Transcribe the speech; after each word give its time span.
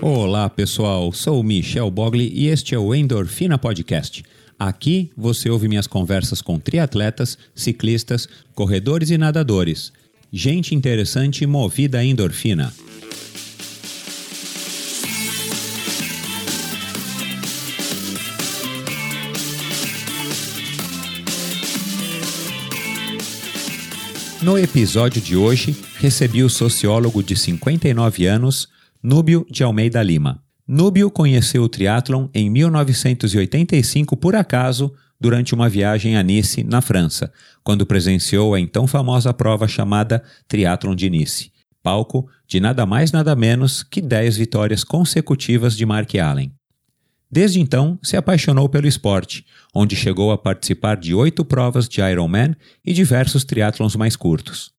Olá 0.00 0.48
pessoal, 0.48 1.12
sou 1.12 1.42
Michel 1.42 1.90
Bogli 1.90 2.30
e 2.32 2.46
este 2.46 2.74
é 2.74 2.78
o 2.78 2.94
Endorfina 2.94 3.58
Podcast. 3.58 4.22
Aqui 4.58 5.10
você 5.16 5.50
ouve 5.50 5.68
minhas 5.68 5.86
conversas 5.86 6.40
com 6.42 6.58
triatletas, 6.58 7.38
ciclistas, 7.54 8.28
corredores 8.54 9.10
e 9.10 9.18
nadadores. 9.18 9.92
Gente 10.32 10.74
interessante 10.74 11.46
movida 11.46 11.98
a 11.98 12.04
endorfina. 12.04 12.72
No 24.48 24.56
episódio 24.56 25.20
de 25.20 25.36
hoje, 25.36 25.76
recebi 25.98 26.42
o 26.42 26.48
sociólogo 26.48 27.22
de 27.22 27.36
59 27.36 28.24
anos, 28.24 28.66
Núbio 29.02 29.46
de 29.50 29.62
Almeida 29.62 30.02
Lima. 30.02 30.42
Núbio 30.66 31.10
conheceu 31.10 31.64
o 31.64 31.68
triatlon 31.68 32.28
em 32.32 32.48
1985 32.48 34.16
por 34.16 34.34
acaso 34.34 34.90
durante 35.20 35.54
uma 35.54 35.68
viagem 35.68 36.16
a 36.16 36.22
Nice, 36.22 36.64
na 36.64 36.80
França, 36.80 37.30
quando 37.62 37.84
presenciou 37.84 38.54
a 38.54 38.58
então 38.58 38.86
famosa 38.86 39.34
prova 39.34 39.68
chamada 39.68 40.24
Triatlon 40.48 40.94
de 40.94 41.10
Nice, 41.10 41.52
palco 41.82 42.26
de 42.46 42.58
nada 42.58 42.86
mais 42.86 43.12
nada 43.12 43.36
menos 43.36 43.82
que 43.82 44.00
10 44.00 44.38
vitórias 44.38 44.82
consecutivas 44.82 45.76
de 45.76 45.84
Mark 45.84 46.14
Allen. 46.14 46.57
Desde 47.30 47.60
então, 47.60 47.98
se 48.02 48.16
apaixonou 48.16 48.68
pelo 48.68 48.86
esporte, 48.86 49.44
onde 49.74 49.94
chegou 49.94 50.32
a 50.32 50.38
participar 50.38 50.96
de 50.96 51.14
oito 51.14 51.44
provas 51.44 51.88
de 51.88 52.00
Ironman 52.00 52.54
e 52.84 52.92
diversos 52.92 53.44
triatlons 53.44 53.94
mais 53.96 54.16
curtos. 54.16 54.72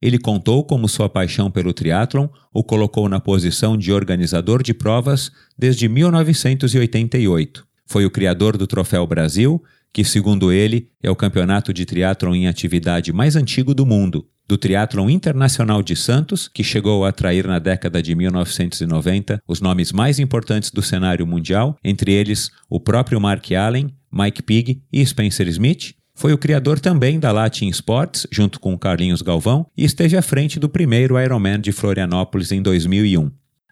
Ele 0.00 0.18
contou 0.18 0.64
como 0.64 0.88
sua 0.88 1.10
paixão 1.10 1.50
pelo 1.50 1.74
triatlon 1.74 2.28
o 2.52 2.64
colocou 2.64 3.06
na 3.06 3.20
posição 3.20 3.76
de 3.76 3.92
organizador 3.92 4.62
de 4.62 4.72
provas 4.72 5.30
desde 5.58 5.88
1988. 5.88 7.66
Foi 7.86 8.06
o 8.06 8.10
criador 8.10 8.56
do 8.56 8.66
Troféu 8.66 9.06
Brasil, 9.06 9.62
que, 9.92 10.04
segundo 10.04 10.52
ele, 10.52 10.88
é 11.02 11.10
o 11.10 11.16
campeonato 11.16 11.72
de 11.72 11.84
triatlon 11.84 12.34
em 12.34 12.46
atividade 12.46 13.12
mais 13.12 13.36
antigo 13.36 13.74
do 13.74 13.84
mundo, 13.84 14.26
do 14.50 14.58
Triatlon 14.58 15.08
Internacional 15.08 15.80
de 15.80 15.94
Santos, 15.94 16.48
que 16.48 16.64
chegou 16.64 17.04
a 17.04 17.10
atrair 17.10 17.46
na 17.46 17.60
década 17.60 18.02
de 18.02 18.16
1990 18.16 19.40
os 19.46 19.60
nomes 19.60 19.92
mais 19.92 20.18
importantes 20.18 20.72
do 20.72 20.82
cenário 20.82 21.24
mundial, 21.24 21.76
entre 21.84 22.12
eles 22.12 22.50
o 22.68 22.80
próprio 22.80 23.20
Mark 23.20 23.48
Allen, 23.52 23.94
Mike 24.12 24.42
Pigg 24.42 24.82
e 24.92 25.06
Spencer 25.06 25.46
Smith, 25.46 25.94
foi 26.20 26.32
o 26.32 26.38
criador 26.38 26.80
também 26.80 27.18
da 27.18 27.32
Latin 27.32 27.68
Sports, 27.68 28.26
junto 28.30 28.58
com 28.58 28.76
Carlinhos 28.76 29.22
Galvão, 29.22 29.66
e 29.76 29.84
esteve 29.84 30.16
à 30.16 30.22
frente 30.22 30.58
do 30.58 30.68
primeiro 30.68 31.18
Ironman 31.18 31.60
de 31.60 31.72
Florianópolis 31.72 32.52
em 32.52 32.60
2001. 32.60 33.30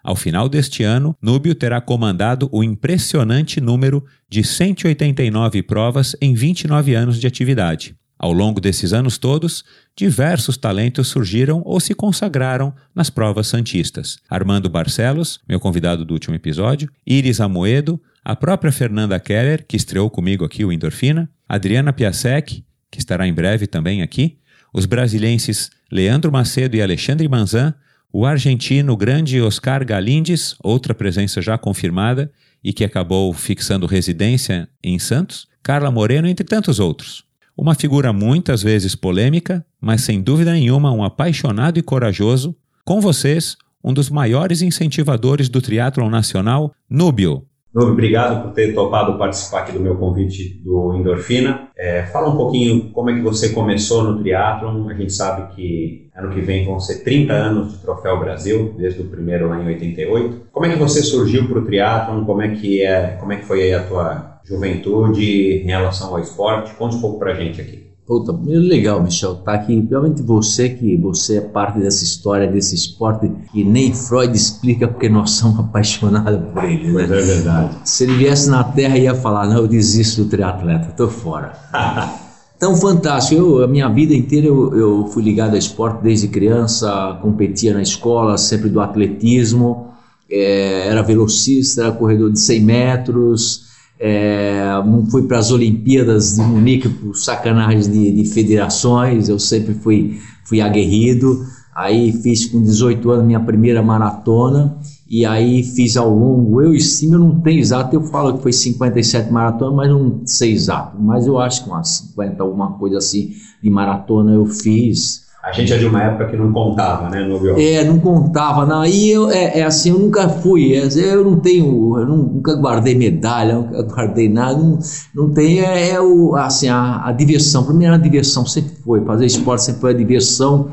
Ao 0.09 0.15
final 0.15 0.49
deste 0.49 0.81
ano, 0.81 1.15
Núbio 1.21 1.53
terá 1.53 1.79
comandado 1.79 2.49
o 2.51 2.63
impressionante 2.63 3.61
número 3.61 4.03
de 4.27 4.43
189 4.43 5.61
provas 5.61 6.15
em 6.19 6.33
29 6.33 6.95
anos 6.95 7.19
de 7.19 7.27
atividade. 7.27 7.95
Ao 8.17 8.33
longo 8.33 8.59
desses 8.59 8.91
anos 8.91 9.19
todos, 9.19 9.63
diversos 9.95 10.57
talentos 10.57 11.09
surgiram 11.09 11.61
ou 11.63 11.79
se 11.79 11.93
consagraram 11.93 12.73
nas 12.95 13.11
provas 13.11 13.45
santistas. 13.45 14.17
Armando 14.27 14.67
Barcelos, 14.67 15.41
meu 15.47 15.59
convidado 15.59 16.03
do 16.03 16.15
último 16.15 16.35
episódio, 16.35 16.89
Iris 17.05 17.39
Amoedo, 17.39 18.01
a 18.25 18.35
própria 18.35 18.71
Fernanda 18.71 19.19
Keller, 19.19 19.63
que 19.67 19.77
estreou 19.77 20.09
comigo 20.09 20.43
aqui 20.43 20.65
o 20.65 20.71
Endorfina, 20.71 21.29
Adriana 21.47 21.93
Piasek, 21.93 22.65
que 22.89 22.97
estará 22.97 23.27
em 23.27 23.33
breve 23.33 23.67
também 23.67 24.01
aqui, 24.01 24.39
os 24.73 24.87
brasilenses 24.87 25.69
Leandro 25.91 26.31
Macedo 26.31 26.75
e 26.75 26.81
Alexandre 26.81 27.27
Manzan, 27.27 27.75
o 28.11 28.25
argentino 28.25 28.97
grande 28.97 29.39
Oscar 29.41 29.85
Galindes, 29.85 30.55
outra 30.63 30.93
presença 30.95 31.41
já 31.41 31.57
confirmada 31.57 32.31
e 32.63 32.73
que 32.73 32.83
acabou 32.83 33.31
fixando 33.33 33.85
residência 33.85 34.67
em 34.83 34.97
Santos, 34.97 35.47
Carla 35.61 35.91
Moreno, 35.91 36.27
entre 36.27 36.45
tantos 36.45 36.79
outros. 36.79 37.23
Uma 37.55 37.75
figura 37.75 38.11
muitas 38.11 38.63
vezes 38.63 38.95
polêmica, 38.95 39.65
mas 39.79 40.01
sem 40.01 40.21
dúvida 40.21 40.53
nenhuma 40.53 40.91
um 40.91 41.03
apaixonado 41.03 41.77
e 41.77 41.81
corajoso. 41.81 42.55
Com 42.85 42.99
vocês, 42.99 43.57
um 43.83 43.93
dos 43.93 44.09
maiores 44.09 44.61
incentivadores 44.61 45.49
do 45.49 45.61
triatlon 45.61 46.09
nacional, 46.09 46.73
Núbio. 46.89 47.45
Novo, 47.71 47.91
obrigado 47.91 48.41
por 48.41 48.51
ter 48.53 48.73
topado 48.73 49.15
participar 49.19 49.59
aqui 49.59 49.73
do 49.73 49.79
meu 49.79 49.95
convite 49.95 50.59
do 50.63 50.95
Endorfina. 50.95 51.69
É, 51.77 52.01
fala 52.07 52.29
um 52.29 52.35
pouquinho 52.35 52.89
como 52.91 53.11
é 53.11 53.13
que 53.13 53.21
você 53.21 53.49
começou 53.49 54.03
no 54.03 54.19
triatlon. 54.19 54.89
A 54.89 54.93
gente 54.95 55.13
sabe 55.13 55.53
que 55.53 56.09
ano 56.15 56.33
que 56.33 56.41
vem 56.41 56.65
vão 56.65 56.79
ser 56.79 57.03
30 57.03 57.31
anos 57.31 57.71
de 57.73 57.77
Troféu 57.77 58.19
Brasil, 58.19 58.73
desde 58.75 59.01
o 59.01 59.05
primeiro 59.05 59.47
lá 59.47 59.61
em 59.61 59.67
88. 59.67 60.47
Como 60.51 60.65
é 60.65 60.69
que 60.69 60.79
você 60.79 61.03
surgiu 61.03 61.47
para 61.47 61.59
o 61.59 61.65
triatlon? 61.65 62.25
Como 62.25 62.41
é 62.41 62.49
que 62.55 62.81
é, 62.81 63.17
como 63.19 63.33
é 63.33 63.35
que 63.35 63.45
foi 63.45 63.71
a 63.71 63.83
tua 63.83 64.39
juventude 64.43 65.61
em 65.63 65.67
relação 65.67 66.09
ao 66.09 66.19
esporte? 66.19 66.73
Conte 66.73 66.95
um 66.95 67.01
pouco 67.01 67.19
para 67.19 67.33
a 67.33 67.35
gente 67.35 67.61
aqui. 67.61 67.88
Puta, 68.09 68.35
legal, 68.43 69.03
Michel, 69.03 69.35
tá 69.35 69.53
aqui. 69.53 69.75
Principalmente 69.75 70.23
você, 70.23 70.67
que 70.67 70.97
você 70.97 71.37
é 71.37 71.41
parte 71.41 71.77
dessa 71.77 72.03
história, 72.03 72.47
desse 72.47 72.73
esporte 72.73 73.31
que 73.51 73.63
nem 73.63 73.93
Freud 73.93 74.35
explica 74.35 74.87
porque 74.87 75.07
nós 75.07 75.29
somos 75.29 75.59
apaixonados 75.59 76.51
por 76.51 76.63
ele. 76.63 76.87
Né? 76.87 77.05
Mas 77.07 77.11
é 77.11 77.21
verdade. 77.21 77.77
Se 77.83 78.05
ele 78.05 78.15
viesse 78.15 78.49
na 78.49 78.63
Terra, 78.63 78.97
ia 78.97 79.13
falar: 79.13 79.45
não, 79.45 79.57
eu 79.57 79.67
desisto 79.67 80.23
do 80.23 80.29
triatleta, 80.31 80.91
tô 80.97 81.07
fora. 81.07 81.53
Tão 82.57 82.75
fantástico. 82.75 83.39
Eu, 83.39 83.63
a 83.63 83.67
minha 83.67 83.87
vida 83.87 84.15
inteira 84.15 84.47
eu, 84.47 84.75
eu 84.75 85.07
fui 85.09 85.21
ligado 85.21 85.51
ao 85.51 85.57
esporte 85.57 86.01
desde 86.01 86.29
criança, 86.29 87.19
competia 87.21 87.75
na 87.75 87.83
escola, 87.83 88.39
sempre 88.39 88.69
do 88.69 88.81
atletismo, 88.81 89.89
é, 90.27 90.87
era 90.87 91.03
velocista, 91.03 91.81
era 91.83 91.91
corredor 91.91 92.31
de 92.31 92.39
100 92.39 92.61
metros 92.61 93.68
é, 93.99 94.71
fui 95.11 95.23
para 95.23 95.39
as 95.39 95.51
Olimpíadas 95.51 96.35
de 96.35 96.41
Munique 96.41 96.87
por 96.87 97.15
sacanagem 97.15 97.91
de, 97.91 98.11
de, 98.11 98.29
federações, 98.29 99.27
eu 99.27 99.37
sempre 99.37 99.73
fui, 99.73 100.19
fui 100.45 100.61
aguerrido. 100.61 101.45
Aí 101.75 102.11
fiz 102.11 102.45
com 102.45 102.61
18 102.61 103.09
anos 103.11 103.25
minha 103.25 103.39
primeira 103.39 103.81
maratona 103.81 104.77
e 105.09 105.25
aí 105.25 105.63
fiz 105.63 105.97
ao 105.97 106.13
longo, 106.13 106.61
eu 106.61 106.73
estimo, 106.73 107.15
eu 107.15 107.19
não 107.19 107.41
tenho 107.41 107.59
exato, 107.59 107.95
eu 107.95 108.03
falo 108.03 108.35
que 108.35 108.43
foi 108.43 108.53
57 108.53 109.31
maratonas, 109.31 109.75
mas 109.75 109.89
não 109.89 110.21
sei 110.25 110.51
exato, 110.53 111.01
mas 111.01 111.25
eu 111.25 111.39
acho 111.39 111.63
que 111.63 111.69
umas 111.69 111.87
50, 111.87 112.43
alguma 112.43 112.73
coisa 112.73 112.97
assim 112.97 113.33
de 113.61 113.69
maratona 113.69 114.33
eu 114.33 114.45
fiz. 114.45 115.28
A 115.41 115.53
gente 115.53 115.71
é 115.71 115.77
de 115.77 115.85
uma 115.85 116.03
época 116.03 116.25
que 116.25 116.35
não 116.35 116.51
contava, 116.51 117.09
né, 117.09 117.21
no 117.21 117.39
biólogo? 117.39 117.61
É, 117.61 117.81
não 117.85 117.97
contava, 117.97 118.65
não. 118.65 118.85
E 118.85 119.09
eu, 119.09 119.31
é, 119.31 119.59
é, 119.59 119.63
assim, 119.63 119.89
eu 119.89 119.97
nunca 119.97 120.27
fui, 120.27 120.75
é, 120.75 120.85
eu 120.97 121.23
não 121.23 121.39
tenho, 121.39 121.97
eu 121.97 122.05
nunca 122.05 122.55
guardei 122.55 122.93
medalha, 122.93 123.55
nunca 123.55 123.81
guardei 123.83 124.27
nada, 124.27 124.57
não, 124.57 124.77
não 125.15 125.29
tem, 125.29 125.61
é, 125.61 125.91
é 125.91 126.01
o, 126.01 126.35
assim, 126.35 126.67
a, 126.67 127.07
a 127.07 127.11
diversão. 127.13 127.63
Para 127.63 127.73
mim 127.73 127.85
era 127.85 127.95
a 127.95 127.99
diversão, 127.99 128.45
sempre 128.45 128.73
foi, 128.83 129.03
fazer 129.05 129.25
esporte 129.25 129.63
sempre 129.63 129.79
foi 129.79 129.91
a 129.91 129.97
diversão. 129.97 130.71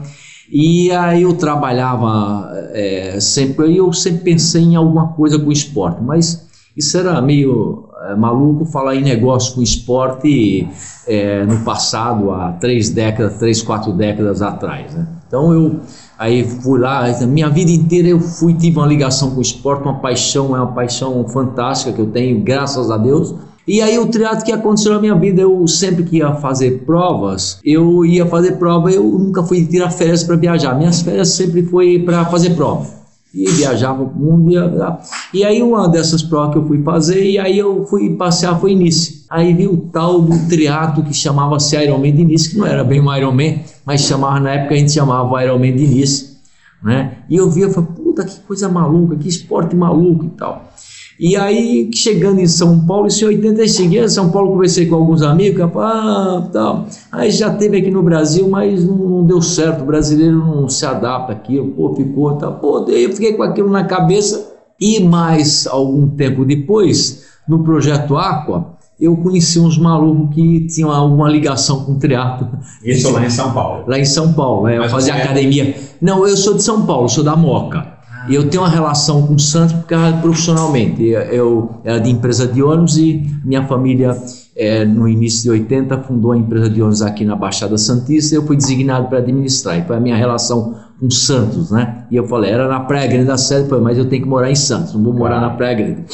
E 0.51 0.91
aí 0.91 1.23
eu 1.23 1.35
trabalhava 1.35 2.51
é, 2.73 3.19
sempre, 3.21 3.77
eu 3.77 3.93
sempre 3.93 4.23
pensei 4.23 4.63
em 4.63 4.77
alguma 4.77 5.09
coisa 5.13 5.39
com 5.39 5.51
esporte, 5.53 6.03
mas 6.03 6.45
isso 6.77 6.99
era 6.99 7.21
meio 7.23 7.86
maluco 8.17 8.65
falar 8.65 8.95
em 8.95 9.03
negócio 9.03 9.55
com 9.55 9.63
esporte 9.63 10.69
é, 11.07 11.45
no 11.45 11.61
passado, 11.65 12.31
há 12.31 12.53
três 12.53 12.91
décadas, 12.91 13.39
três, 13.39 13.63
quatro 13.63 13.93
décadas 13.93 14.43
atrás. 14.43 14.93
Né? 14.93 15.07
Então 15.27 15.53
eu 15.53 15.81
aí 16.19 16.45
fui 16.45 16.79
lá, 16.79 17.05
minha 17.27 17.49
vida 17.49 17.71
inteira 17.71 18.09
eu 18.09 18.21
fui, 18.21 18.55
tive 18.55 18.79
uma 18.79 18.87
ligação 18.87 19.31
com 19.31 19.39
o 19.39 19.43
esporte, 19.43 19.83
uma 19.83 19.99
paixão, 19.99 20.57
é 20.57 20.61
uma 20.61 20.73
paixão 20.73 21.27
fantástica 21.29 21.93
que 21.93 22.01
eu 22.01 22.07
tenho, 22.07 22.41
graças 22.41 22.91
a 22.91 22.97
Deus. 22.97 23.35
E 23.67 23.81
aí 23.83 23.99
o 23.99 24.07
triatlo 24.07 24.45
que 24.45 24.53
aconteceu 24.53 24.93
na 24.93 25.01
minha 25.01 25.15
vida, 25.17 25.43
eu 25.43 25.67
sempre 25.67 26.05
que 26.05 26.19
ia 26.19 26.35
fazer 26.35 26.85
provas, 26.85 27.59
eu 27.65 28.05
ia 28.05 28.25
fazer 28.25 28.53
prova, 28.53 28.93
eu 28.93 29.03
nunca 29.03 29.43
fui 29.43 29.67
tirar 29.67 29.91
férias 29.91 30.23
para 30.23 30.37
viajar. 30.37 30.79
Minhas 30.79 31.03
férias 31.03 31.31
sempre 31.31 31.65
foi 31.65 31.99
para 31.99 32.25
fazer 32.27 32.51
prova 32.51 33.06
e 33.37 33.51
viajava 33.51 34.03
o 34.03 34.11
mundo. 34.15 34.51
Ia, 34.51 34.99
e 35.35 35.45
aí 35.45 35.63
uma 35.63 35.89
dessas 35.89 36.23
provas 36.23 36.53
que 36.53 36.59
eu 36.59 36.67
fui 36.67 36.83
fazer, 36.83 37.23
e 37.23 37.39
aí 37.39 37.59
eu 37.59 37.85
fui 37.85 38.17
passear, 38.17 38.59
foi 38.59 38.75
Nice. 38.75 39.27
Aí 39.29 39.53
vi 39.53 39.69
o 39.69 39.77
tal 39.77 40.23
do 40.23 40.49
triatlo 40.49 41.05
que 41.05 41.13
chamava-se 41.13 41.77
Ironman 41.77 42.15
de 42.15 42.25
Nice, 42.25 42.51
que 42.51 42.59
não 42.59 42.67
era 42.67 42.83
bem 42.83 43.01
um 43.01 43.15
Ironman, 43.15 43.63
mas 43.85 44.01
chamava, 44.01 44.41
na 44.41 44.53
época 44.53 44.75
a 44.75 44.79
gente 44.79 44.93
chamava 44.93 45.45
Ironman 45.45 45.77
de 45.77 45.87
Nice. 45.87 46.37
Né? 46.83 47.19
E 47.29 47.37
eu 47.37 47.51
via, 47.51 47.69
falei, 47.69 47.91
puta, 47.95 48.25
que 48.25 48.41
coisa 48.41 48.69
maluca, 48.69 49.17
que 49.17 49.29
esporte 49.29 49.77
maluco 49.77 50.25
e 50.25 50.31
tal. 50.31 50.73
E 51.19 51.35
aí, 51.35 51.91
chegando 51.95 52.41
em 52.41 52.47
São 52.47 52.85
Paulo, 52.85 53.07
isso 53.07 53.25
em 53.25 53.29
85, 53.29 53.95
em 53.95 54.09
São 54.09 54.31
Paulo, 54.31 54.53
conversei 54.53 54.87
com 54.87 54.97
alguns 54.97 55.23
amigos, 55.23 55.63
ah, 55.77 56.49
tal. 56.53 56.87
aí 57.11 57.31
já 57.31 57.51
teve 57.55 57.79
aqui 57.79 57.91
no 57.91 58.03
Brasil, 58.03 58.47
mas 58.51 58.85
não, 58.85 58.97
não, 58.97 59.25
deu 59.25 59.41
certo, 59.41 59.83
o 59.83 59.87
brasileiro 59.87 60.37
não 60.37 60.69
se 60.69 60.85
adapta 60.85 61.33
aqui, 61.33 61.59
pô, 61.75 61.95
ficou, 61.95 62.35
tá, 62.35 62.51
pô, 62.51 62.85
eu 62.89 63.13
fiquei 63.13 63.33
com 63.33 63.43
aquilo 63.43 63.71
na 63.71 63.85
cabeça, 63.85 64.55
e 64.79 65.01
mais 65.01 65.67
algum 65.67 66.07
tempo 66.07 66.45
depois, 66.45 67.25
no 67.49 67.65
Projeto 67.65 68.17
Aqua, 68.19 68.77
eu 69.01 69.17
conheci 69.17 69.59
uns 69.59 69.79
malucos 69.79 70.35
que 70.35 70.67
tinham 70.67 70.91
alguma 70.91 71.31
ligação 71.31 71.85
com 71.85 71.99
teatro. 71.99 72.49
Isso 72.83 73.11
lá 73.11 73.25
em 73.25 73.31
São 73.31 73.53
Paulo? 73.53 73.85
Lá 73.87 73.99
em 73.99 74.05
São 74.05 74.33
Paulo, 74.33 74.69
é, 74.69 74.79
eu 74.79 74.89
fazia 74.89 75.15
é 75.15 75.23
academia. 75.23 75.77
Não, 76.01 76.27
eu 76.27 76.37
sou 76.37 76.55
de 76.55 76.63
São 76.63 76.85
Paulo, 76.85 77.09
sou 77.09 77.25
da 77.25 77.37
Moca. 77.37 77.96
E 78.29 78.35
eu 78.35 78.49
tenho 78.49 78.63
uma 78.63 78.69
relação 78.69 79.27
com 79.27 79.35
o 79.35 79.39
Santos 79.39 79.75
porque 79.75 79.95
profissionalmente. 80.21 81.03
Eu 81.05 81.81
era 81.85 81.99
de 81.99 82.11
empresa 82.11 82.47
de 82.47 82.63
ônibus 82.63 82.99
e 82.99 83.25
minha 83.45 83.65
família, 83.67 84.17
é, 84.57 84.85
no 84.85 85.09
início 85.09 85.43
de 85.45 85.51
80, 85.51 85.99
fundou 86.03 86.33
a 86.33 86.37
empresa 86.37 86.69
de 86.69 86.81
ônibus 86.81 87.03
aqui 87.03 87.25
na 87.25 87.37
Baixada 87.37 87.79
Santista 87.79 88.35
e 88.35 88.39
eu 88.39 88.47
fui 88.47 88.57
designado 88.57 89.09
para 89.09 89.19
administrar. 89.19 89.79
E 89.79 89.85
foi 89.85 89.97
a 89.97 90.01
minha 90.01 90.17
relação 90.17 90.75
com 90.99 91.11
Santos, 91.11 91.71
né? 91.71 92.05
E 92.11 92.17
eu 92.17 92.27
falei, 92.27 92.51
era 92.51 92.67
na 92.67 92.81
Praia 92.81 93.07
Grande 93.07 93.27
da 93.27 93.37
Série, 93.37 93.69
mas 93.81 93.99
eu 93.99 94.09
tenho 94.09 94.23
que 94.23 94.29
morar 94.29 94.51
em 94.51 94.57
Santos, 94.57 94.95
não 94.95 95.03
vou 95.03 95.13
morar 95.13 95.41
na 95.41 95.51
Praia 95.51 95.75
Grande. 95.75 96.05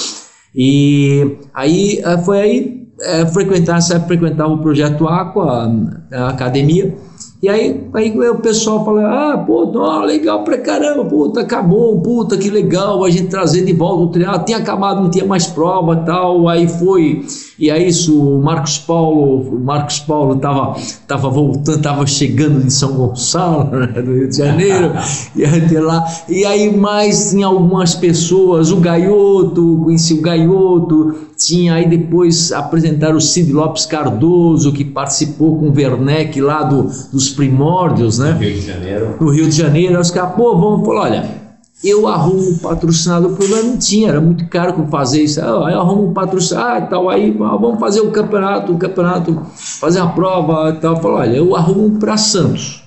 E 0.55 1.38
aí 1.55 2.00
eh, 2.05 2.19
foi 2.19 2.41
aí 2.41 2.88
é, 3.00 3.26
frequentar, 3.26 3.81
frequentar 4.06 4.47
o 4.47 4.59
projeto 4.59 5.09
Aqua, 5.09 5.73
a 6.12 6.29
academia. 6.29 6.94
E 7.42 7.48
aí, 7.48 7.88
aí 7.92 8.16
o 8.30 8.36
pessoal 8.36 8.84
fala, 8.84 9.32
ah, 9.32 9.38
pô, 9.38 9.66
não, 9.66 10.04
legal 10.04 10.44
pra 10.44 10.58
caramba, 10.58 11.04
puta, 11.04 11.40
acabou, 11.40 12.00
puta, 12.00 12.36
que 12.36 12.48
legal, 12.48 13.04
a 13.04 13.10
gente 13.10 13.26
trazer 13.26 13.64
de 13.64 13.72
volta 13.72 14.02
o 14.04 14.08
triatlo, 14.10 14.44
tinha 14.44 14.58
acabado, 14.58 15.02
não 15.02 15.10
tinha 15.10 15.24
mais 15.24 15.48
prova 15.48 15.96
tal, 15.96 16.46
aí 16.46 16.68
foi, 16.68 17.26
e 17.58 17.68
aí 17.68 17.88
isso, 17.88 18.16
o 18.16 18.40
Marcos 18.40 18.78
Paulo, 18.78 19.56
o 19.56 19.58
Marcos 19.58 19.98
Paulo 19.98 20.36
tava, 20.36 20.76
tava 21.08 21.28
voltando, 21.30 21.82
tava 21.82 22.06
chegando 22.06 22.62
de 22.62 22.72
São 22.72 22.92
Gonçalo, 22.92 23.64
né, 23.76 23.88
do 23.88 24.14
Rio 24.14 24.28
de 24.28 24.36
Janeiro, 24.36 24.92
e 25.34 25.44
aí 25.44 25.80
lá, 25.80 26.04
e 26.28 26.44
aí 26.44 26.76
mais 26.76 27.30
tinha 27.30 27.48
algumas 27.48 27.92
pessoas, 27.96 28.70
o 28.70 28.76
Gaioto, 28.76 29.80
conheci 29.82 30.14
o 30.14 30.22
Gaioto, 30.22 31.31
tinha 31.46 31.74
aí 31.74 31.88
depois 31.88 32.52
apresentaram 32.52 33.16
o 33.16 33.20
Cid 33.20 33.52
Lopes 33.52 33.86
Cardoso, 33.86 34.72
que 34.72 34.84
participou 34.84 35.58
com 35.58 35.68
o 35.68 35.74
Werneck 35.74 36.40
lá 36.40 36.62
do, 36.62 36.84
dos 37.12 37.30
primórdios, 37.30 38.18
né? 38.18 38.32
No 38.32 38.38
Rio 38.38 38.54
de 38.54 38.60
Janeiro. 38.60 39.16
No 39.20 39.30
Rio 39.30 39.48
de 39.48 39.56
Janeiro. 39.56 39.94
Aí 39.94 40.00
os 40.00 40.10
caras, 40.10 40.34
pô, 40.34 40.56
vamos 40.56 40.86
falar, 40.86 41.02
olha, 41.02 41.42
eu 41.84 42.06
arrumo 42.06 42.50
um 42.50 42.58
patrocinador, 42.58 43.32
o 43.32 43.36
problema 43.36 43.62
não 43.62 43.76
tinha, 43.76 44.10
era 44.10 44.20
muito 44.20 44.46
caro 44.48 44.72
com 44.74 44.86
fazer 44.86 45.22
isso. 45.22 45.40
Ah, 45.40 45.70
eu 45.70 45.80
arrumo 45.80 46.08
um 46.08 46.12
patrocinador, 46.12 46.70
ah, 46.70 46.80
tal, 46.82 47.10
aí 47.10 47.32
vamos 47.32 47.80
fazer 47.80 48.00
o 48.00 48.08
um 48.08 48.10
campeonato, 48.12 48.70
o 48.70 48.74
um 48.76 48.78
campeonato, 48.78 49.42
fazer 49.54 49.98
a 49.98 50.06
prova 50.06 50.70
e 50.70 50.80
tal. 50.80 50.96
Falou, 51.00 51.18
olha, 51.18 51.36
eu 51.36 51.56
arrumo 51.56 51.98
para 51.98 52.16
Santos, 52.16 52.84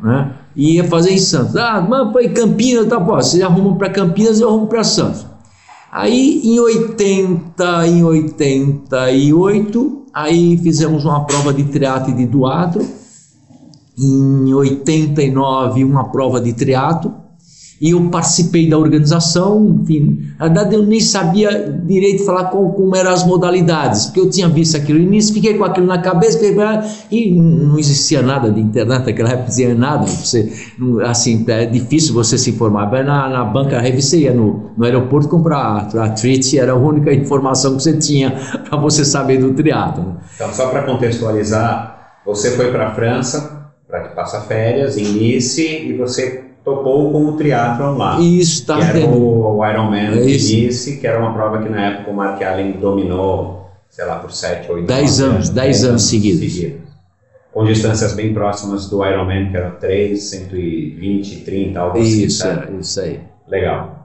né? 0.00 0.32
E 0.54 0.74
ia 0.76 0.84
fazer 0.84 1.12
em 1.12 1.18
Santos. 1.18 1.56
Ah, 1.56 1.84
mas 1.86 2.12
foi 2.12 2.28
Campinas, 2.28 2.86
tal, 2.86 3.04
pô, 3.04 3.16
você 3.16 3.42
arruma 3.42 3.76
para 3.76 3.90
Campinas, 3.90 4.40
eu 4.40 4.48
arrumo 4.48 4.66
para 4.68 4.84
Santos. 4.84 5.26
Aí 5.90 6.42
em 6.44 6.60
80, 6.60 7.86
em 7.86 8.04
88, 8.04 10.06
aí 10.12 10.58
fizemos 10.58 11.04
uma 11.04 11.24
prova 11.24 11.52
de 11.52 11.64
triatlo 11.64 12.14
de 12.14 12.26
duatro. 12.26 12.86
Em 13.98 14.54
89, 14.54 15.84
uma 15.84 16.10
prova 16.10 16.40
de 16.40 16.52
triatlo 16.52 17.27
e 17.80 17.90
eu 17.90 18.10
participei 18.10 18.68
da 18.68 18.76
organização, 18.76 19.80
enfim, 19.82 20.26
na 20.38 20.46
verdade 20.46 20.74
eu 20.74 20.82
nem 20.82 21.00
sabia 21.00 21.80
direito 21.84 22.24
falar 22.24 22.44
qual, 22.44 22.72
como 22.72 22.94
eram 22.96 23.10
as 23.12 23.24
modalidades, 23.24 24.06
porque 24.06 24.20
eu 24.20 24.30
tinha 24.30 24.48
visto 24.48 24.76
aquilo 24.76 24.98
no 24.98 25.04
início, 25.04 25.32
fiquei 25.32 25.54
com 25.54 25.64
aquilo 25.64 25.86
na 25.86 25.98
cabeça, 25.98 26.38
e 27.10 27.34
não 27.34 27.78
existia 27.78 28.20
nada 28.20 28.50
de 28.50 28.60
internet 28.60 29.06
naquela 29.06 29.30
época, 29.30 29.42
não 29.42 29.48
existia 29.48 29.74
nada, 29.74 30.06
você, 30.06 30.52
assim, 31.06 31.44
é 31.48 31.66
difícil 31.66 32.14
você 32.14 32.36
se 32.36 32.50
informar, 32.50 32.90
na, 33.04 33.28
na 33.28 33.44
banca 33.44 33.80
revista 33.80 34.16
ia 34.16 34.34
no, 34.34 34.72
no 34.76 34.84
aeroporto 34.84 35.28
comprar 35.28 35.90
a, 35.94 36.04
a 36.04 36.10
treat, 36.10 36.58
era 36.58 36.72
a 36.72 36.76
única 36.76 37.12
informação 37.12 37.76
que 37.76 37.82
você 37.82 37.96
tinha 37.96 38.32
para 38.68 38.78
você 38.78 39.04
saber 39.04 39.38
do 39.38 39.54
triatlo. 39.54 40.16
Então, 40.34 40.52
só 40.52 40.68
para 40.68 40.82
contextualizar, 40.82 42.18
você 42.26 42.50
foi 42.52 42.70
para 42.72 42.88
a 42.88 42.94
França 42.94 43.58
para 43.88 44.00
passar 44.08 44.42
férias 44.42 44.98
em 44.98 45.04
Nice 45.04 45.62
e 45.62 45.96
você 45.96 46.47
topou 46.68 47.10
com 47.10 47.26
o 47.26 47.32
triatlon 47.36 47.96
lá. 47.96 48.20
Isso, 48.20 48.66
tá 48.66 48.76
Que 48.76 48.98
era 48.98 49.06
o, 49.06 49.58
o 49.58 49.66
Ironman 49.66 50.06
é 50.06 50.10
Nice, 50.10 50.98
que 50.98 51.06
era 51.06 51.18
uma 51.18 51.32
prova 51.32 51.62
que 51.62 51.68
na 51.68 51.86
época 51.86 52.10
o 52.10 52.14
Mark 52.14 52.42
Allen 52.42 52.72
dominou, 52.72 53.70
sei 53.88 54.04
lá, 54.04 54.16
por 54.16 54.30
7, 54.30 54.70
8 54.70 54.86
10 54.86 55.20
anos, 55.20 55.48
10 55.48 55.84
anos 55.84 56.02
seguidos. 56.02 56.40
seguidos. 56.40 56.88
Com 57.52 57.64
distâncias 57.64 58.12
bem 58.12 58.34
próximas 58.34 58.88
do 58.88 59.04
Ironman, 59.04 59.50
que 59.50 59.56
era 59.56 59.70
3, 59.70 60.22
120, 60.22 61.40
30, 61.44 61.80
algo 61.80 61.98
assim. 61.98 62.24
Isso, 62.24 62.46
isso 62.78 63.00
aí. 63.00 63.20
Legal. 63.48 63.96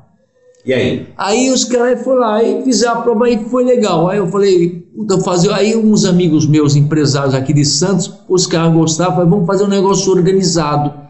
E 0.66 0.74
aí? 0.74 1.08
Aí 1.18 1.52
os 1.52 1.66
caras 1.66 2.02
foram 2.02 2.22
lá 2.22 2.42
e 2.42 2.64
fizeram 2.64 3.00
a 3.00 3.02
prova 3.02 3.30
e 3.30 3.38
foi 3.50 3.66
legal. 3.66 4.08
Aí 4.08 4.18
eu 4.18 4.28
falei, 4.28 4.88
puta, 4.96 5.20
fazer. 5.20 5.52
Aí 5.52 5.76
uns 5.76 6.06
amigos 6.06 6.48
meus, 6.48 6.78
empresários 6.78 7.36
aqui 7.36 7.54
de 7.54 7.66
Santos, 7.66 8.12
os 8.30 8.48
caras 8.48 8.74
gostavam, 8.74 9.16
falaram, 9.16 9.30
vamos 9.30 9.46
fazer 9.46 9.66
um 9.66 9.68
negócio 9.68 10.10
organizado 10.14 11.03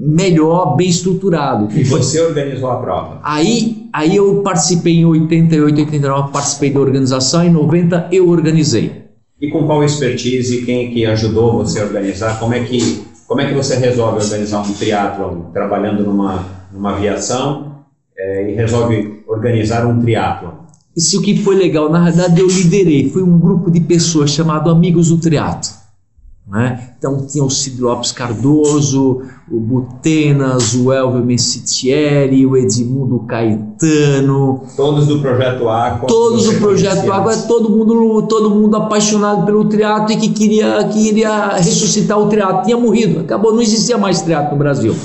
melhor, 0.00 0.76
bem 0.76 0.88
estruturado. 0.88 1.68
E 1.78 1.84
você 1.84 2.18
organizou 2.22 2.70
a 2.70 2.76
prova? 2.76 3.20
Aí, 3.22 3.86
aí 3.92 4.16
eu 4.16 4.42
participei 4.42 4.96
em 4.96 5.04
88, 5.04 5.80
89, 5.80 6.32
participei 6.32 6.70
da 6.70 6.80
organização, 6.80 7.44
em 7.44 7.50
90 7.50 8.08
eu 8.10 8.30
organizei. 8.30 9.04
E 9.38 9.50
com 9.50 9.66
qual 9.66 9.84
expertise, 9.84 10.62
quem 10.62 10.90
que 10.90 11.04
ajudou 11.04 11.52
você 11.52 11.80
a 11.80 11.84
organizar? 11.84 12.38
Como 12.38 12.54
é 12.54 12.60
que, 12.60 13.02
como 13.26 13.42
é 13.42 13.48
que 13.48 13.54
você 13.54 13.76
resolve 13.76 14.22
organizar 14.24 14.60
um 14.60 14.72
triatlon 14.72 15.50
trabalhando 15.52 16.02
numa, 16.02 16.46
numa 16.72 16.96
aviação 16.96 17.84
é, 18.16 18.50
e 18.50 18.54
resolve 18.54 19.22
organizar 19.28 19.86
um 19.86 20.00
triatlon? 20.00 20.60
Isso 20.96 21.20
o 21.20 21.22
que 21.22 21.38
foi 21.38 21.56
legal, 21.56 21.90
na 21.90 22.04
verdade 22.04 22.40
eu 22.40 22.46
liderei, 22.46 23.08
foi 23.10 23.22
um 23.22 23.38
grupo 23.38 23.70
de 23.70 23.80
pessoas 23.80 24.30
chamado 24.30 24.70
Amigos 24.70 25.08
do 25.08 25.18
Triatlo. 25.18 25.79
Né? 26.50 26.90
Então 26.98 27.24
tinha 27.28 27.44
o 27.44 27.48
Cid 27.48 27.80
Lopes 27.80 28.10
Cardoso, 28.10 29.22
o 29.48 29.60
Butenas, 29.60 30.74
o 30.74 30.92
Elvio 30.92 31.24
Messitieri, 31.24 32.44
o 32.44 32.56
Edmundo 32.56 33.20
Caetano. 33.20 34.62
Todos 34.76 35.06
do 35.06 35.20
Projeto 35.20 35.68
Aqua. 35.68 36.08
Todos 36.08 36.46
do 36.46 36.54
Projeto 36.58 37.12
Aqua, 37.12 37.36
todo 37.36 37.70
mundo, 37.70 38.22
todo 38.22 38.50
mundo 38.50 38.76
apaixonado 38.76 39.46
pelo 39.46 39.64
triatlo 39.66 40.10
e 40.10 40.16
que 40.16 40.30
queria, 40.30 40.82
queria 40.88 41.50
ressuscitar 41.50 42.18
o 42.18 42.28
triatlo. 42.28 42.64
Tinha 42.64 42.76
morrido, 42.76 43.20
acabou, 43.20 43.54
não 43.54 43.62
existia 43.62 43.96
mais 43.96 44.20
triatlo 44.20 44.50
no 44.50 44.58
Brasil. 44.58 44.96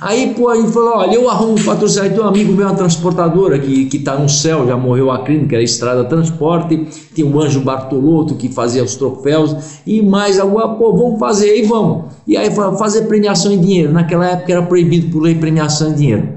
Aí, 0.00 0.32
pô, 0.34 0.54
gente 0.54 0.72
falou, 0.72 0.96
olha, 0.96 1.14
eu 1.14 1.28
arrumo 1.28 1.52
um 1.52 1.62
patrocinador, 1.62 2.14
tem 2.14 2.24
um 2.24 2.28
amigo 2.28 2.52
meu, 2.54 2.66
uma 2.66 2.74
transportadora 2.74 3.58
que, 3.58 3.84
que 3.84 3.98
tá 3.98 4.18
no 4.18 4.30
céu, 4.30 4.66
já 4.66 4.74
morreu 4.74 5.10
a 5.10 5.22
clínica, 5.22 5.56
era 5.56 5.62
Estrada 5.62 6.04
Transporte, 6.04 6.86
tem 7.14 7.22
o 7.22 7.38
Anjo 7.38 7.60
Bartolotto 7.60 8.34
que 8.34 8.48
fazia 8.48 8.82
os 8.82 8.96
troféus, 8.96 9.78
e 9.86 10.00
mais 10.00 10.40
alguma, 10.40 10.74
pô, 10.76 10.96
vamos 10.96 11.18
fazer, 11.18 11.50
aí 11.50 11.62
vamos. 11.62 12.06
E 12.26 12.34
aí 12.34 12.50
fazer 12.50 13.02
premiação 13.02 13.52
em 13.52 13.60
dinheiro, 13.60 13.92
naquela 13.92 14.26
época 14.26 14.52
era 14.52 14.62
proibido 14.62 15.10
por 15.10 15.22
lei 15.22 15.34
premiação 15.34 15.90
em 15.90 15.94
dinheiro. 15.94 16.28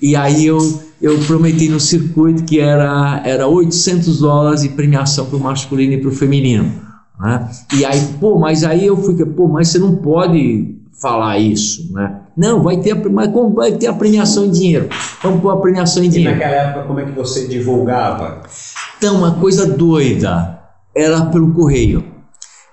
E 0.00 0.14
aí 0.14 0.46
eu, 0.46 0.58
eu 1.02 1.18
prometi 1.26 1.68
no 1.68 1.80
circuito 1.80 2.44
que 2.44 2.60
era, 2.60 3.22
era 3.24 3.48
800 3.48 4.20
dólares 4.20 4.62
de 4.62 4.68
premiação 4.68 5.26
para 5.26 5.36
o 5.36 5.40
masculino 5.40 5.94
e 5.94 5.98
para 5.98 6.08
o 6.08 6.12
feminino. 6.12 6.72
Né? 7.18 7.50
E 7.74 7.84
aí, 7.84 8.00
pô, 8.20 8.38
mas 8.38 8.62
aí 8.62 8.86
eu 8.86 8.96
fui, 8.96 9.14
pô, 9.26 9.48
mas 9.48 9.68
você 9.68 9.78
não 9.80 9.96
pode 9.96 10.79
falar 11.00 11.38
isso, 11.38 11.92
né? 11.92 12.20
Não, 12.36 12.62
vai 12.62 12.78
ter, 12.78 12.94
mas 13.10 13.32
como 13.32 13.54
vai 13.54 13.72
ter 13.72 13.86
a 13.86 13.92
premiação 13.92 14.44
em 14.44 14.50
dinheiro? 14.50 14.88
Vamos 15.22 15.40
pôr 15.40 15.50
a 15.50 15.56
premiação 15.56 16.04
em 16.04 16.08
dinheiro. 16.08 16.36
E 16.36 16.38
naquela 16.38 16.62
época, 16.62 16.86
como 16.86 17.00
é 17.00 17.04
que 17.04 17.12
você 17.12 17.46
divulgava? 17.46 18.42
Então, 18.98 19.16
uma 19.16 19.34
coisa 19.34 19.66
doida, 19.66 20.58
era 20.94 21.26
pelo 21.26 21.52
correio. 21.52 22.04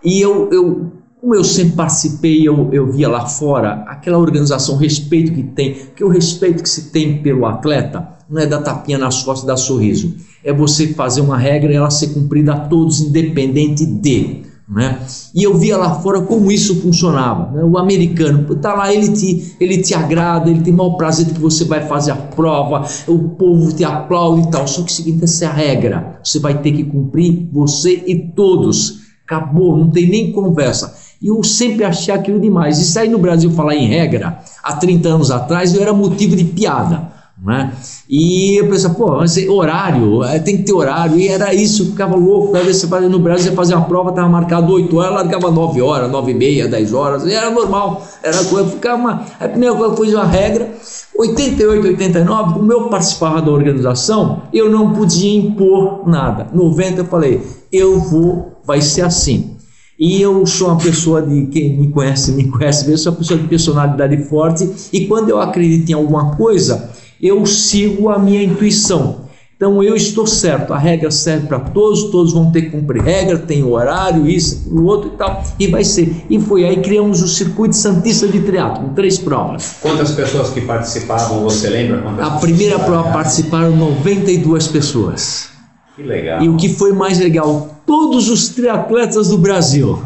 E 0.03 0.21
eu, 0.21 0.49
eu 0.51 0.91
como 1.19 1.33
eu 1.33 1.43
sempre 1.43 1.75
participei, 1.75 2.47
eu, 2.47 2.69
eu 2.71 2.91
via 2.91 3.09
lá 3.09 3.25
fora 3.25 3.83
aquela 3.87 4.17
organização, 4.17 4.75
o 4.75 4.77
respeito 4.77 5.33
que 5.33 5.43
tem, 5.43 5.73
que 5.95 6.03
o 6.03 6.07
respeito 6.07 6.61
que 6.61 6.69
se 6.69 6.91
tem 6.91 7.21
pelo 7.21 7.45
atleta 7.45 8.07
não 8.29 8.41
é 8.41 8.45
dar 8.45 8.61
tapinha 8.61 8.97
nas 8.97 9.23
costas 9.23 9.43
e 9.43 9.47
dar 9.47 9.57
sorriso. 9.57 10.15
É 10.43 10.53
você 10.53 10.93
fazer 10.93 11.21
uma 11.21 11.37
regra 11.37 11.71
e 11.71 11.75
ela 11.75 11.89
ser 11.89 12.13
cumprida 12.13 12.53
a 12.53 12.59
todos, 12.59 13.01
independente 13.01 13.85
de. 13.85 14.43
Né? 14.69 14.99
E 15.33 15.43
eu 15.43 15.57
via 15.57 15.77
lá 15.77 16.01
fora 16.01 16.19
como 16.21 16.51
isso 16.51 16.81
funcionava. 16.81 17.51
Né? 17.51 17.63
O 17.63 17.77
americano 17.77 18.45
está 18.51 18.73
lá, 18.73 18.93
ele 18.93 19.13
te, 19.13 19.55
ele 19.61 19.81
te 19.81 19.93
agrada, 19.93 20.49
ele 20.49 20.59
tem 20.59 20.73
o 20.73 20.77
maior 20.77 20.97
prazer 20.97 21.25
de 21.25 21.33
que 21.33 21.39
você 21.39 21.63
vai 21.63 21.87
fazer 21.87 22.11
a 22.11 22.15
prova, 22.15 22.85
o 23.07 23.29
povo 23.29 23.71
te 23.73 23.85
aplaude 23.85 24.47
e 24.47 24.51
tal. 24.51 24.67
Só 24.67 24.81
que 24.81 24.91
o 24.91 24.93
seguinte, 24.93 25.23
essa 25.23 25.45
é 25.45 25.47
a 25.47 25.53
regra. 25.53 26.19
Você 26.21 26.39
vai 26.39 26.61
ter 26.61 26.73
que 26.73 26.83
cumprir, 26.83 27.47
você 27.51 28.03
e 28.05 28.33
todos. 28.33 29.07
Acabou, 29.25 29.77
não 29.77 29.89
tem 29.89 30.09
nem 30.09 30.31
conversa. 30.33 30.95
E 31.21 31.27
eu 31.27 31.43
sempre 31.43 31.83
achei 31.83 32.13
aquilo 32.13 32.39
demais. 32.39 32.77
Isso 32.79 32.99
aí 32.99 33.09
no 33.09 33.19
Brasil 33.19 33.49
falar 33.51 33.75
em 33.75 33.87
regra, 33.87 34.39
há 34.61 34.73
30 34.73 35.09
anos 35.09 35.31
atrás, 35.31 35.73
eu 35.73 35.81
era 35.81 35.93
motivo 35.93 36.35
de 36.35 36.43
piada. 36.43 37.06
Né? 37.43 37.71
E 38.09 38.59
eu 38.59 38.67
pensava, 38.67 38.95
pô, 38.95 39.17
mas 39.17 39.37
horário, 39.47 40.23
é, 40.23 40.39
tem 40.39 40.57
que 40.57 40.63
ter 40.63 40.73
horário, 40.73 41.19
e 41.19 41.27
era 41.27 41.53
isso, 41.53 41.83
eu 41.83 41.85
ficava 41.87 42.15
louco. 42.15 42.55
Às 42.57 42.65
vezes 42.65 42.81
você 42.81 42.87
fazia 42.87 43.09
no 43.09 43.19
Brasil, 43.19 43.51
você 43.51 43.55
fazia 43.55 43.77
uma 43.77 43.85
prova, 43.85 44.09
estava 44.09 44.27
marcado 44.27 44.73
8 44.73 44.97
horas, 44.97 45.13
largava 45.13 45.51
9 45.51 45.81
horas, 45.81 46.11
9 46.11 46.31
e 46.31 46.33
meia, 46.33 46.67
10 46.67 46.93
horas, 46.93 47.25
e 47.25 47.33
era 47.33 47.51
normal, 47.51 48.03
era 48.23 48.43
coisa, 48.45 48.69
ficava 48.69 48.97
uma. 48.97 49.25
A 49.39 49.47
primeira 49.47 49.75
coisa 49.75 49.93
que 49.93 50.01
eu 50.01 50.05
fiz 50.05 50.15
uma 50.15 50.25
regra, 50.25 50.71
88, 51.15 51.87
89, 51.87 52.53
como 52.53 52.73
eu 52.73 52.89
participava 52.89 53.41
da 53.41 53.51
organização, 53.51 54.43
eu 54.51 54.69
não 54.71 54.93
podia 54.93 55.39
impor 55.39 56.07
nada. 56.07 56.47
90 56.51 57.01
eu 57.01 57.05
falei, 57.05 57.41
eu 57.71 57.99
vou, 57.99 58.59
vai 58.65 58.81
ser 58.81 59.01
assim. 59.01 59.57
E 59.99 60.21
eu 60.21 60.45
sou 60.45 60.67
uma 60.69 60.77
pessoa 60.77 61.23
de 61.23 61.47
quem 61.47 61.75
me 61.75 61.89
conhece, 61.89 62.31
me 62.31 62.47
conhece, 62.49 62.89
eu 62.89 62.97
sou 62.99 63.11
uma 63.11 63.17
pessoa 63.17 63.39
de 63.39 63.47
personalidade 63.47 64.17
forte 64.25 64.69
e 64.93 65.07
quando 65.07 65.29
eu 65.29 65.39
acredito 65.39 65.89
em 65.89 65.93
alguma 65.93 66.35
coisa, 66.35 66.91
eu 67.21 67.45
sigo 67.45 68.09
a 68.09 68.19
minha 68.19 68.43
intuição. 68.43 69.27
Então 69.57 69.81
eu 69.81 69.95
estou 69.95 70.27
certo, 70.27 70.71
a 70.71 70.77
regra 70.77 71.09
serve 71.09 71.47
para 71.47 71.59
todos, 71.59 72.11
todos 72.11 72.31
vão 72.31 72.51
ter 72.51 72.61
que 72.61 72.69
cumprir 72.69 73.01
regra, 73.01 73.39
tem 73.39 73.63
horário, 73.63 74.27
isso, 74.27 74.69
o 74.71 74.83
outro 74.83 75.09
e 75.11 75.17
tal, 75.17 75.43
e 75.59 75.65
vai 75.65 75.83
ser. 75.83 76.25
E 76.29 76.39
foi 76.39 76.63
aí 76.63 76.79
criamos 76.79 77.23
o 77.23 77.27
circuito 77.27 77.75
Santista 77.75 78.27
de 78.27 78.39
Triatlo, 78.41 78.89
com 78.89 78.93
três 78.93 79.17
provas. 79.17 79.77
Quantas 79.81 80.11
pessoas 80.11 80.51
que 80.51 80.61
participavam, 80.61 81.41
você 81.41 81.69
lembra? 81.69 82.03
a 82.23 82.31
primeira 82.37 82.77
prova 82.77 83.11
participaram 83.11 83.75
92 83.75 84.67
pessoas. 84.67 85.49
Que 85.95 86.03
legal. 86.03 86.43
E 86.43 86.49
o 86.49 86.55
que 86.55 86.69
foi 86.69 86.93
mais 86.93 87.17
legal, 87.17 87.81
todos 87.83 88.29
os 88.29 88.49
triatletas 88.49 89.29
do 89.29 89.39
Brasil. 89.39 89.97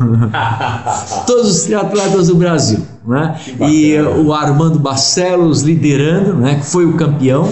todos 1.27 1.57
os 1.57 1.63
triatletas 1.63 2.27
do 2.27 2.35
Brasil. 2.35 2.79
Né? 3.05 3.39
E 3.69 3.95
o 3.99 4.33
Armando 4.33 4.77
Barcelos 4.77 5.61
liderando, 5.63 6.35
né? 6.35 6.55
que 6.55 6.65
foi 6.65 6.85
o 6.85 6.93
campeão 6.93 7.51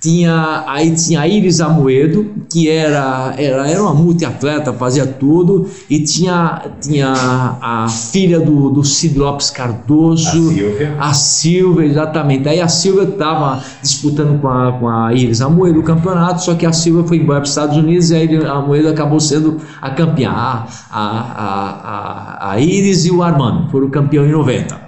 tinha 0.00 0.64
aí 0.66 0.94
tinha 0.94 1.20
a 1.20 1.28
Iris 1.28 1.60
Amoedo, 1.60 2.30
que 2.50 2.70
era, 2.70 3.34
era, 3.36 3.68
era 3.68 3.82
uma 3.82 3.92
multiatleta, 3.92 4.72
fazia 4.72 5.06
tudo, 5.06 5.68
e 5.90 6.00
tinha, 6.00 6.62
tinha 6.80 7.12
a 7.12 7.86
filha 7.88 8.40
do, 8.40 8.70
do 8.70 8.82
Cid 8.82 9.18
Lopes 9.18 9.50
Cardoso, 9.50 10.26
a 10.26 10.32
Silvia. 10.32 10.96
a 10.98 11.12
Silvia, 11.12 11.86
exatamente. 11.86 12.48
Aí 12.48 12.60
a 12.60 12.68
Silvia 12.68 13.04
estava 13.04 13.62
disputando 13.82 14.40
com 14.40 14.48
a, 14.48 14.72
com 14.72 14.88
a 14.88 15.12
Iris 15.12 15.42
Amoedo 15.42 15.80
o 15.80 15.82
campeonato, 15.82 16.42
só 16.42 16.54
que 16.54 16.64
a 16.64 16.72
Silvia 16.72 17.04
foi 17.04 17.18
embora 17.18 17.40
para 17.40 17.44
os 17.44 17.50
Estados 17.50 17.76
Unidos 17.76 18.10
e 18.10 18.16
a 18.16 18.52
Amoedo 18.52 18.88
acabou 18.88 19.20
sendo 19.20 19.58
a 19.82 19.90
campeã. 19.90 20.30
A, 20.30 20.66
a, 20.90 22.48
a, 22.48 22.52
a 22.52 22.60
Iris 22.60 23.04
e 23.04 23.10
o 23.10 23.22
Armando 23.22 23.70
foram 23.70 23.90
campeão 23.90 24.24
em 24.24 24.32
90. 24.32 24.80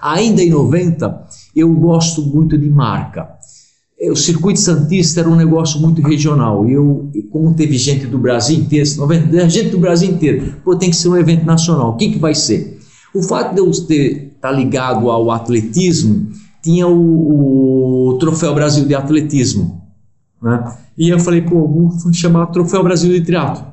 Ainda 0.00 0.42
em 0.42 0.48
90, 0.48 1.26
eu 1.54 1.70
gosto 1.74 2.22
muito 2.22 2.56
de 2.56 2.70
marca. 2.70 3.39
É, 4.00 4.10
o 4.10 4.16
circuito 4.16 4.58
santista 4.60 5.20
era 5.20 5.28
um 5.28 5.36
negócio 5.36 5.78
muito 5.80 6.00
regional. 6.00 6.66
Eu, 6.68 7.10
como 7.30 7.52
teve 7.54 7.76
gente 7.76 8.06
do 8.06 8.18
Brasil 8.18 8.58
inteiro, 8.58 8.86
gente 9.48 9.68
do 9.70 9.78
Brasil 9.78 10.10
inteiro, 10.10 10.54
pô, 10.64 10.74
tem 10.74 10.90
que 10.90 10.96
ser 10.96 11.08
um 11.08 11.16
evento 11.16 11.44
nacional. 11.44 11.90
O 11.90 11.96
que, 11.96 12.12
que 12.12 12.18
vai 12.18 12.34
ser? 12.34 12.80
O 13.14 13.22
fato 13.22 13.54
de 13.54 13.60
eu 13.60 13.70
ter 13.86 14.30
tá 14.40 14.50
ligado 14.50 15.10
ao 15.10 15.30
atletismo, 15.30 16.30
tinha 16.62 16.86
o, 16.86 18.08
o 18.08 18.18
Troféu 18.18 18.54
Brasil 18.54 18.86
de 18.86 18.94
Atletismo, 18.94 19.82
né? 20.42 20.76
E 20.96 21.08
eu 21.08 21.18
falei, 21.18 21.42
pô, 21.42 21.66
vou 21.66 21.90
chamar 22.12 22.46
Troféu 22.46 22.82
Brasil 22.82 23.12
de 23.12 23.20
Triatlo. 23.22 23.64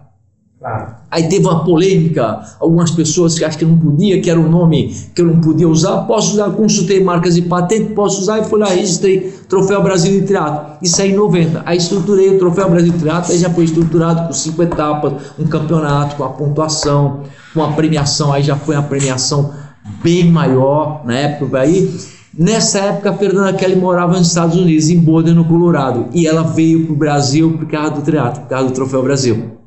Aí 1.09 1.29
teve 1.29 1.45
uma 1.45 1.63
polêmica, 1.63 2.41
algumas 2.59 2.89
pessoas 2.89 3.37
que 3.37 3.45
acham 3.45 3.59
que 3.59 3.65
não 3.65 3.77
podia, 3.77 4.19
que 4.19 4.29
era 4.29 4.39
um 4.39 4.49
nome 4.49 4.93
que 5.13 5.21
eu 5.21 5.25
não 5.25 5.39
podia 5.39 5.69
usar. 5.69 6.01
Posso 6.01 6.33
usar, 6.33 6.49
consultei 6.49 7.01
marcas 7.03 7.35
de 7.35 7.43
patente, 7.43 7.93
posso 7.93 8.21
usar 8.21 8.39
e 8.39 8.43
fui 8.43 8.59
lá, 8.59 8.67
registrei 8.67 9.33
Troféu 9.47 9.83
Brasil 9.83 10.19
de 10.19 10.25
Triatlo. 10.25 10.77
Isso 10.81 10.99
aí 11.01 11.11
em 11.11 11.15
90. 11.15 11.61
Aí 11.63 11.77
estruturei 11.77 12.35
o 12.35 12.39
Troféu 12.39 12.69
Brasil 12.69 12.91
de 12.91 12.97
Triatlo, 12.97 13.31
aí 13.31 13.37
já 13.37 13.49
foi 13.51 13.65
estruturado 13.65 14.27
com 14.27 14.33
cinco 14.33 14.63
etapas, 14.63 15.13
um 15.37 15.45
campeonato, 15.45 16.15
com 16.15 16.23
a 16.23 16.29
pontuação, 16.29 17.21
com 17.53 17.63
a 17.63 17.71
premiação, 17.73 18.33
aí 18.33 18.41
já 18.41 18.55
foi 18.55 18.75
uma 18.75 18.83
premiação 18.83 19.53
bem 20.03 20.29
maior 20.29 21.05
na 21.05 21.17
época 21.17 21.59
aí. 21.59 21.95
Nessa 22.37 22.79
época, 22.79 23.11
a 23.11 23.13
Fernanda 23.13 23.53
Kelly 23.53 23.75
morava 23.75 24.17
nos 24.17 24.27
Estados 24.27 24.55
Unidos, 24.55 24.89
em 24.89 24.99
Boulder, 24.99 25.33
no 25.33 25.45
Colorado, 25.45 26.07
e 26.13 26.27
ela 26.27 26.43
veio 26.43 26.85
para 26.85 26.93
o 26.93 26.95
Brasil 26.95 27.57
por 27.57 27.67
causa 27.67 27.91
do 27.91 28.01
triatlo, 28.01 28.41
por 28.41 28.49
causa 28.49 28.67
do 28.67 28.73
Troféu 28.73 29.01
Brasil. 29.01 29.57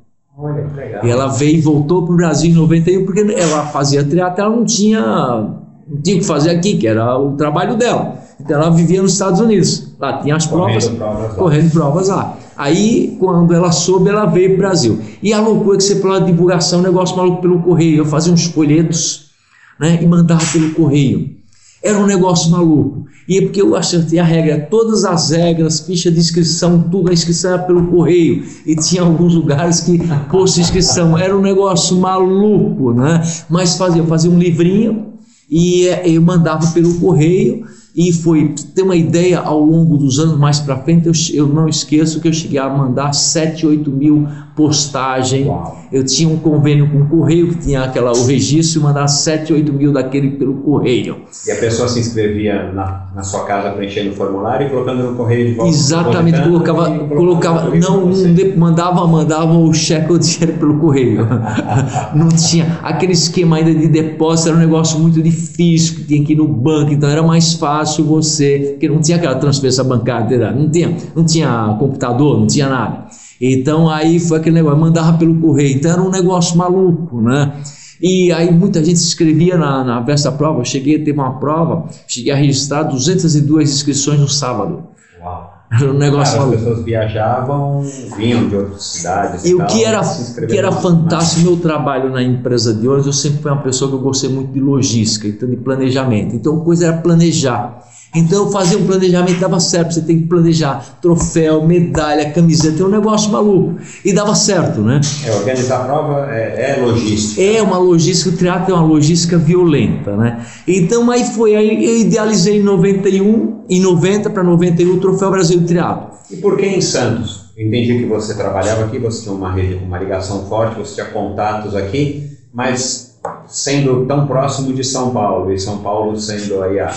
Olha, 0.43 0.63
que 0.65 0.75
legal. 0.75 1.05
E 1.05 1.11
ela 1.11 1.27
veio 1.27 1.59
e 1.59 1.61
voltou 1.61 2.05
para 2.05 2.15
o 2.15 2.17
Brasil 2.17 2.51
em 2.51 2.55
91 2.55 3.05
porque 3.05 3.21
ela 3.21 3.67
fazia 3.67 4.03
teatro, 4.03 4.43
ela 4.43 4.57
não 4.57 4.65
tinha, 4.65 5.01
não 5.01 6.03
tinha 6.03 6.17
o 6.17 6.21
que 6.21 6.25
fazer 6.25 6.51
aqui, 6.51 6.79
que 6.79 6.87
era 6.87 7.19
o 7.19 7.37
trabalho 7.37 7.77
dela. 7.77 8.19
Então 8.41 8.57
ela 8.57 8.71
vivia 8.71 9.03
nos 9.03 9.13
Estados 9.13 9.39
Unidos. 9.39 9.95
Lá 9.99 10.19
tinha 10.19 10.35
as 10.35 10.47
provas, 10.47 10.85
correndo 10.87 10.99
provas, 10.99 11.33
correndo 11.35 11.71
provas 11.73 12.09
lá. 12.09 12.39
Aí, 12.57 13.17
quando 13.19 13.55
ela 13.55 13.71
soube, 13.71 14.09
ela 14.09 14.27
veio 14.27 14.51
para 14.51 14.55
o 14.55 14.59
Brasil. 14.59 14.99
E 15.23 15.33
a 15.33 15.41
loucura 15.41 15.77
que 15.77 15.85
você 15.85 15.97
falou 15.97 16.21
divulgação, 16.21 16.81
um 16.81 16.83
negócio 16.83 17.17
maluco 17.17 17.43
pelo 17.43 17.63
correio. 17.63 17.99
Eu 17.99 18.07
fazia 18.07 18.33
uns 18.33 18.47
folhetos 18.47 19.31
né, 19.79 19.99
e 20.01 20.07
mandava 20.07 20.43
pelo 20.53 20.71
correio. 20.73 21.40
Era 21.83 21.99
um 21.99 22.07
negócio 22.07 22.51
maluco. 22.51 23.07
E 23.27 23.39
é 23.39 23.43
porque 23.43 23.63
eu 23.63 23.75
acertei 23.77 24.19
a 24.19 24.25
regra, 24.25 24.67
todas 24.71 25.05
as 25.05 25.31
regras, 25.31 25.81
ficha 25.81 26.11
de 26.11 26.19
inscrição, 26.19 26.83
tudo, 26.91 27.11
a 27.11 27.13
inscrição 27.13 27.53
era 27.53 27.63
pelo 27.63 27.87
correio. 27.87 28.45
E 28.67 28.75
tinha 28.77 29.03
alguns 29.03 29.35
lugares 29.35 29.81
que 29.81 29.99
posto 30.31 30.61
inscrição. 30.61 31.17
Era 31.17 31.37
um 31.37 31.41
negócio 31.41 31.97
maluco, 31.97 32.93
né? 32.93 33.23
Mas 33.49 33.77
fazia, 33.77 34.03
eu 34.03 34.07
fazia 34.07 34.31
um 34.31 34.39
livrinho 34.39 35.15
e 35.49 35.89
eh, 35.89 36.11
eu 36.11 36.23
mandava 36.23 36.67
pelo 36.73 36.95
correio 37.01 37.65
e 37.95 38.13
foi, 38.13 38.55
ter 38.75 38.83
uma 38.83 38.95
ideia, 38.95 39.41
ao 39.41 39.61
longo 39.61 39.97
dos 39.97 40.21
anos 40.21 40.39
mais 40.39 40.61
para 40.61 40.77
frente, 40.79 41.09
eu, 41.09 41.13
eu, 41.35 41.53
não 41.53 41.69
esqueço 41.69 42.21
que 42.21 42.29
eu 42.29 42.33
cheguei 42.33 42.59
a 42.59 42.69
mandar 42.69 43.13
7, 43.13 43.67
8 43.67 43.91
mil 43.91 44.29
postagens. 44.55 45.49
Eu 45.91 46.05
tinha 46.05 46.29
um 46.29 46.37
convênio 46.37 46.89
com 46.89 47.01
o 47.01 47.07
correio, 47.09 47.49
que 47.49 47.59
tinha 47.59 47.83
aquela, 47.83 48.13
o 48.13 48.27
registro, 48.27 48.81
e 48.81 48.85
mandar 48.85 49.09
7, 49.09 49.53
8 49.53 49.73
mil 49.73 49.93
daquele 49.93 50.33
pelo 50.33 50.55
correio. 50.59 51.23
E 51.47 51.51
a 51.51 51.57
pessoa 51.57 51.89
se 51.89 51.99
inscrevia 51.99 52.71
na, 52.73 53.09
na 53.15 53.23
sua 53.25 53.45
casa 53.45 53.71
preenchendo 53.71 54.11
o 54.11 54.13
formulário 54.13 54.69
e 54.69 54.71
colocando 54.71 55.03
no 55.03 55.17
correio 55.17 55.49
de 55.49 55.55
volta? 55.55 55.71
Exatamente, 55.71 56.41
colocava, 56.43 56.99
colocava 57.09 57.75
não, 57.75 58.07
não 58.07 58.57
mandava, 58.57 59.07
mandava 59.07 59.59
o 59.59 59.73
cheque 59.75 60.13
ou 60.13 60.19
dinheiro 60.19 60.59
pelo 60.59 60.79
correio. 60.79 61.27
não 62.15 62.29
tinha 62.29 62.79
aquele 62.83 63.13
esquema 63.13 63.57
ainda 63.57 63.75
de 63.75 63.89
depósito, 63.89 64.51
era 64.51 64.57
um 64.57 64.61
negócio 64.61 64.99
muito 65.01 65.21
difícil, 65.21 65.97
que 65.97 66.05
tinha 66.05 66.25
que 66.25 66.35
ir 66.35 66.37
no 66.37 66.47
banco, 66.47 66.93
então 66.93 67.09
era 67.09 67.23
mais 67.23 67.55
fácil 67.55 67.81
fácil 67.91 68.05
você, 68.05 68.71
porque 68.73 68.89
não 68.89 69.01
tinha 69.01 69.17
aquela 69.17 69.35
transferência 69.35 69.83
bancária, 69.83 70.53
não 70.53 70.71
tinha, 70.71 70.97
não 71.15 71.25
tinha 71.25 71.77
computador, 71.79 72.39
não 72.39 72.47
tinha 72.47 72.69
nada. 72.69 73.07
Então 73.41 73.89
aí 73.89 74.21
foi 74.21 74.39
aquele 74.39 74.57
negócio, 74.57 74.79
mandava 74.79 75.19
pelo 75.19 75.41
correio, 75.41 75.77
então 75.77 75.91
era 75.91 76.03
um 76.03 76.11
negócio 76.11 76.57
maluco, 76.57 77.21
né? 77.21 77.53
E 78.01 78.33
aí 78.33 78.51
muita 78.53 78.83
gente 78.85 78.99
se 78.99 79.09
inscrevia 79.09 79.59
na, 79.59 79.85
na 79.85 80.01
da 80.01 80.33
prova, 80.33 80.61
eu 80.61 80.65
cheguei 80.65 81.01
a 81.01 81.05
ter 81.05 81.13
uma 81.13 81.39
prova, 81.39 81.89
cheguei 82.07 82.33
a 82.33 82.37
registrar 82.37 82.85
202 82.85 83.71
inscrições 83.71 84.21
no 84.21 84.29
sábado. 84.29 84.85
Uau. 85.21 85.60
Negócio 85.71 86.37
Cara, 86.37 86.51
As 86.51 86.57
pessoas 86.57 86.85
viajavam, 86.85 87.85
vinham 88.17 88.49
de 88.49 88.57
outras 88.57 88.83
cidades. 88.83 89.45
E, 89.45 89.51
e 89.51 89.55
o 89.55 89.65
que 89.67 89.85
era, 89.85 90.01
que 90.49 90.59
era 90.59 90.73
fantástico, 90.73 91.43
meu 91.43 91.57
trabalho 91.59 92.11
na 92.11 92.21
empresa 92.21 92.75
de 92.75 92.89
ônibus, 92.89 93.07
eu 93.07 93.13
sempre 93.13 93.41
fui 93.41 93.51
uma 93.53 93.63
pessoa 93.63 93.89
que 93.89 93.97
eu 93.97 94.01
gostei 94.01 94.29
muito 94.29 94.53
de 94.53 94.59
logística, 94.59 95.29
então 95.29 95.49
de 95.49 95.57
planejamento. 95.57 96.35
Então 96.35 96.61
a 96.61 96.65
coisa 96.65 96.87
era 96.87 96.97
planejar. 96.99 97.89
Então 98.15 98.51
fazer 98.51 98.77
um 98.77 98.87
planejamento 98.87 99.39
dava 99.39 99.61
certo, 99.61 99.95
você 99.95 100.01
tem 100.01 100.21
que 100.21 100.27
planejar 100.27 100.99
troféu, 101.01 101.67
medalha, 101.67 102.31
camiseta, 102.31 102.83
é 102.83 102.87
um 102.87 102.91
negócio 102.91 103.31
maluco. 103.31 103.77
E 104.05 104.13
dava 104.13 104.35
certo, 104.35 104.81
né? 104.81 105.01
É, 105.25 105.33
organizar 105.33 105.83
a 105.83 105.85
prova 105.85 106.29
é, 106.31 106.77
é 106.77 106.83
logística. 106.83 107.41
É 107.41 107.63
uma 107.63 107.79
logística, 107.79 108.31
o 108.31 108.37
triatlo 108.37 108.75
é 108.75 108.79
uma 108.79 108.87
logística 108.87 109.39
violenta, 109.39 110.17
né? 110.17 110.45
Então 110.67 111.11
aí 111.11 111.25
foi, 111.25 111.55
aí 111.55 111.85
eu 111.85 111.99
idealizei 111.99 112.59
em 112.59 112.63
91, 112.63 113.65
em 113.69 113.81
90 113.81 114.31
para 114.31 114.43
91 114.43 114.95
o 114.95 115.01
Troféu 115.01 115.31
Brasil 115.31 115.65
Triatlo. 115.65 116.11
E 116.31 116.37
por 116.37 116.57
que 116.57 116.67
em 116.67 116.81
Santos? 116.81 117.51
entendi 117.61 117.99
que 117.99 118.07
você 118.07 118.35
trabalhava 118.35 118.85
aqui, 118.85 118.99
você 118.99 119.23
tinha 119.23 119.35
uma, 119.35 119.53
rede, 119.53 119.75
uma 119.75 119.99
ligação 119.99 120.47
forte, 120.47 120.79
você 120.79 120.95
tinha 120.95 121.07
contatos 121.07 121.77
aqui, 121.77 122.39
mas 122.53 123.19
sendo 123.47 124.07
tão 124.07 124.27
próximo 124.27 124.73
de 124.73 124.83
São 124.83 125.11
Paulo, 125.11 125.53
e 125.53 125.59
São 125.59 125.79
Paulo 125.79 126.19
sendo 126.19 126.63
aí 126.63 126.81
a 126.81 126.91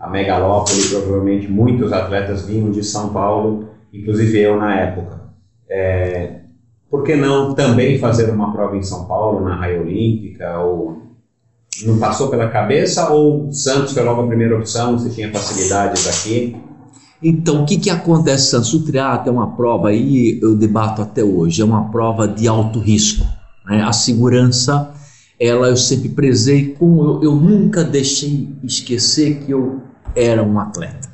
a 0.00 0.08
megalópole, 0.08 0.82
provavelmente 0.88 1.46
muitos 1.46 1.92
atletas 1.92 2.46
vinham 2.46 2.70
de 2.70 2.82
São 2.82 3.10
Paulo, 3.10 3.68
inclusive 3.92 4.40
eu 4.40 4.56
na 4.56 4.74
época. 4.74 5.20
É, 5.68 6.40
por 6.90 7.04
que 7.04 7.14
não 7.14 7.54
também 7.54 7.98
fazer 7.98 8.30
uma 8.30 8.50
prova 8.50 8.76
em 8.76 8.82
São 8.82 9.04
Paulo, 9.04 9.44
na 9.44 9.54
Raia 9.54 9.80
Olímpica, 9.80 10.58
ou 10.58 11.02
não 11.84 11.98
passou 11.98 12.28
pela 12.28 12.48
cabeça, 12.48 13.10
ou 13.10 13.52
Santos 13.52 13.92
foi 13.92 14.02
logo 14.02 14.22
a 14.22 14.26
primeira 14.26 14.56
opção, 14.56 14.98
você 14.98 15.10
tinha 15.10 15.30
facilidades 15.30 16.08
aqui? 16.08 16.56
Então, 17.22 17.62
o 17.62 17.66
que, 17.66 17.76
que 17.76 17.90
acontece, 17.90 18.50
Santos? 18.50 18.72
O 18.72 18.84
triatlo 18.84 19.28
é 19.28 19.30
uma 19.30 19.54
prova, 19.54 19.90
aí 19.90 20.40
eu 20.42 20.56
debato 20.56 21.02
até 21.02 21.22
hoje, 21.22 21.60
é 21.60 21.64
uma 21.64 21.90
prova 21.90 22.26
de 22.26 22.48
alto 22.48 22.80
risco. 22.80 23.26
Né? 23.66 23.82
A 23.82 23.92
segurança, 23.92 24.94
ela 25.38 25.68
eu 25.68 25.76
sempre 25.76 26.08
prezei, 26.08 26.74
como 26.74 27.02
eu, 27.02 27.22
eu 27.22 27.34
nunca 27.36 27.84
deixei 27.84 28.48
esquecer 28.64 29.40
que 29.44 29.50
eu 29.52 29.89
era 30.14 30.42
um 30.42 30.58
atleta. 30.58 31.08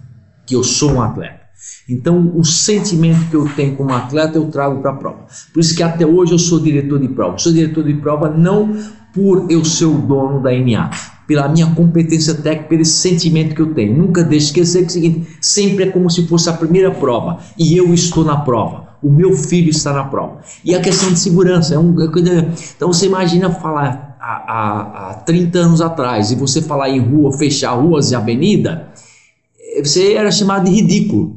que 0.46 0.54
eu 0.54 0.62
sou 0.62 0.92
um 0.92 1.02
atleta. 1.02 1.40
Então, 1.88 2.32
o 2.36 2.44
sentimento 2.44 3.28
que 3.28 3.34
eu 3.34 3.48
tenho 3.56 3.74
como 3.76 3.92
atleta 3.92 4.38
eu 4.38 4.46
trago 4.46 4.80
para 4.80 4.92
a 4.92 4.94
prova. 4.94 5.26
Por 5.52 5.60
isso 5.60 5.74
que 5.74 5.82
até 5.82 6.06
hoje 6.06 6.32
eu 6.32 6.38
sou 6.38 6.60
diretor 6.60 7.00
de 7.00 7.08
prova. 7.08 7.38
Sou 7.38 7.52
diretor 7.52 7.82
de 7.84 7.94
prova 7.94 8.28
não 8.28 8.76
por 9.12 9.50
eu 9.50 9.64
ser 9.64 9.86
o 9.86 9.98
dono 9.98 10.42
da 10.42 10.50
NA, 10.52 10.90
pela 11.26 11.48
minha 11.48 11.66
competência 11.74 12.34
técnica, 12.34 12.68
pelo 12.68 12.84
sentimento 12.84 13.54
que 13.54 13.62
eu 13.62 13.72
tenho. 13.72 13.96
Nunca 13.96 14.22
deixe 14.22 14.46
esquecer 14.46 14.80
que 14.80 14.84
é 14.84 14.88
o 14.88 14.90
seguinte, 14.90 15.38
sempre 15.40 15.84
é 15.84 15.90
como 15.90 16.10
se 16.10 16.26
fosse 16.26 16.50
a 16.50 16.52
primeira 16.52 16.90
prova 16.90 17.38
e 17.58 17.76
eu 17.76 17.94
estou 17.94 18.24
na 18.24 18.36
prova. 18.36 18.86
O 19.02 19.10
meu 19.10 19.32
filho 19.34 19.70
está 19.70 19.92
na 19.92 20.04
prova. 20.04 20.40
E 20.64 20.74
a 20.74 20.80
questão 20.80 21.10
de 21.12 21.18
segurança 21.18 21.74
é 21.74 21.78
um. 21.78 21.94
É 22.00 22.06
então 22.76 22.92
você 22.92 23.06
imagina 23.06 23.50
falar 23.50 24.05
há, 24.26 24.42
há, 24.48 25.10
há 25.10 25.14
30 25.14 25.58
anos 25.58 25.80
atrás 25.80 26.32
e 26.32 26.34
você 26.34 26.60
falar 26.60 26.90
em 26.90 26.98
rua, 26.98 27.32
fechar 27.32 27.74
ruas 27.74 28.10
e 28.10 28.16
avenida, 28.16 28.88
você 29.82 30.14
era 30.14 30.30
chamado 30.32 30.64
de 30.64 30.72
ridículo. 30.72 31.36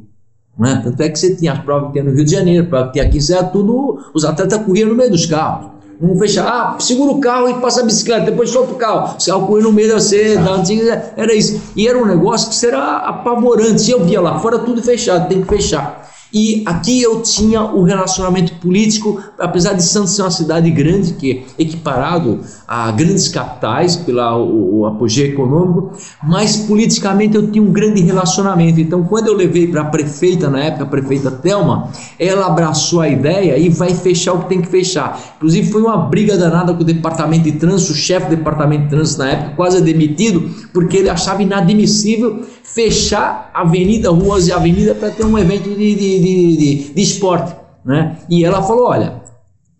Né? 0.58 0.80
Tanto 0.82 1.00
é 1.00 1.08
que 1.08 1.18
você 1.18 1.36
tinha 1.36 1.52
as 1.52 1.60
provas 1.60 1.86
que 1.86 1.92
tinha 1.92 2.04
no 2.04 2.14
Rio 2.14 2.24
de 2.24 2.32
Janeiro, 2.32 2.66
prova 2.66 2.86
que 2.86 2.94
tinha 2.94 3.04
aqui, 3.04 3.18
isso 3.18 3.32
era 3.32 3.44
tudo. 3.44 3.98
Os 4.12 4.24
atletas 4.24 4.62
corriam 4.64 4.88
no 4.88 4.94
meio 4.94 5.10
dos 5.10 5.24
carros. 5.26 5.70
Não 6.00 6.16
fechar, 6.16 6.46
ah, 6.46 6.80
segura 6.80 7.12
o 7.12 7.20
carro 7.20 7.48
e 7.50 7.60
passa 7.60 7.82
a 7.82 7.84
bicicleta, 7.84 8.30
depois 8.30 8.48
solta 8.48 8.72
o 8.72 8.76
carro. 8.76 9.20
Se 9.20 9.30
carro 9.30 9.46
corria 9.46 9.64
no 9.64 9.72
meio 9.72 9.88
da 9.88 10.00
você, 10.00 10.34
antiga, 10.36 11.12
era 11.14 11.34
isso. 11.34 11.60
E 11.76 11.86
era 11.86 11.98
um 11.98 12.06
negócio 12.06 12.50
que 12.50 12.66
era 12.66 12.96
apavorante. 12.96 13.90
Eu 13.90 14.04
via 14.04 14.20
lá 14.20 14.38
fora 14.40 14.58
tudo 14.58 14.82
fechado, 14.82 15.28
tem 15.28 15.42
que 15.42 15.48
fechar. 15.48 15.99
E 16.32 16.62
aqui 16.64 17.02
eu 17.02 17.22
tinha 17.22 17.62
o 17.62 17.82
relacionamento 17.82 18.54
político, 18.54 19.20
apesar 19.38 19.72
de 19.72 19.82
Santos 19.82 20.12
ser 20.12 20.22
uma 20.22 20.30
cidade 20.30 20.70
grande, 20.70 21.14
que 21.14 21.44
é 21.58 21.62
equiparado 21.62 22.40
a 22.68 22.90
grandes 22.92 23.28
capitais 23.28 23.96
pelo 23.96 24.20
o, 24.20 24.80
o 24.80 24.86
apogeu 24.86 25.26
econômico, 25.26 25.92
mas 26.22 26.56
politicamente 26.56 27.34
eu 27.34 27.50
tinha 27.50 27.62
um 27.62 27.72
grande 27.72 28.00
relacionamento. 28.02 28.80
Então, 28.80 29.02
quando 29.02 29.26
eu 29.26 29.34
levei 29.34 29.66
para 29.66 29.82
a 29.82 29.84
prefeita, 29.86 30.48
na 30.48 30.60
época, 30.60 30.84
a 30.84 30.86
prefeita 30.86 31.30
Thelma, 31.30 31.90
ela 32.18 32.46
abraçou 32.46 33.00
a 33.00 33.08
ideia 33.08 33.58
e 33.58 33.68
vai 33.68 33.94
fechar 33.94 34.34
o 34.34 34.40
que 34.40 34.48
tem 34.50 34.60
que 34.60 34.68
fechar. 34.68 35.20
Inclusive, 35.36 35.70
foi 35.70 35.82
uma 35.82 35.96
briga 35.96 36.36
danada 36.36 36.72
com 36.72 36.82
o 36.82 36.84
departamento 36.84 37.44
de 37.44 37.52
trânsito, 37.52 37.92
o 37.92 37.96
chefe 37.96 38.28
do 38.28 38.36
departamento 38.36 38.84
de 38.84 38.90
trânsito 38.90 39.18
na 39.18 39.30
época, 39.30 39.56
quase 39.56 39.80
demitido, 39.80 40.50
porque 40.72 40.98
ele 40.98 41.08
achava 41.08 41.42
inadmissível 41.42 42.44
fechar 42.74 43.50
avenida, 43.52 44.10
ruas 44.10 44.46
e 44.46 44.52
avenida 44.52 44.94
para 44.94 45.10
ter 45.10 45.24
um 45.24 45.36
evento 45.36 45.68
de, 45.70 45.94
de, 45.94 46.19
de, 46.20 46.56
de, 46.56 46.94
de 46.94 47.02
esporte. 47.02 47.54
Né? 47.84 48.16
E 48.28 48.44
ela 48.44 48.62
falou: 48.62 48.88
olha, 48.88 49.20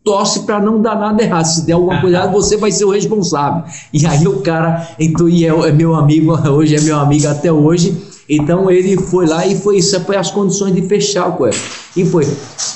torce 0.05 0.41
para 0.41 0.61
não 0.61 0.81
dar 0.81 0.99
nada 0.99 1.23
errado. 1.23 1.45
Se 1.45 1.67
der 1.67 1.75
alguma 1.75 2.01
coisa 2.01 2.17
errada, 2.17 2.33
você 2.33 2.57
vai 2.57 2.73
ser 2.73 2.85
o 2.85 2.91
responsável. 2.91 3.65
E 3.93 4.07
aí 4.07 4.27
o 4.27 4.41
cara, 4.41 4.89
então, 4.99 5.29
e 5.29 5.45
é, 5.45 5.49
é, 5.49 5.73
meu 5.73 5.95
amigo, 5.95 6.33
hoje 6.51 6.77
é 6.77 6.81
meu 6.81 6.99
amigo 6.99 7.29
até 7.29 7.53
hoje. 7.53 8.11
Então 8.29 8.71
ele 8.71 8.97
foi 8.97 9.27
lá 9.27 9.45
e 9.45 9.57
foi 9.57 9.79
isso, 9.79 10.01
foi 10.05 10.17
as 10.17 10.31
condições 10.31 10.73
de 10.73 10.83
fechar 10.83 11.29
o 11.29 11.33
coelho. 11.33 11.59
E 11.97 12.05
foi. 12.05 12.25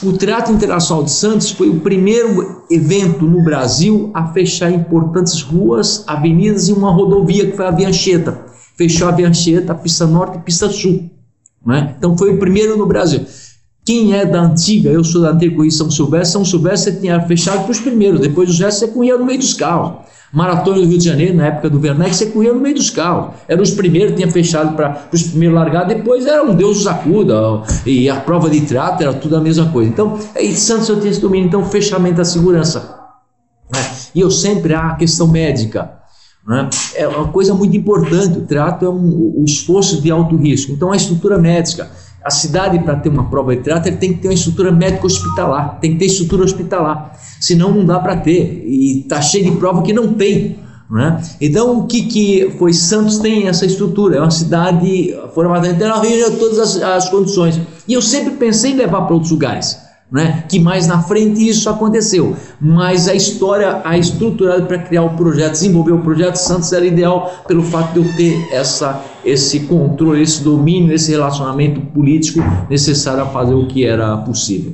O 0.02 0.12
Teatro 0.12 0.52
Internacional 0.52 1.04
de 1.04 1.12
Santos 1.12 1.52
foi 1.52 1.68
o 1.68 1.78
primeiro 1.78 2.64
evento 2.68 3.24
no 3.24 3.42
Brasil 3.44 4.10
a 4.12 4.26
fechar 4.32 4.72
importantes 4.72 5.40
ruas, 5.42 6.02
avenidas 6.08 6.68
e 6.68 6.72
uma 6.72 6.90
rodovia 6.90 7.48
que 7.48 7.56
foi 7.56 7.66
a 7.66 7.70
Via 7.70 7.88
Anchieta 7.88 8.52
fechou 8.76 9.08
a 9.08 9.12
Via 9.12 9.28
Anchieta, 9.28 9.74
pista 9.74 10.06
norte 10.06 10.38
e 10.38 10.40
pista 10.40 10.68
sul. 10.68 11.10
Né? 11.64 11.94
Então 11.96 12.16
foi 12.16 12.34
o 12.34 12.38
primeiro 12.38 12.76
no 12.76 12.86
Brasil. 12.86 13.24
Quem 13.84 14.14
é 14.14 14.24
da 14.24 14.40
antiga, 14.40 14.88
eu 14.88 15.04
sou 15.04 15.20
da 15.20 15.30
antiga 15.30 15.54
corrida 15.54 15.74
São 15.74 15.90
Silvestre, 15.90 16.32
São 16.32 16.44
Silvestre 16.44 16.96
tinha 16.96 17.20
fechado 17.20 17.64
para 17.64 17.70
os 17.70 17.80
primeiros, 17.80 18.18
depois 18.20 18.48
os 18.48 18.58
restos 18.58 18.80
você 18.80 18.88
corria 18.88 19.18
no 19.18 19.26
meio 19.26 19.38
dos 19.38 19.52
carros. 19.52 20.04
Maratona 20.32 20.78
do 20.78 20.86
Rio 20.86 20.98
de 20.98 21.04
Janeiro, 21.04 21.36
na 21.36 21.46
época 21.46 21.70
do 21.70 21.78
Werneck, 21.78 22.16
você 22.16 22.26
corria 22.26 22.52
no 22.52 22.60
meio 22.60 22.74
dos 22.74 22.90
carros. 22.90 23.34
Eram 23.46 23.62
os 23.62 23.70
primeiros, 23.70 24.16
tinha 24.16 24.28
fechado 24.28 24.74
para 24.74 25.06
os 25.12 25.22
primeiros 25.22 25.54
largados, 25.54 25.94
depois 25.94 26.26
era 26.26 26.42
um 26.42 26.54
Deus 26.54 26.82
sacuda, 26.82 27.62
e 27.86 28.08
a 28.08 28.16
prova 28.16 28.48
de 28.48 28.62
trato 28.62 29.02
era 29.02 29.12
tudo 29.12 29.36
a 29.36 29.40
mesma 29.40 29.70
coisa. 29.70 29.90
Então, 29.90 30.18
em 30.34 30.56
Santos 30.56 30.88
eu 30.88 30.98
tinha 30.98 31.10
esse 31.10 31.20
domínio, 31.20 31.46
então 31.46 31.64
fechamento 31.64 32.16
da 32.16 32.24
segurança. 32.24 32.98
Né? 33.70 33.80
E 34.14 34.20
eu 34.20 34.30
sempre, 34.30 34.74
a 34.74 34.94
questão 34.94 35.28
médica, 35.28 35.92
né? 36.46 36.68
É 36.94 37.08
uma 37.08 37.28
coisa 37.28 37.54
muito 37.54 37.76
importante. 37.76 38.38
O 38.38 38.42
trato 38.42 38.84
é 38.84 38.88
um, 38.88 39.40
um 39.40 39.44
esforço 39.44 40.00
de 40.00 40.10
alto 40.10 40.36
risco. 40.36 40.72
Então, 40.72 40.92
a 40.92 40.96
estrutura 40.96 41.38
médica. 41.38 41.90
A 42.24 42.30
cidade, 42.30 42.78
para 42.78 42.96
ter 42.96 43.10
uma 43.10 43.28
prova 43.28 43.54
de 43.54 43.62
trato, 43.62 43.84
tem 43.96 44.14
que 44.14 44.20
ter 44.20 44.28
uma 44.28 44.34
estrutura 44.34 44.72
médica 44.72 45.06
hospitalar, 45.06 45.78
tem 45.80 45.92
que 45.92 45.98
ter 45.98 46.06
estrutura 46.06 46.44
hospitalar. 46.44 47.12
Senão, 47.40 47.70
não 47.72 47.84
dá 47.84 48.00
para 48.00 48.16
ter. 48.16 48.64
E 48.66 49.00
está 49.00 49.20
cheio 49.20 49.44
de 49.44 49.56
prova 49.58 49.82
que 49.82 49.92
não 49.92 50.14
tem. 50.14 50.58
Né? 50.90 51.20
Então, 51.40 51.80
o 51.80 51.86
que, 51.86 52.02
que 52.02 52.54
foi? 52.58 52.72
Santos 52.72 53.18
tem 53.18 53.48
essa 53.48 53.66
estrutura, 53.66 54.16
é 54.16 54.20
uma 54.20 54.30
cidade 54.30 55.14
formada, 55.34 55.66
então 55.68 55.88
ela 55.88 56.30
todas 56.38 56.58
as, 56.58 56.82
as 56.82 57.08
condições. 57.08 57.60
E 57.88 57.92
eu 57.92 58.02
sempre 58.02 58.34
pensei 58.34 58.72
em 58.72 58.76
levar 58.76 59.02
para 59.02 59.14
outros 59.14 59.32
lugares 59.32 59.83
né? 60.10 60.44
que 60.48 60.58
mais 60.58 60.86
na 60.86 61.02
frente 61.02 61.46
isso 61.46 61.68
aconteceu. 61.68 62.36
Mas 62.60 63.08
a 63.08 63.14
história, 63.14 63.80
a 63.84 63.96
estruturada 63.98 64.64
para 64.66 64.78
criar 64.78 65.02
o 65.02 65.16
projeto, 65.16 65.52
desenvolver 65.52 65.92
o 65.92 66.00
projeto 66.00 66.36
Santos 66.36 66.72
era 66.72 66.84
ideal 66.84 67.44
pelo 67.46 67.62
fato 67.62 67.92
de 67.92 68.06
eu 68.06 68.16
ter 68.16 68.52
essa, 68.52 69.02
esse 69.24 69.60
controle, 69.60 70.22
esse 70.22 70.42
domínio, 70.42 70.94
esse 70.94 71.10
relacionamento 71.10 71.80
político 71.80 72.40
necessário 72.68 73.22
a 73.22 73.26
fazer 73.26 73.54
o 73.54 73.66
que 73.66 73.84
era 73.84 74.16
possível. 74.18 74.72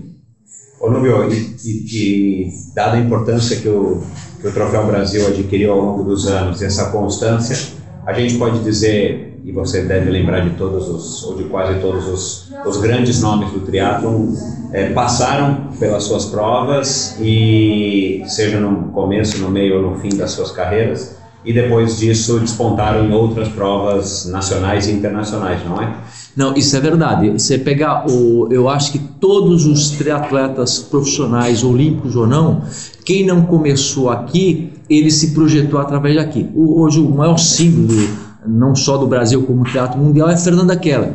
Ô 0.81 0.91
Nubio, 0.91 1.31
e, 1.31 1.57
e, 1.65 2.47
e 2.47 2.51
dada 2.75 2.97
a 2.97 3.01
importância 3.01 3.57
que 3.57 3.69
o, 3.69 4.03
que 4.41 4.49
o 4.49 4.53
Troféu 4.53 4.87
Brasil 4.87 5.27
adquiriu 5.27 5.73
ao 5.73 5.81
longo 5.81 6.05
dos 6.05 6.27
anos, 6.27 6.63
essa 6.63 6.91
constância, 6.91 7.79
a 8.07 8.13
gente 8.15 8.39
pode 8.39 8.61
dizer 8.61 9.30
e 9.45 9.53
você 9.53 9.83
deve 9.83 10.11
lembrar 10.11 10.41
de 10.41 10.51
todos 10.51 10.89
os, 10.89 11.25
ou 11.25 11.37
de 11.37 11.45
quase 11.45 11.81
todos 11.81 12.07
os, 12.07 12.53
os 12.67 12.77
grandes 12.79 13.21
nomes 13.21 13.51
do 13.53 13.61
triatlon, 13.61 14.35
é, 14.73 14.91
passaram 14.91 15.69
pelas 15.79 16.05
suas 16.05 16.27
provas 16.27 17.17
e 17.21 18.23
seja 18.27 18.61
no 18.61 18.91
começo, 18.93 19.39
no 19.39 19.51
meio 19.51 19.77
ou 19.77 19.91
no 19.91 19.99
fim 19.99 20.11
das 20.11 20.33
suas 20.33 20.51
carreiras 20.51 21.17
e 21.45 21.53
depois 21.53 21.99
disso 21.99 22.39
despontaram 22.39 23.07
em 23.07 23.13
outras 23.13 23.49
provas 23.49 24.27
nacionais 24.27 24.89
e 24.89 24.93
internacionais, 24.93 25.65
não 25.67 25.81
é? 25.81 25.95
Não, 26.37 26.55
isso 26.55 26.77
é 26.77 26.81
verdade. 26.81 27.31
Você 27.31 27.59
pegar 27.59 28.07
o, 28.09 28.47
eu 28.51 28.69
acho 28.69 28.93
que 28.93 28.99
todos 28.99 29.67
os 29.67 29.91
triatletas 29.91 30.79
profissionais, 30.79 31.65
olímpicos 31.65 32.15
ou 32.15 32.27
não, 32.27 32.63
quem 33.05 33.27
não 33.27 33.43
começou 33.43 34.11
aqui, 34.11 34.73
ele 34.89 35.11
se 35.11 35.33
projetou 35.33 35.81
através 35.81 36.15
daqui. 36.15 36.49
O, 36.55 36.83
hoje 36.83 37.01
o 37.01 37.09
maior 37.09 37.39
símbolo 37.39 38.30
não 38.51 38.75
só 38.75 38.97
do 38.97 39.07
Brasil 39.07 39.43
como 39.43 39.65
teatro 39.65 39.99
mundial, 39.99 40.29
é 40.29 40.37
Fernanda 40.37 40.77
Keller. 40.77 41.13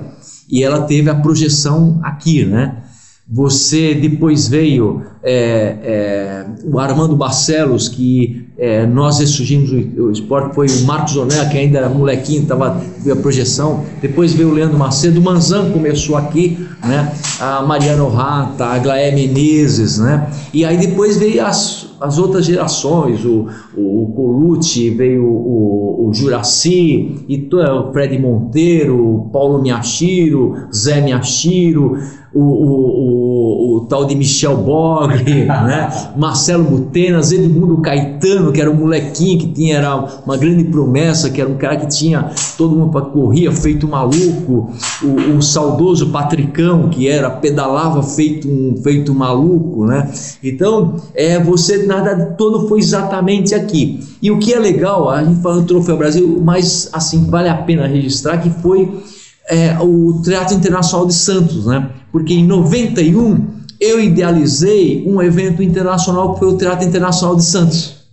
E 0.50 0.64
ela 0.64 0.82
teve 0.82 1.10
a 1.10 1.16
projeção 1.16 2.00
aqui, 2.04 2.46
né? 2.46 2.84
Você 3.28 3.96
depois 3.96 4.48
veio 4.48 5.02
é, 5.24 5.78
é, 5.82 6.46
o 6.64 6.78
Armando 6.78 7.16
Barcelos, 7.16 7.90
que 7.90 8.46
é, 8.56 8.86
nós 8.86 9.18
ressurgimos 9.18 9.72
o, 9.72 10.04
o 10.04 10.12
esporte, 10.12 10.54
foi 10.54 10.68
o 10.68 10.84
Marcos 10.84 11.18
Onella, 11.18 11.48
que 11.48 11.58
ainda 11.58 11.80
era 11.80 11.90
molequinho, 11.90 12.44
estava 12.44 12.80
a 13.12 13.16
projeção. 13.16 13.84
Depois 14.00 14.34
veio 14.34 14.50
o 14.50 14.54
Leandro 14.54 14.78
Macedo, 14.78 15.20
o 15.20 15.24
Manzan 15.24 15.72
começou 15.72 16.16
aqui, 16.16 16.68
né? 16.84 17.12
a 17.40 17.64
Mariana 17.64 18.08
Rata, 18.08 18.66
a 18.66 18.78
Glaé 18.78 19.12
Menezes, 19.12 19.98
né? 19.98 20.30
e 20.54 20.64
aí 20.64 20.78
depois 20.78 21.18
veio 21.18 21.44
as, 21.44 21.88
as 22.06 22.18
outras 22.18 22.46
gerações, 22.46 23.26
o, 23.26 23.48
o, 23.76 24.04
o 24.04 24.14
Colucci, 24.16 24.90
veio 24.92 25.26
o, 25.26 26.06
o, 26.06 26.10
o 26.10 26.14
Juraci, 26.14 27.26
e 27.28 27.50
o 27.52 27.92
Fred 27.92 28.18
Monteiro, 28.20 29.16
o 29.16 29.30
Paulo 29.30 29.62
Miyashiro, 29.62 30.68
Zé 30.74 31.02
Miyashiro, 31.02 31.98
o, 32.36 32.42
o, 32.42 33.78
o, 33.78 33.86
tal 33.88 34.04
de 34.04 34.14
Michel 34.14 34.58
Bogli, 34.58 35.46
né? 35.48 36.12
Marcelo 36.18 36.66
Butenas, 36.66 37.32
Edmundo 37.32 37.78
Caetano, 37.78 38.52
que 38.52 38.60
era 38.60 38.70
um 38.70 38.76
molequinho 38.76 39.40
que 39.40 39.48
tinha 39.48 39.78
era 39.78 39.96
uma 40.26 40.36
grande 40.36 40.66
promessa, 40.66 41.30
que 41.30 41.40
era 41.40 41.50
um 41.50 41.56
cara 41.56 41.78
que 41.78 41.88
tinha 41.88 42.30
todo 42.58 42.76
mundo 42.76 42.92
para 42.92 43.06
corria 43.06 43.52
feito 43.54 43.88
maluco, 43.88 44.74
o, 45.02 45.38
o, 45.38 45.42
saudoso 45.42 46.10
Patricão, 46.10 46.90
que 46.90 47.08
era 47.08 47.30
pedalava 47.30 48.04
feito 48.04 48.50
um 48.50 48.76
feito 48.84 49.16
maluco, 49.16 49.86
né? 49.86 50.12
Então, 50.44 50.96
é, 51.14 51.40
você 51.40 51.86
nada 52.04 52.26
todo 52.38 52.68
foi 52.68 52.80
exatamente 52.80 53.54
aqui. 53.54 54.00
E 54.22 54.32
o 54.32 54.40
que 54.40 54.54
é 54.54 54.60
legal, 54.60 55.10
a 55.10 55.24
gente 55.24 55.42
falando 55.42 55.62
do 55.62 55.68
Troféu 55.68 55.98
Brasil, 55.98 56.42
mas 56.44 56.90
assim 56.94 57.26
vale 57.30 57.50
a 57.50 57.56
pena 57.56 57.88
registrar 57.88 58.38
que 58.38 58.50
foi 58.50 59.04
é, 59.50 59.78
o 59.80 60.22
Teatro 60.24 60.56
Internacional 60.56 61.06
de 61.06 61.14
Santos, 61.14 61.66
né? 61.66 61.90
Porque 62.12 62.34
em 62.34 62.46
91 62.46 63.56
eu 63.80 64.00
idealizei 64.00 65.04
um 65.06 65.22
evento 65.22 65.62
internacional 65.62 66.34
que 66.34 66.40
foi 66.40 66.48
o 66.50 66.58
Teatro 66.58 66.88
Internacional 66.88 67.36
de 67.36 67.44
Santos. 67.44 68.06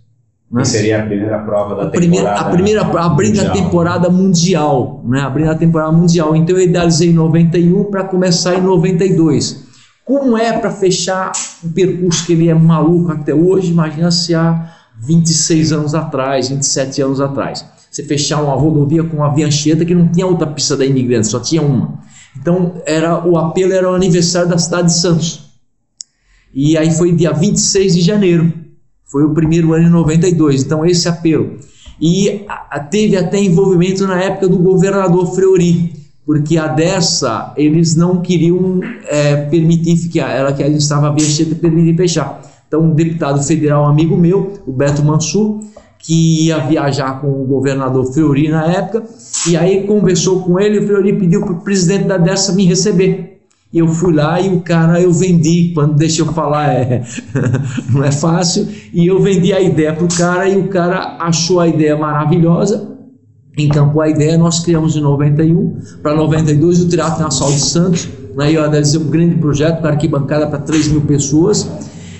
Né? 0.51 0.63
Seria 0.65 1.01
a 1.01 1.05
primeira 1.05 1.39
prova 1.39 1.75
da 1.75 1.83
a 1.83 1.89
primeira, 1.89 2.29
temporada. 2.29 2.47
A 2.47 2.51
primeira, 2.51 2.81
abrindo 2.81 3.41
a 3.41 3.49
temporada 3.49 4.09
mundial, 4.09 5.01
né? 5.03 5.21
Abrindo 5.21 5.49
a 5.49 5.55
temporada 5.55 5.91
mundial. 5.91 6.35
Então 6.35 6.55
eu 6.55 6.61
idealizei 6.61 7.09
em 7.09 7.13
91 7.13 7.85
para 7.85 8.03
começar 8.03 8.55
em 8.55 8.61
92. 8.61 9.63
Como 10.05 10.37
é 10.37 10.53
para 10.53 10.69
fechar 10.69 11.31
um 11.65 11.71
percurso 11.71 12.25
que 12.25 12.33
ele 12.33 12.49
é 12.49 12.53
maluco 12.53 13.11
até 13.11 13.33
hoje? 13.33 13.71
Imagina 13.71 14.11
se 14.11 14.33
há 14.35 14.73
26 14.99 15.71
anos 15.71 15.95
atrás, 15.95 16.49
27 16.49 17.01
anos 17.01 17.21
atrás 17.21 17.65
você 17.93 18.03
fechar 18.03 18.41
uma 18.41 18.55
rodovia 18.55 19.03
com 19.03 19.17
uma 19.17 19.33
via 19.33 19.45
Anchieta 19.45 19.85
que 19.85 19.93
não 19.93 20.07
tinha 20.07 20.25
outra 20.25 20.47
pista 20.47 20.75
da 20.75 20.83
imigrante, 20.83 21.27
só 21.27 21.39
tinha 21.39 21.61
uma. 21.61 22.01
Então, 22.35 22.81
era 22.87 23.23
o 23.23 23.37
apelo 23.37 23.71
era 23.71 23.89
o 23.89 23.93
aniversário 23.93 24.49
da 24.49 24.57
cidade 24.57 24.87
de 24.87 24.95
Santos. 24.95 25.51
E 26.51 26.75
aí 26.75 26.91
foi 26.91 27.11
dia 27.11 27.31
26 27.31 27.93
de 27.93 28.01
janeiro. 28.01 28.51
Foi 29.05 29.23
o 29.23 29.33
primeiro 29.33 29.73
ano 29.73 29.87
em 29.87 29.91
92. 29.91 30.63
Então, 30.63 30.83
esse 30.83 31.07
apelo. 31.07 31.57
E 32.01 32.43
a, 32.47 32.79
teve 32.79 33.15
até 33.15 33.39
envolvimento 33.39 34.07
na 34.07 34.19
época 34.19 34.47
do 34.47 34.57
governador 34.57 35.35
Fleury, 35.35 35.93
porque 36.25 36.57
a 36.57 36.67
dessa 36.67 37.53
eles 37.57 37.95
não 37.95 38.21
queriam 38.21 38.79
é, 39.07 39.35
permitir 39.35 40.07
que 40.09 40.19
ela 40.19 40.53
que 40.53 40.63
a 40.63 40.67
gente 40.67 40.81
estava 40.81 41.07
aberta 41.07 41.55
permitir 41.55 41.95
fechar. 41.95 42.41
Então, 42.67 42.81
um 42.81 42.95
deputado 42.95 43.43
federal 43.43 43.85
amigo 43.85 44.17
meu, 44.17 44.53
o 44.65 44.71
Beto 44.71 45.03
Mansur, 45.03 45.59
que 45.99 46.47
ia 46.47 46.59
viajar 46.59 47.21
com 47.21 47.27
o 47.27 47.45
governador 47.45 48.11
Fleury 48.11 48.49
na 48.49 48.65
época, 48.65 49.03
e 49.47 49.55
aí 49.55 49.85
conversou 49.85 50.41
com 50.41 50.59
ele, 50.59 50.79
o 50.79 50.87
Fleury 50.87 51.13
pediu 51.13 51.41
para 51.41 51.53
o 51.53 51.61
presidente 51.61 52.05
da 52.05 52.17
dessa 52.17 52.51
me 52.53 52.65
receber. 52.65 53.41
E 53.71 53.79
eu 53.79 53.87
fui 53.87 54.13
lá 54.13 54.39
e 54.39 54.49
o 54.49 54.61
cara 54.61 55.01
eu 55.01 55.11
vendi, 55.11 55.71
quando 55.73 55.95
deixa 55.95 56.21
eu 56.21 56.33
falar, 56.33 56.73
é, 56.73 57.03
não 57.89 58.03
é 58.03 58.11
fácil, 58.11 58.67
e 58.93 59.07
eu 59.07 59.19
vendi 59.21 59.53
a 59.53 59.61
ideia 59.61 59.93
para 59.93 60.05
o 60.05 60.07
cara 60.07 60.47
e 60.47 60.57
o 60.57 60.67
cara 60.67 61.17
achou 61.19 61.59
a 61.59 61.67
ideia 61.67 61.97
maravilhosa, 61.97 62.92
encampou 63.57 64.01
a 64.01 64.09
ideia, 64.09 64.37
nós 64.37 64.59
criamos 64.59 64.95
em 64.95 65.01
91, 65.01 65.77
para 66.01 66.15
92 66.15 66.81
o 66.81 66.87
Teatro 66.87 67.21
Nacional 67.21 67.53
de 67.53 67.61
Santos, 67.61 68.09
né, 68.35 68.51
eu 68.51 68.67
dizer 68.69 68.97
um 68.97 69.09
grande 69.09 69.35
projeto, 69.35 69.81
com 69.81 69.87
arquibancada 69.87 70.47
para 70.47 70.59
3 70.59 70.87
mil 70.87 71.01
pessoas, 71.01 71.67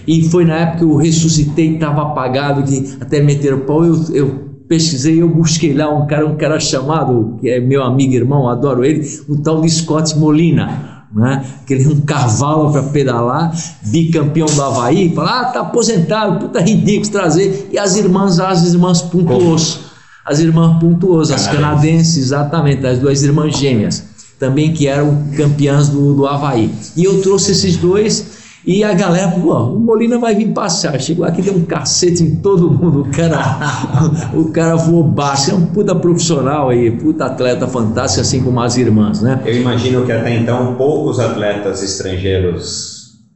e 0.06 0.24
foi 0.30 0.46
na 0.46 0.56
época 0.56 0.80
que 0.80 0.84
eu 0.84 0.96
ressuscitei, 0.96 1.76
estava 1.76 2.04
apagado, 2.04 2.64
que 2.64 2.98
até 3.00 3.22
meteram 3.22 3.62
pau, 3.62 3.84
eu, 3.84 3.96
eu 4.14 4.44
pesquisei, 4.68 5.22
eu 5.22 5.30
busquei 5.30 5.74
lá 5.74 5.90
um 5.90 6.06
cara, 6.06 6.26
um 6.28 6.36
cara 6.36 6.60
chamado, 6.60 7.38
que 7.40 7.50
é 7.50 7.60
meu 7.60 7.84
amigo 7.84 8.14
irmão, 8.14 8.48
adoro 8.48 8.84
ele, 8.84 9.08
o 9.28 9.38
tal 9.38 9.62
de 9.62 9.70
Scott 9.70 10.18
Molina, 10.18 11.06
né? 11.14 11.44
que 11.66 11.74
ele 11.74 11.86
é 11.86 11.88
um 11.88 12.02
cavalo 12.02 12.72
para 12.72 12.84
pedalar, 12.84 13.54
bicampeão 13.86 14.48
do 14.48 14.62
Havaí, 14.62 15.14
fala, 15.14 15.42
ah, 15.42 15.46
tá 15.46 15.62
aposentado, 15.62 16.40
puta 16.40 16.60
ridículo 16.60 17.12
trazer, 17.12 17.70
e 17.72 17.78
as 17.78 17.96
irmãs, 17.96 18.40
as 18.40 18.74
irmãs 18.74 19.02
pontuoso, 19.02 19.93
as 20.26 20.40
irmãs 20.40 20.80
pontuosas, 20.80 21.36
as 21.36 21.48
canadenses, 21.48 22.18
exatamente, 22.18 22.86
as 22.86 23.00
duas 23.00 23.24
irmãs 23.24 23.58
gêmeas, 23.58 24.04
também 24.40 24.74
que 24.74 24.88
eram 24.88 25.26
campeãs 25.36 25.90
do, 25.90 26.14
do 26.14 26.26
Havaí, 26.26 26.72
e 26.96 27.04
eu 27.04 27.22
trouxe 27.22 27.52
esses 27.52 27.78
dois, 27.78 28.44
e 28.66 28.82
a 28.82 28.94
galera, 28.94 29.30
pô, 29.30 29.54
o 29.54 29.78
Molina 29.78 30.18
vai 30.18 30.34
vir 30.34 30.54
passear. 30.54 30.98
Chegou 30.98 31.26
aqui, 31.26 31.42
deu 31.42 31.54
um 31.54 31.66
cacete 31.66 32.24
em 32.24 32.36
todo 32.38 32.72
mundo. 32.72 33.02
O 33.02 33.12
cara, 33.12 33.60
o 34.34 34.46
cara 34.52 34.78
voou 34.78 35.04
baixo. 35.04 35.52
É 35.52 35.54
um 35.54 35.66
puta 35.66 35.94
profissional 35.94 36.70
aí, 36.70 36.90
puta 36.90 37.26
atleta 37.26 37.68
fantástico, 37.68 38.22
assim 38.22 38.42
como 38.42 38.62
as 38.62 38.78
irmãs, 38.78 39.22
né? 39.22 39.42
Eu 39.46 39.60
imagino 39.60 40.06
que 40.06 40.14
até 40.14 40.34
então 40.34 40.76
poucos 40.76 41.20
atletas 41.20 41.84
estrangeiros 41.84 42.93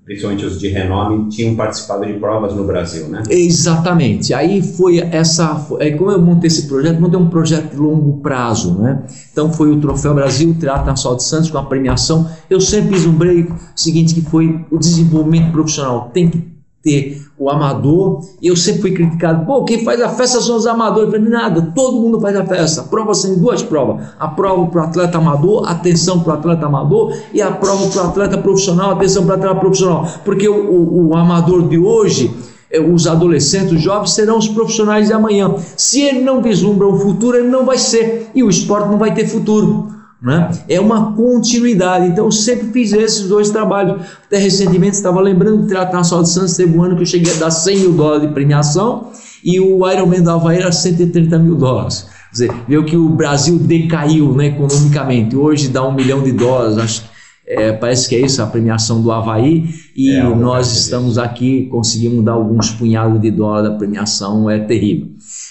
principalmente 0.07 0.45
os 0.45 0.57
de 0.57 0.69
renome, 0.69 1.27
tinham 1.27 1.53
participado 1.53 2.05
de 2.05 2.13
provas 2.13 2.55
no 2.55 2.63
Brasil, 2.63 3.09
né? 3.09 3.23
Exatamente. 3.29 4.33
Aí 4.33 4.61
foi 4.61 4.99
essa, 4.99 5.67
como 5.97 6.11
eu 6.11 6.21
montei 6.21 6.47
esse 6.47 6.65
projeto, 6.65 7.01
montei 7.01 7.19
um 7.19 7.29
projeto 7.29 7.71
de 7.71 7.75
longo 7.75 8.21
prazo, 8.21 8.73
né? 8.75 9.03
Então 9.29 9.51
foi 9.51 9.69
o 9.69 9.81
Troféu 9.81 10.15
Brasil, 10.15 10.51
o 10.51 10.53
Teatro 10.53 10.85
Nacional 10.85 11.17
de 11.17 11.23
Santos 11.23 11.51
com 11.51 11.57
a 11.57 11.65
premiação. 11.65 12.25
Eu 12.49 12.61
sempre 12.61 12.95
fiz 12.95 13.05
um 13.05 13.11
break 13.11 13.53
seguinte 13.75 14.13
que 14.13 14.21
foi 14.21 14.65
o 14.71 14.77
desenvolvimento 14.77 15.51
profissional 15.51 16.09
tem 16.13 16.29
que 16.29 16.56
ter 16.87 17.27
o 17.37 17.49
amador, 17.49 18.21
e 18.41 18.47
eu 18.47 18.55
sempre 18.55 18.81
fui 18.81 18.91
criticado, 18.93 19.45
pô, 19.45 19.65
quem 19.65 19.83
faz 19.83 20.01
a 20.01 20.07
festa 20.07 20.39
são 20.39 20.55
os 20.55 20.65
amadores, 20.65 21.13
eu 21.13 21.21
nada, 21.21 21.73
todo 21.75 21.99
mundo 21.99 22.19
faz 22.19 22.35
a 22.35 22.45
festa, 22.45 22.83
prova 22.83 23.13
são 23.13 23.37
duas 23.37 23.61
provas, 23.61 24.07
a 24.17 24.27
prova 24.29 24.65
para 24.67 24.81
o 24.81 24.83
atleta 24.85 25.17
amador, 25.17 25.69
atenção 25.69 26.21
para 26.21 26.31
o 26.31 26.37
atleta 26.37 26.65
amador, 26.65 27.13
e 27.33 27.41
a 27.41 27.51
prova 27.51 27.87
para 27.89 28.03
o 28.03 28.07
atleta 28.07 28.37
profissional, 28.37 28.91
atenção 28.91 29.25
para 29.25 29.35
o 29.35 29.37
atleta 29.37 29.59
profissional, 29.59 30.07
porque 30.23 30.47
o, 30.47 30.55
o, 30.55 31.09
o 31.09 31.15
amador 31.15 31.67
de 31.67 31.77
hoje, 31.77 32.33
é, 32.71 32.79
os 32.79 33.05
adolescentes, 33.05 33.73
os 33.73 33.81
jovens 33.81 34.11
serão 34.11 34.37
os 34.37 34.47
profissionais 34.47 35.07
de 35.07 35.13
amanhã, 35.13 35.53
se 35.75 36.01
ele 36.01 36.21
não 36.21 36.41
vislumbra 36.41 36.87
um 36.87 36.97
futuro, 36.97 37.37
ele 37.37 37.49
não 37.49 37.65
vai 37.65 37.77
ser, 37.77 38.31
e 38.33 38.41
o 38.41 38.49
esporte 38.49 38.89
não 38.89 38.97
vai 38.97 39.13
ter 39.13 39.27
futuro, 39.27 39.96
né? 40.27 40.51
É 40.67 40.79
uma 40.79 41.13
continuidade. 41.13 42.07
Então 42.07 42.25
eu 42.25 42.31
sempre 42.31 42.67
fiz 42.67 42.91
esses 42.91 43.29
dois 43.29 43.49
trabalhos. 43.49 44.05
Até 44.25 44.37
recentemente 44.37 44.97
estava 44.97 45.21
lembrando 45.21 45.63
que 45.63 45.69
Teatro 45.69 45.95
Nacional 45.95 46.23
de 46.23 46.29
Santos 46.29 46.55
teve 46.57 46.77
um 46.77 46.83
ano 46.83 46.97
que 46.97 47.03
eu 47.03 47.05
cheguei 47.05 47.33
a 47.33 47.37
dar 47.37 47.49
100 47.49 47.79
mil 47.79 47.93
dólares 47.93 48.27
de 48.27 48.33
premiação 48.33 49.07
e 49.43 49.57
o 49.59 49.89
Ironman 49.89 50.21
do 50.21 50.29
Havaí 50.29 50.57
era 50.57 50.71
130 50.71 51.39
mil 51.39 51.55
dólares. 51.55 52.07
Quer 52.27 52.33
dizer, 52.33 52.51
viu 52.67 52.83
que 52.83 52.97
o 52.97 53.07
Brasil 53.07 53.57
decaiu 53.57 54.33
né, 54.33 54.47
economicamente. 54.47 55.35
Hoje 55.35 55.69
dá 55.69 55.87
um 55.87 55.93
milhão 55.93 56.21
de 56.21 56.33
dólares, 56.33 56.77
acho 56.77 57.03
é, 57.47 57.71
parece 57.71 58.09
que 58.09 58.15
é 58.15 58.19
isso 58.19 58.41
a 58.41 58.45
premiação 58.45 59.01
do 59.01 59.11
Havaí, 59.11 59.69
e 59.95 60.11
é, 60.11 60.35
nós 60.35 60.75
estamos 60.75 61.17
aqui, 61.17 61.67
conseguimos 61.71 62.23
dar 62.25 62.33
alguns 62.33 62.71
punhados 62.71 63.21
de 63.21 63.31
dólar 63.31 63.61
da 63.61 63.71
premiação, 63.71 64.49
é 64.49 64.59
terrível. 64.59 65.07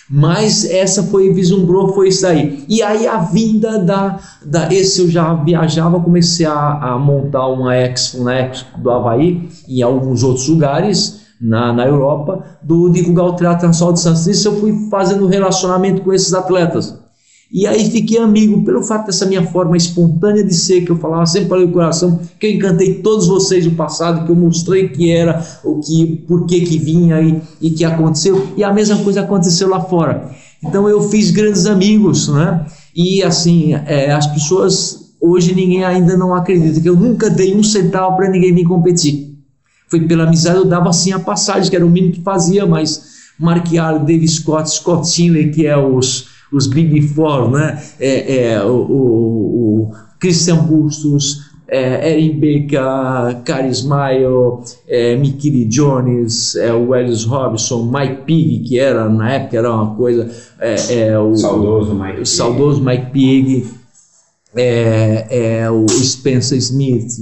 Mas 0.09 0.65
essa 0.65 1.03
foi, 1.03 1.33
vislumbrou, 1.33 1.93
foi 1.93 2.09
isso 2.09 2.27
aí. 2.27 2.65
E 2.69 2.81
aí 2.81 3.09
a 3.09 3.19
vinda 3.19 3.79
da, 3.79 4.21
da 4.45 4.73
esse 4.73 5.01
eu 5.01 5.09
já 5.09 5.35
viajava, 5.35 5.99
comecei 5.99 6.47
a, 6.47 6.93
a 6.93 6.99
montar 6.99 7.49
uma 7.49 7.75
expo 7.75 8.23
na 8.23 8.39
Expo 8.39 8.79
do 8.79 8.91
Havaí 8.91 9.49
e 9.67 9.83
alguns 9.83 10.23
outros 10.23 10.47
lugares 10.47 11.27
na, 11.41 11.73
na 11.73 11.87
Europa, 11.87 12.45
do 12.63 12.89
divulgar 12.89 13.27
o 13.27 13.37
Teatro 13.37 13.67
Nacional 13.67 13.95
de 13.95 14.01
Santos. 14.01 14.27
Isso 14.27 14.49
eu 14.49 14.61
fui 14.61 14.89
fazendo 14.91 15.27
relacionamento 15.27 16.03
com 16.03 16.13
esses 16.13 16.33
atletas. 16.33 17.06
E 17.51 17.67
aí 17.67 17.89
fiquei 17.91 18.19
amigo 18.19 18.65
pelo 18.65 18.83
fato 18.83 19.07
dessa 19.07 19.25
minha 19.25 19.45
forma 19.47 19.77
espontânea 19.77 20.43
de 20.43 20.53
ser, 20.53 20.85
que 20.85 20.91
eu 20.91 20.97
falava 20.97 21.25
sempre 21.27 21.49
para 21.49 21.65
o 21.65 21.71
coração, 21.71 22.21
que 22.41 22.47
eu 22.47 22.51
encantei 22.51 22.95
todos 22.95 23.29
vocês 23.29 23.65
no 23.65 23.73
passado, 23.73 24.25
que 24.25 24.31
eu 24.31 24.37
mostrei 24.37 24.89
que 24.89 25.11
era, 25.11 25.45
o 25.65 25.81
que, 25.81 26.25
por 26.27 26.47
que 26.47 26.61
que 26.63 26.79
vinha 26.79 27.21
e, 27.21 27.41
e 27.61 27.71
que 27.71 27.85
aconteceu. 27.85 28.49
E 28.57 28.65
a 28.65 28.73
mesma 28.73 28.99
coisa 28.99 29.21
aconteceu 29.21 29.69
lá 29.69 29.81
fora. 29.81 30.31
Então 30.63 30.89
eu 30.89 31.01
fiz 31.09 31.31
grandes 31.31 31.67
amigos, 31.67 32.29
né? 32.29 32.67
E 32.95 33.23
assim, 33.23 33.75
é, 33.75 34.11
as 34.11 34.27
pessoas 34.27 35.15
hoje 35.21 35.55
ninguém 35.55 35.85
ainda 35.85 36.17
não 36.17 36.35
acredita 36.35 36.81
que 36.81 36.89
eu 36.89 36.97
nunca 36.97 37.31
dei 37.31 37.55
um 37.55 37.63
centavo 37.63 38.17
para 38.17 38.29
ninguém 38.29 38.53
me 38.53 38.65
competir. 38.65 39.37
Foi 39.89 40.01
pela 40.01 40.25
amizade, 40.25 40.57
eu 40.57 40.65
dava 40.65 40.91
assim 40.91 41.13
a 41.13 41.19
passagem, 41.21 41.71
que 41.71 41.77
era 41.77 41.87
o 41.87 41.91
mínimo 41.91 42.13
que 42.13 42.23
fazia, 42.23 42.67
mas 42.67 43.17
Allen, 43.41 44.05
David 44.05 44.29
Scott, 44.29 44.69
Scott 44.69 45.09
Tinley, 45.13 45.51
que 45.51 45.67
é 45.67 45.77
os 45.77 46.36
os 46.53 46.67
Big 46.67 47.01
Four, 47.09 47.51
né? 47.51 47.83
É, 47.99 48.53
é, 48.53 48.65
o, 48.65 48.75
o, 48.75 49.91
o 49.91 49.93
Christian 50.19 50.59
Bustos, 50.59 51.47
é, 51.69 52.13
Erin 52.13 52.35
Baker, 52.35 53.67
Smile, 53.71 54.61
é, 54.87 55.17
Mikiri 55.17 55.65
Jones, 55.65 56.55
é, 56.57 56.73
o 56.73 56.95
Ellis 56.95 57.25
Robson, 57.25 57.91
Mike 57.93 58.23
Pig, 58.25 58.69
que 58.69 58.79
era 58.79 59.09
na 59.09 59.33
época 59.33 59.59
era 59.59 59.73
uma 59.73 59.95
coisa. 59.95 60.31
É, 60.61 61.09
é 61.09 61.19
o 61.19 61.35
saudoso 61.35 61.95
Mike 61.95 62.17
Pig. 62.17 62.29
Saudoso 62.29 62.83
Mike 62.83 63.11
Pig, 63.11 63.67
é, 64.55 65.27
é, 65.63 65.71
o 65.71 65.89
Spencer 65.89 66.59
Smith. 66.59 67.13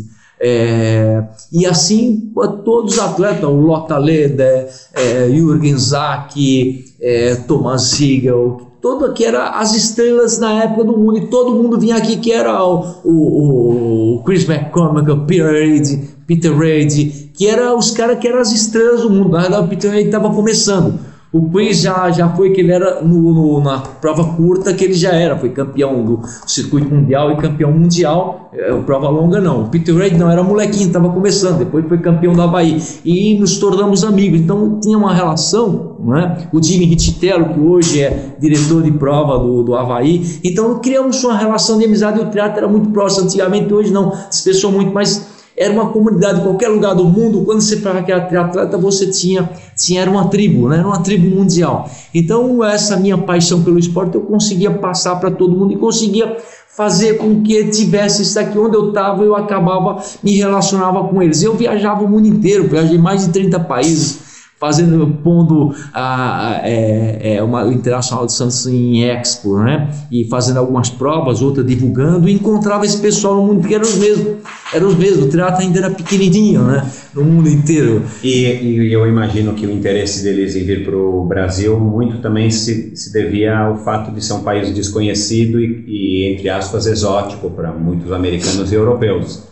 É, 0.40 1.24
e 1.50 1.64
assim 1.64 2.32
todos 2.64 2.94
os 2.94 2.98
atletas, 2.98 3.44
o 3.44 3.60
Lotta 3.60 3.96
Leder, 3.96 4.68
é, 4.92 5.30
Jürgen 5.30 5.78
Zack, 5.78 6.84
é, 7.04 7.34
Thomas 7.34 7.82
Siegel, 7.82 8.62
todo 8.80 9.12
que 9.12 9.26
era 9.26 9.50
as 9.50 9.74
estrelas 9.74 10.38
na 10.38 10.64
época 10.64 10.84
do 10.84 10.96
mundo, 10.96 11.18
e 11.18 11.26
todo 11.26 11.54
mundo 11.54 11.78
vinha 11.78 11.96
aqui, 11.96 12.16
que 12.16 12.32
era 12.32 12.64
o, 12.64 12.82
o, 13.04 14.14
o 14.16 14.22
Chris 14.24 14.48
McCormick, 14.48 15.10
o 15.10 15.26
Peter 15.26 15.52
Reid, 15.52 16.08
Peter 16.26 16.56
Reid, 16.56 17.30
que 17.34 17.46
eram 17.46 17.76
os 17.76 17.90
caras 17.90 18.18
que 18.18 18.26
eram 18.26 18.40
as 18.40 18.52
estrelas 18.52 19.02
do 19.02 19.10
mundo. 19.10 19.32
Na 19.32 19.42
verdade, 19.42 19.66
o 19.66 19.68
Peter 19.68 19.90
Reid 19.90 20.06
estava 20.06 20.32
começando. 20.32 20.98
O 21.34 21.50
Chris 21.50 21.80
já, 21.80 22.12
já 22.12 22.28
foi 22.28 22.50
que 22.50 22.60
ele 22.60 22.70
era 22.70 23.02
no, 23.02 23.34
no, 23.34 23.60
na 23.60 23.80
prova 23.80 24.22
curta 24.36 24.72
que 24.72 24.84
ele 24.84 24.94
já 24.94 25.10
era, 25.10 25.36
foi 25.36 25.48
campeão 25.48 26.04
do 26.04 26.20
circuito 26.46 26.94
mundial 26.94 27.32
e 27.32 27.36
campeão 27.38 27.72
mundial, 27.72 28.50
é, 28.52 28.72
prova 28.82 29.08
longa 29.08 29.40
não. 29.40 29.64
O 29.64 29.68
Peter 29.68 29.96
Reid 29.96 30.16
não 30.16 30.30
era 30.30 30.44
molequinho, 30.44 30.86
estava 30.86 31.10
começando, 31.10 31.58
depois 31.58 31.84
foi 31.88 31.98
campeão 31.98 32.34
da 32.34 32.44
Havaí 32.44 32.80
e 33.04 33.36
nos 33.36 33.58
tornamos 33.58 34.04
amigos. 34.04 34.42
Então 34.42 34.78
tinha 34.78 34.96
uma 34.96 35.12
relação, 35.12 35.96
né? 36.04 36.46
O 36.52 36.62
Jimmy 36.62 36.84
Rittitello, 36.84 37.52
que 37.52 37.58
hoje 37.58 38.00
é 38.00 38.36
diretor 38.38 38.84
de 38.84 38.92
prova 38.92 39.36
do, 39.36 39.64
do 39.64 39.74
Havaí, 39.74 40.38
então 40.44 40.78
criamos 40.78 41.24
uma 41.24 41.36
relação 41.36 41.78
de 41.78 41.84
amizade. 41.84 42.20
O 42.20 42.30
teatro 42.30 42.58
era 42.58 42.68
muito 42.68 42.90
próximo 42.90 43.24
antigamente, 43.24 43.74
hoje 43.74 43.92
não, 43.92 44.12
se 44.30 44.66
muito 44.68 44.94
mais 44.94 45.33
era 45.56 45.72
uma 45.72 45.90
comunidade, 45.90 46.40
qualquer 46.42 46.68
lugar 46.68 46.94
do 46.94 47.04
mundo, 47.04 47.44
quando 47.44 47.60
você 47.60 47.80
era 47.86 48.20
triatleta, 48.20 48.76
você 48.76 49.06
tinha, 49.06 49.48
tinha, 49.76 50.02
era 50.02 50.10
uma 50.10 50.28
tribo, 50.28 50.68
né? 50.68 50.78
era 50.78 50.86
uma 50.86 51.00
tribo 51.00 51.28
mundial. 51.34 51.88
Então, 52.12 52.62
essa 52.64 52.96
minha 52.96 53.16
paixão 53.16 53.62
pelo 53.62 53.78
esporte, 53.78 54.16
eu 54.16 54.22
conseguia 54.22 54.70
passar 54.70 55.16
para 55.16 55.30
todo 55.30 55.56
mundo 55.56 55.72
e 55.72 55.76
conseguia 55.76 56.36
fazer 56.76 57.18
com 57.18 57.40
que 57.42 57.64
tivesse 57.70 58.22
isso 58.22 58.38
aqui 58.38 58.58
onde 58.58 58.76
eu 58.76 58.88
estava, 58.88 59.22
eu 59.22 59.36
acabava, 59.36 60.02
me 60.22 60.36
relacionava 60.36 61.04
com 61.04 61.22
eles. 61.22 61.40
Eu 61.42 61.54
viajava 61.54 62.02
o 62.02 62.08
mundo 62.08 62.26
inteiro, 62.26 62.68
viajei 62.68 62.98
mais 62.98 63.24
de 63.24 63.32
30 63.32 63.60
países, 63.60 64.18
fazendo, 64.64 65.06
pondo 65.22 65.74
a, 65.92 66.48
a 66.48 66.60
é, 66.66 67.34
é 67.36 67.42
uma, 67.42 67.66
o 67.66 67.70
Internacional 67.72 68.24
de 68.24 68.32
Santos 68.32 68.66
em 68.66 69.04
Expo, 69.04 69.58
né? 69.58 69.90
E 70.10 70.24
fazendo 70.24 70.56
algumas 70.58 70.88
provas, 70.88 71.42
outras 71.42 71.66
divulgando, 71.66 72.30
e 72.30 72.32
encontrava 72.32 72.86
esse 72.86 72.98
pessoal 72.98 73.36
no 73.36 73.42
mundo, 73.42 73.60
porque 73.60 73.74
eram 73.74 73.84
os 73.84 73.98
mesmos, 73.98 74.36
eram 74.72 74.88
os 74.88 74.96
mesmos, 74.96 75.26
o 75.26 75.28
teatro 75.28 75.60
ainda 75.60 75.80
era 75.80 75.90
pequenininho, 75.90 76.62
né? 76.62 76.90
No 77.14 77.24
mundo 77.24 77.46
inteiro. 77.46 78.04
E, 78.22 78.28
e 78.28 78.92
eu 78.92 79.06
imagino 79.06 79.52
que 79.52 79.66
o 79.66 79.70
interesse 79.70 80.24
deles 80.24 80.56
em 80.56 80.64
vir 80.64 80.82
para 80.82 80.96
o 80.96 81.26
Brasil 81.26 81.78
muito 81.78 82.22
também 82.22 82.50
se, 82.50 82.96
se 82.96 83.12
devia 83.12 83.58
ao 83.58 83.76
fato 83.76 84.10
de 84.12 84.24
ser 84.24 84.32
um 84.32 84.42
país 84.42 84.74
desconhecido 84.74 85.60
e, 85.60 85.84
e 85.86 86.32
entre 86.32 86.48
aspas, 86.48 86.86
exótico 86.86 87.50
para 87.50 87.70
muitos 87.70 88.10
americanos 88.10 88.72
e 88.72 88.74
europeus. 88.74 89.42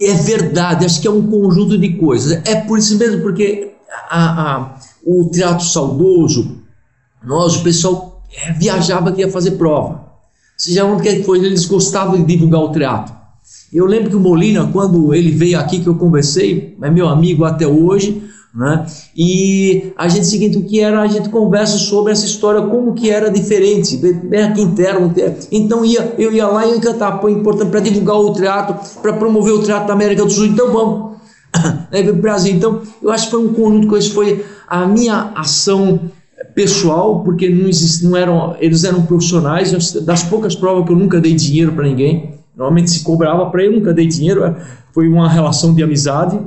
É 0.00 0.14
verdade, 0.14 0.86
acho 0.86 0.98
que 0.98 1.06
é 1.06 1.10
um 1.10 1.26
conjunto 1.26 1.76
de 1.76 1.90
coisas. 1.90 2.40
É 2.46 2.54
por 2.54 2.78
isso 2.78 2.96
mesmo, 2.96 3.20
porque 3.20 3.69
a, 4.10 4.56
a, 4.56 4.74
o 5.06 5.30
teatro 5.30 5.64
saudoso, 5.64 6.58
nós, 7.24 7.56
o 7.56 7.62
pessoal 7.62 8.22
é, 8.44 8.52
viajava 8.52 9.12
que 9.12 9.20
ia 9.20 9.30
fazer 9.30 9.52
prova. 9.52 10.10
Seja 10.56 10.84
onde 10.84 11.02
quer 11.02 11.16
que 11.16 11.22
foi, 11.22 11.38
eles 11.38 11.64
gostavam 11.64 12.16
de 12.16 12.24
divulgar 12.24 12.60
o 12.60 12.72
teatro. 12.72 13.14
Eu 13.72 13.86
lembro 13.86 14.10
que 14.10 14.16
o 14.16 14.20
Molina, 14.20 14.68
quando 14.72 15.14
ele 15.14 15.30
veio 15.30 15.58
aqui, 15.58 15.80
que 15.80 15.86
eu 15.86 15.94
conversei, 15.94 16.76
é 16.82 16.90
meu 16.90 17.08
amigo 17.08 17.44
até 17.44 17.66
hoje, 17.66 18.22
né? 18.52 18.84
E 19.16 19.92
a 19.96 20.08
gente 20.08 20.26
seguinte 20.26 20.58
o 20.58 20.64
que 20.64 20.80
era 20.80 21.00
a 21.00 21.06
gente 21.06 21.28
conversa 21.28 21.78
sobre 21.78 22.10
essa 22.10 22.26
história 22.26 22.60
como 22.62 22.94
que 22.94 23.08
era 23.08 23.30
diferente 23.30 23.96
bem 23.96 24.42
aqui 24.42 24.60
interno 24.60 25.14
então 25.52 25.84
ia 25.84 26.16
eu 26.18 26.32
ia 26.32 26.48
lá 26.48 26.66
e 26.66 26.74
ia 26.74 26.80
cantar 26.80 27.20
foi 27.20 27.30
importante 27.30 27.70
para 27.70 27.78
divulgar 27.78 28.16
o 28.16 28.32
teatro 28.32 28.76
para 29.00 29.12
promover 29.12 29.54
o 29.54 29.62
teatro 29.62 29.86
da 29.86 29.94
América 29.94 30.24
do 30.24 30.30
Sul 30.32 30.46
então 30.46 30.72
vamos 30.72 31.09
né, 31.90 32.02
Brasil 32.12 32.54
então 32.54 32.82
eu 33.02 33.10
acho 33.10 33.26
que 33.26 33.30
foi 33.30 33.44
um 33.44 33.52
conjunto 33.52 33.80
de 33.82 33.86
coisas 33.86 34.10
foi 34.10 34.44
a 34.68 34.86
minha 34.86 35.32
ação 35.34 36.00
pessoal 36.54 37.22
porque 37.22 37.48
não 37.48 37.70
não 38.02 38.16
eram 38.16 38.56
eles 38.60 38.84
eram 38.84 39.02
profissionais 39.02 39.92
das 39.92 40.22
poucas 40.22 40.54
provas 40.54 40.86
que 40.86 40.92
eu 40.92 40.96
nunca 40.96 41.20
dei 41.20 41.34
dinheiro 41.34 41.72
para 41.72 41.84
ninguém 41.84 42.34
normalmente 42.56 42.90
se 42.90 43.02
cobrava 43.02 43.50
para 43.50 43.64
eu 43.64 43.72
nunca 43.72 43.92
dei 43.92 44.06
dinheiro 44.06 44.56
foi 44.92 45.08
uma 45.08 45.28
relação 45.28 45.74
de 45.74 45.82
amizade 45.82 46.38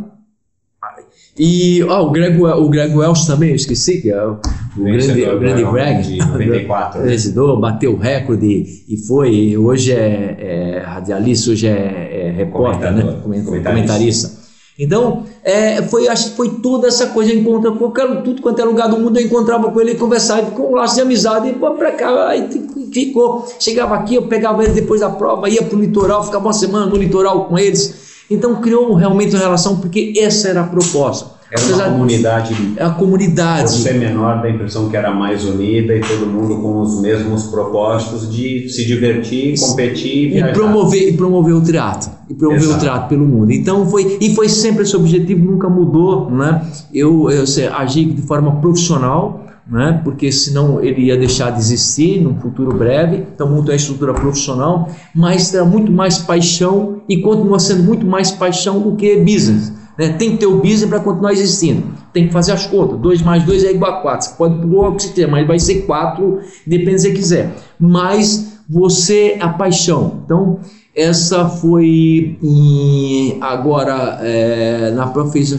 e 1.38 1.82
o, 1.84 2.12
Greg, 2.12 2.40
o 2.40 2.70
Greg 2.70 2.96
Wells 2.96 3.26
também, 3.26 3.50
eu 3.50 3.56
esqueci, 3.56 4.02
que 4.02 4.12
é 4.12 4.24
o, 4.24 4.40
o 4.78 4.84
grande, 4.84 5.24
o 5.24 5.40
grande 5.40 5.64
Greg. 5.64 6.04
De 6.04 6.18
94. 6.20 7.02
Né? 7.02 7.08
Vencedor, 7.08 7.60
bateu 7.60 7.94
o 7.94 7.98
recorde 7.98 8.84
e 8.88 8.98
foi. 8.98 9.58
Hoje 9.58 9.94
é, 9.94 10.38
é 10.40 10.80
radialista, 10.86 11.50
hoje 11.50 11.68
é, 11.68 12.28
é 12.28 12.32
repórter, 12.32 12.92
né? 12.92 13.02
comentarista. 13.24 13.70
comentarista. 13.70 14.43
Então, 14.84 15.24
é, 15.44 15.82
foi, 15.84 16.08
acho 16.08 16.32
que 16.32 16.36
foi 16.36 16.50
toda 16.62 16.88
essa 16.88 17.08
coisa, 17.08 17.34
encontra 17.34 17.72
qualquer, 17.72 18.22
tudo 18.22 18.42
quanto 18.42 18.62
é 18.62 18.66
lugar 18.66 18.90
do 18.90 18.98
mundo, 18.98 19.18
eu 19.18 19.26
encontrava 19.26 19.72
com 19.72 19.82
ele 19.82 19.92
e 19.92 19.96
conversava, 19.96 20.46
ficou 20.46 20.72
um 20.72 20.76
laço 20.76 20.96
de 20.96 21.02
amizade, 21.02 21.50
e 21.50 21.54
para 21.54 21.92
cá, 21.92 22.28
aí 22.30 22.48
ficou. 22.92 23.48
Chegava 23.60 23.96
aqui, 23.96 24.16
eu 24.16 24.24
pegava 24.24 24.64
ele 24.64 24.74
depois 24.74 25.02
da 25.02 25.10
prova, 25.10 25.50
ia 25.50 25.64
para 25.64 25.78
o 25.78 25.82
litoral, 25.82 26.24
ficava 26.24 26.46
uma 26.46 26.54
semana 26.54 26.86
no 26.86 26.96
litoral 26.96 27.46
com 27.46 27.58
eles. 27.58 28.03
Então 28.34 28.56
criou 28.56 28.94
realmente 28.94 29.36
uma 29.36 29.44
relação, 29.44 29.78
porque 29.78 30.14
essa 30.18 30.50
era 30.50 30.62
a 30.62 30.68
proposta. 30.68 31.34
Era 31.54 31.76
uma 31.76 31.92
comunidade. 31.92 32.56
É 32.78 32.84
a 32.84 32.90
comunidade. 32.90 33.72
Por 33.72 33.78
ser 33.78 33.94
menor, 33.94 34.42
dá 34.42 34.48
a 34.48 34.50
impressão 34.50 34.90
que 34.90 34.98
era 34.98 35.14
mais 35.14 35.46
unida 35.46 35.96
e 35.96 36.02
todo 36.02 36.26
mundo 36.26 36.60
com 36.60 36.82
os 36.82 37.00
mesmos 37.00 37.44
propósitos 37.44 38.34
de 38.34 38.68
se 38.70 38.84
divertir, 38.86 39.60
competir 39.60 40.34
e, 40.34 40.40
e 40.40 40.52
promover 40.52 41.10
e 41.10 41.14
promover 41.14 41.54
o 41.54 41.62
teatro 41.62 42.10
e 42.28 42.34
promover 42.34 42.64
Exato. 42.64 42.80
o 42.80 42.84
teatro 42.84 43.10
pelo 43.10 43.26
mundo. 43.26 43.52
Então 43.52 43.86
foi 43.86 44.18
e 44.20 44.34
foi 44.34 44.50
sempre 44.50 44.82
esse 44.82 44.96
objetivo, 44.96 45.46
nunca 45.46 45.70
mudou, 45.70 46.32
né? 46.32 46.66
Eu, 46.92 47.30
eu 47.30 47.44
agi 47.76 48.06
de 48.06 48.22
forma 48.24 48.56
profissional. 48.60 49.43
Né? 49.66 50.02
porque 50.04 50.30
senão 50.30 50.84
ele 50.84 51.04
ia 51.04 51.16
deixar 51.16 51.50
de 51.52 51.60
existir 51.60 52.22
num 52.22 52.38
futuro 52.38 52.78
breve. 52.78 53.26
Então, 53.34 53.50
muito 53.50 53.72
é 53.72 53.76
estrutura 53.76 54.14
profissional, 54.14 54.90
mas 55.16 55.52
terá 55.52 55.64
muito 55.64 55.90
mais 55.90 56.18
paixão 56.18 57.02
e 57.08 57.22
continua 57.22 57.60
sendo 57.60 57.84
muito 57.84 58.06
mais 58.06 58.30
paixão 58.30 58.82
do 58.82 58.96
que 58.98 59.16
business. 59.18 59.72
Né? 59.98 60.10
Tem 60.10 60.32
que 60.32 60.38
ter 60.38 60.48
o 60.48 60.58
business 60.58 60.86
para 60.86 61.00
continuar 61.00 61.32
existindo. 61.32 61.84
Tem 62.12 62.28
que 62.28 62.34
fazer 62.34 62.52
as 62.52 62.66
contas. 62.66 63.00
2 63.00 63.22
mais 63.22 63.44
2 63.44 63.64
é 63.64 63.72
igual 63.72 63.94
a 63.94 64.02
4. 64.02 64.28
Você 64.28 64.36
pode 64.36 64.68
pôr 64.68 64.90
o 64.90 64.96
que 64.96 65.04
você 65.04 65.10
quiser, 65.10 65.28
mas 65.28 65.48
vai 65.48 65.60
ser 65.60 65.82
4, 65.86 66.40
depende 66.68 67.02
se 67.02 67.08
você 67.08 67.14
quiser. 67.14 67.56
Mas 67.80 68.60
você, 68.70 69.38
a 69.40 69.50
paixão. 69.50 70.22
Então, 70.26 70.60
essa 70.96 71.48
foi 71.48 72.38
em, 72.42 73.38
agora 73.42 74.20
é, 74.22 74.92
na 74.92 75.08
profissão 75.08 75.58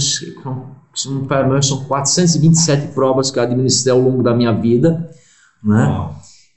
se 0.94 1.08
não 1.08 1.22
me 1.22 1.62
são 1.62 1.84
427 1.84 2.88
provas 2.94 3.30
que 3.30 3.38
eu 3.38 3.42
administrei 3.42 3.92
ao 3.92 4.00
longo 4.00 4.22
da 4.22 4.34
minha 4.34 4.52
vida, 4.52 5.10
né? 5.62 6.10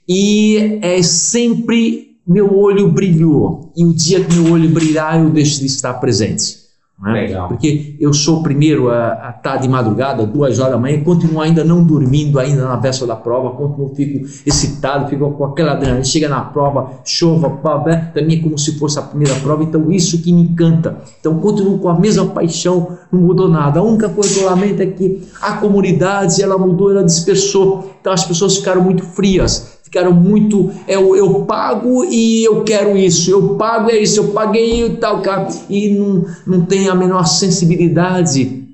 E 0.08 0.78
é 0.82 1.02
sempre 1.02 2.08
meu 2.26 2.54
olho 2.54 2.90
brilhou. 2.90 3.72
E 3.74 3.84
o 3.84 3.94
dia 3.94 4.22
que 4.22 4.34
meu 4.36 4.52
olho 4.52 4.68
brilhar, 4.68 5.18
eu 5.18 5.30
deixo 5.30 5.60
de 5.60 5.66
estar 5.66 5.94
presente. 5.94 6.67
Né? 7.00 7.32
Porque 7.46 7.94
eu 8.00 8.12
sou 8.12 8.40
o 8.40 8.42
primeiro 8.42 8.90
a, 8.90 9.12
a 9.12 9.30
estar 9.30 9.40
tá 9.40 9.56
de 9.56 9.68
madrugada, 9.68 10.26
duas 10.26 10.58
horas 10.58 10.72
da 10.72 10.78
manhã, 10.78 11.00
continuo 11.04 11.40
ainda 11.40 11.62
não 11.62 11.84
dormindo, 11.84 12.40
ainda 12.40 12.66
na 12.66 12.74
véspera 12.74 13.08
da 13.08 13.16
prova, 13.16 13.50
continuo, 13.50 13.94
fico 13.94 14.26
excitado, 14.44 15.08
fico 15.08 15.30
com 15.30 15.44
aquela 15.44 15.72
adrenalina, 15.72 16.04
chega 16.04 16.28
na 16.28 16.40
prova, 16.40 16.90
chova, 17.04 17.50
para 17.50 18.22
mim 18.22 18.38
é 18.38 18.42
como 18.42 18.58
se 18.58 18.76
fosse 18.80 18.98
a 18.98 19.02
primeira 19.02 19.34
prova, 19.36 19.62
então 19.62 19.92
isso 19.92 20.20
que 20.20 20.32
me 20.32 20.42
encanta. 20.42 20.98
Então 21.20 21.38
continuo 21.38 21.78
com 21.78 21.88
a 21.88 21.96
mesma 21.96 22.26
paixão, 22.26 22.98
não 23.12 23.20
mudou 23.20 23.48
nada. 23.48 23.78
A 23.78 23.82
única 23.82 24.08
coisa 24.08 24.34
que 24.34 24.40
eu 24.40 24.46
lamento 24.46 24.82
é 24.82 24.86
que 24.86 25.22
a 25.40 25.52
comunidade, 25.52 26.42
ela 26.42 26.58
mudou, 26.58 26.90
ela 26.90 27.04
dispersou, 27.04 27.92
então 28.00 28.12
as 28.12 28.24
pessoas 28.24 28.56
ficaram 28.56 28.82
muito 28.82 29.04
frias, 29.04 29.77
ficaram 29.88 30.12
muito. 30.12 30.70
Eu, 30.86 31.14
é, 31.14 31.18
eu 31.18 31.44
pago 31.44 32.04
e 32.04 32.44
eu 32.44 32.62
quero 32.62 32.96
isso, 32.96 33.30
eu 33.30 33.56
pago 33.56 33.90
é 33.90 33.98
isso, 33.98 34.20
eu 34.20 34.28
paguei 34.28 34.86
e 34.86 34.90
tal, 34.96 35.20
cara. 35.22 35.48
E 35.68 35.90
não, 35.90 36.24
não 36.46 36.64
tem 36.64 36.88
a 36.88 36.94
menor 36.94 37.24
sensibilidade 37.24 38.64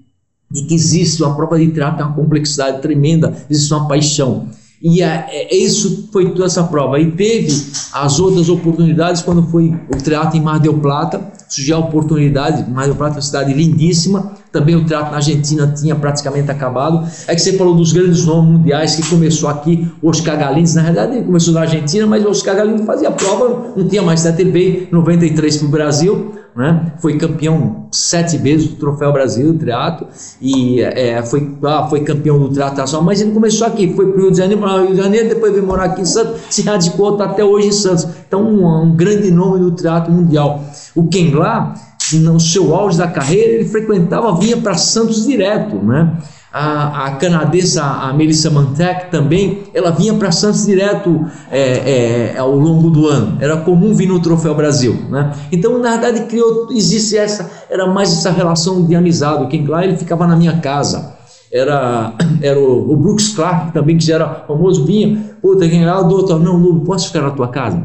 de 0.50 0.62
que 0.64 0.74
existe 0.74 1.22
uma 1.22 1.35
prova 1.35 1.59
de 1.59 1.68
tem 1.68 1.83
uma 1.83 2.12
complexidade 2.12 2.83
tremenda, 2.83 3.35
existe 3.48 3.72
uma 3.72 3.88
paixão. 3.88 4.48
E 4.83 5.03
é, 5.03 5.27
é, 5.31 5.57
isso 5.57 6.11
foi 6.12 6.31
toda 6.31 6.44
essa 6.44 6.64
prova. 6.64 7.00
E 7.00 7.11
teve 7.11 7.48
as 7.92 8.20
outras 8.20 8.48
oportunidades 8.48 9.22
quando 9.22 9.42
foi 9.44 9.74
o 9.92 9.96
teatro 9.96 10.37
em 10.37 10.42
Mar 10.42 10.61
del 10.61 10.79
Plata, 10.79 11.33
surgiu 11.48 11.77
a 11.77 11.79
oportunidade, 11.81 12.68
Mar 12.70 12.87
del 12.87 12.94
Plata 12.94 13.14
é 13.14 13.16
uma 13.16 13.22
cidade 13.22 13.55
lindíssima, 13.55 14.35
também 14.54 14.76
o 14.76 14.84
teatro 14.84 15.10
na 15.10 15.16
Argentina 15.16 15.66
tinha 15.66 15.96
praticamente 15.96 16.48
acabado. 16.48 17.04
É 17.26 17.34
que 17.34 17.42
você 17.42 17.54
falou 17.54 17.74
dos 17.74 17.92
grandes 17.92 18.24
nomes 18.24 18.52
mundiais 18.52 18.94
que 18.94 19.10
começou 19.10 19.48
aqui, 19.48 19.90
Oscar 20.00 20.38
Galins, 20.38 20.76
na 20.76 20.82
realidade 20.82 21.16
ele 21.16 21.24
começou 21.24 21.52
na 21.52 21.62
Argentina, 21.62 22.06
mas 22.06 22.24
Oscar 22.24 22.54
Galins 22.54 22.86
fazia 22.86 23.10
prova, 23.10 23.72
não 23.76 23.88
tinha 23.88 24.00
mais 24.00 24.24
em 24.24 24.88
93 24.92 25.56
para 25.56 25.66
o 25.66 25.70
Brasil, 25.70 26.32
né? 26.54 26.92
foi 26.98 27.18
campeão 27.18 27.86
sete 27.90 28.36
vezes 28.36 28.68
do 28.68 28.76
Troféu 28.76 29.12
Brasil 29.12 29.52
do 29.52 29.64
teatro 29.64 30.06
e 30.40 30.80
é, 30.80 31.20
foi, 31.22 31.56
ah, 31.64 31.88
foi 31.90 32.04
campeão 32.04 32.38
do 32.38 32.48
teatro 32.48 32.78
nacional, 32.78 33.04
mas 33.04 33.20
ele 33.20 33.32
começou 33.32 33.66
aqui, 33.66 33.92
foi 33.94 34.06
para 34.06 34.18
o 34.18 34.22
Rio 34.22 34.30
de 34.30 34.38
Janeiro, 34.38 34.64
Rio 34.64 34.90
de 34.92 34.96
Janeiro, 34.96 35.28
depois 35.30 35.52
veio 35.52 35.66
morar 35.66 35.86
aqui 35.86 36.02
em 36.02 36.04
Santos, 36.04 36.40
se 36.48 36.62
radicou, 36.62 37.20
até 37.20 37.44
hoje 37.44 37.68
em 37.68 37.72
Santos. 37.72 38.06
Então, 38.26 38.42
um, 38.42 38.82
um 38.82 38.94
grande 38.94 39.30
nome 39.30 39.58
do 39.58 39.72
teatro 39.72 40.12
mundial. 40.12 40.62
O 40.94 41.08
Ken 41.08 41.34
lá, 41.34 41.74
no 42.12 42.38
seu 42.38 42.74
auge 42.74 42.98
da 42.98 43.08
carreira, 43.08 43.54
ele 43.54 43.68
frequentava, 43.68 44.34
vinha 44.36 44.56
para 44.56 44.74
Santos 44.74 45.26
direto, 45.26 45.76
né? 45.76 46.16
A, 46.52 47.06
a 47.06 47.10
canadense, 47.16 47.80
a 47.80 48.12
Melissa 48.12 48.48
Mantek 48.48 49.10
também, 49.10 49.64
ela 49.74 49.90
vinha 49.90 50.14
para 50.14 50.30
Santos 50.30 50.66
direto 50.66 51.26
é, 51.50 52.32
é, 52.34 52.38
ao 52.38 52.54
longo 52.54 52.90
do 52.90 53.08
ano. 53.08 53.38
Era 53.40 53.56
comum 53.56 53.92
vir 53.92 54.06
no 54.06 54.20
Troféu 54.20 54.54
Brasil, 54.54 54.94
né? 55.10 55.32
Então, 55.50 55.78
na 55.78 55.96
verdade, 55.96 56.26
criou, 56.26 56.68
existe 56.70 57.16
essa, 57.16 57.50
era 57.68 57.86
mais 57.88 58.12
essa 58.12 58.30
relação 58.30 58.86
de 58.86 58.94
amizade. 58.94 59.48
Ken 59.48 59.66
lá, 59.66 59.84
ele 59.84 59.96
ficava 59.96 60.28
na 60.28 60.36
minha 60.36 60.58
casa 60.60 61.14
era, 61.54 62.12
era 62.42 62.58
o, 62.58 62.92
o, 62.92 62.96
Brooks 62.96 63.28
Clark 63.28 63.72
também, 63.72 63.96
que 63.96 64.04
já 64.04 64.16
era 64.16 64.34
famoso, 64.46 64.84
vinha, 64.84 65.36
puta, 65.40 65.68
quem 65.68 65.88
o 65.88 66.02
doutor, 66.02 66.40
não, 66.40 66.58
não, 66.58 66.80
posso 66.80 67.06
ficar 67.06 67.22
na 67.22 67.30
tua 67.30 67.48
casa? 67.48 67.76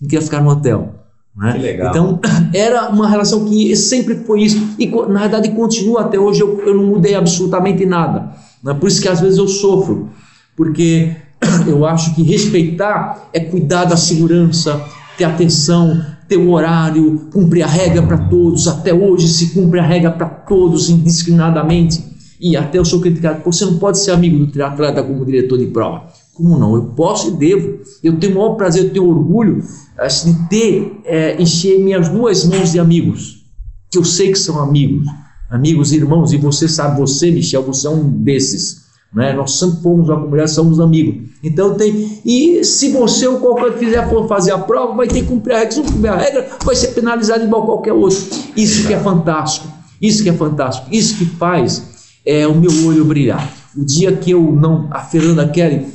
Não 0.00 0.08
quer 0.08 0.22
ficar 0.22 0.40
no 0.40 0.50
hotel. 0.50 0.94
Né? 1.36 1.52
Que 1.52 1.58
legal. 1.58 1.90
Então, 1.90 2.20
era 2.54 2.88
uma 2.88 3.08
relação 3.08 3.44
que 3.44 3.76
sempre 3.76 4.16
foi 4.24 4.42
isso. 4.42 4.74
E, 4.78 4.86
na 4.86 5.20
verdade, 5.20 5.50
continua 5.50 6.02
até 6.02 6.18
hoje. 6.18 6.40
Eu, 6.40 6.60
eu 6.60 6.74
não 6.74 6.84
mudei 6.84 7.14
absolutamente 7.14 7.84
nada. 7.84 8.30
Né? 8.62 8.72
Por 8.74 8.88
isso 8.88 9.02
que 9.02 9.08
às 9.08 9.20
vezes 9.20 9.38
eu 9.38 9.46
sofro. 9.46 10.08
Porque 10.56 11.14
eu 11.68 11.84
acho 11.84 12.14
que 12.14 12.22
respeitar 12.22 13.28
é 13.32 13.40
cuidar 13.40 13.84
da 13.84 13.96
segurança, 13.96 14.80
ter 15.18 15.24
atenção, 15.24 16.02
ter 16.26 16.38
o 16.38 16.50
horário, 16.50 17.28
cumprir 17.32 17.62
a 17.62 17.66
regra 17.66 18.02
para 18.02 18.16
todos. 18.16 18.66
Até 18.66 18.94
hoje 18.94 19.28
se 19.28 19.50
cumpre 19.50 19.78
a 19.78 19.86
regra 19.86 20.10
para 20.10 20.26
todos 20.26 20.88
indiscriminadamente. 20.88 22.02
E 22.40 22.56
até 22.56 22.78
eu 22.78 22.84
sou 22.84 23.00
criticado. 23.00 23.42
Você 23.44 23.64
não 23.64 23.78
pode 23.78 23.98
ser 23.98 24.10
amigo 24.10 24.38
do 24.38 24.46
triatleta 24.48 25.02
como 25.02 25.24
diretor 25.24 25.58
de 25.58 25.66
prova. 25.66 26.06
Como 26.36 26.58
não? 26.58 26.74
Eu 26.74 26.82
posso 26.96 27.28
e 27.28 27.30
devo. 27.32 27.80
Eu 28.02 28.18
tenho 28.18 28.34
o 28.34 28.36
maior 28.36 28.54
prazer, 28.56 28.84
eu 28.84 28.92
tenho 28.92 29.08
orgulho 29.08 29.62
assim, 29.98 30.32
de 30.32 30.48
ter, 30.48 31.00
é, 31.04 31.40
encher 31.40 31.78
minhas 31.80 32.08
duas 32.08 32.44
mãos 32.44 32.72
de 32.72 32.78
amigos, 32.78 33.44
que 33.90 33.96
eu 33.96 34.04
sei 34.04 34.32
que 34.32 34.38
são 34.38 34.60
amigos. 34.60 35.06
amigos, 35.50 35.92
irmãos, 35.92 36.32
e 36.32 36.36
você 36.36 36.68
sabe, 36.68 37.00
você, 37.00 37.30
Michel, 37.30 37.62
você 37.62 37.86
é 37.86 37.90
um 37.90 38.02
desses. 38.02 38.84
Né? 39.14 39.32
Nós 39.32 39.52
sempre 39.52 39.82
fomos 39.82 40.08
uma 40.08 40.16
comunidade, 40.16 40.50
somos 40.50 40.78
amigos. 40.78 41.30
Então 41.42 41.74
tem. 41.74 42.20
E 42.24 42.62
se 42.64 42.90
você 42.90 43.26
ou 43.26 43.38
qualquer 43.38 43.78
quiser 43.78 44.10
for 44.10 44.28
fazer 44.28 44.50
a 44.50 44.58
prova, 44.58 44.94
vai 44.94 45.06
ter 45.06 45.22
que 45.22 45.28
cumprir 45.28 45.54
a 45.54 45.58
regra. 45.58 45.72
Se 45.72 45.78
não 45.78 45.86
cumprir 45.86 46.08
a 46.08 46.16
regra, 46.16 46.48
vai 46.62 46.76
ser 46.76 46.88
penalizado 46.88 47.44
igual 47.44 47.64
qualquer 47.64 47.92
outro. 47.92 48.18
Isso 48.54 48.86
que 48.86 48.92
é 48.92 48.98
fantástico. 48.98 49.68
Isso 50.02 50.22
que 50.22 50.28
é 50.28 50.32
fantástico. 50.34 50.88
Isso 50.92 51.16
que 51.16 51.24
faz 51.24 51.82
é, 52.26 52.46
o 52.46 52.54
meu 52.54 52.70
olho 52.86 53.04
brilhar. 53.04 53.50
O 53.74 53.84
dia 53.84 54.12
que 54.12 54.32
eu 54.32 54.42
não. 54.52 54.88
A 54.90 55.00
Fernanda 55.00 55.48
Kelly, 55.48 55.86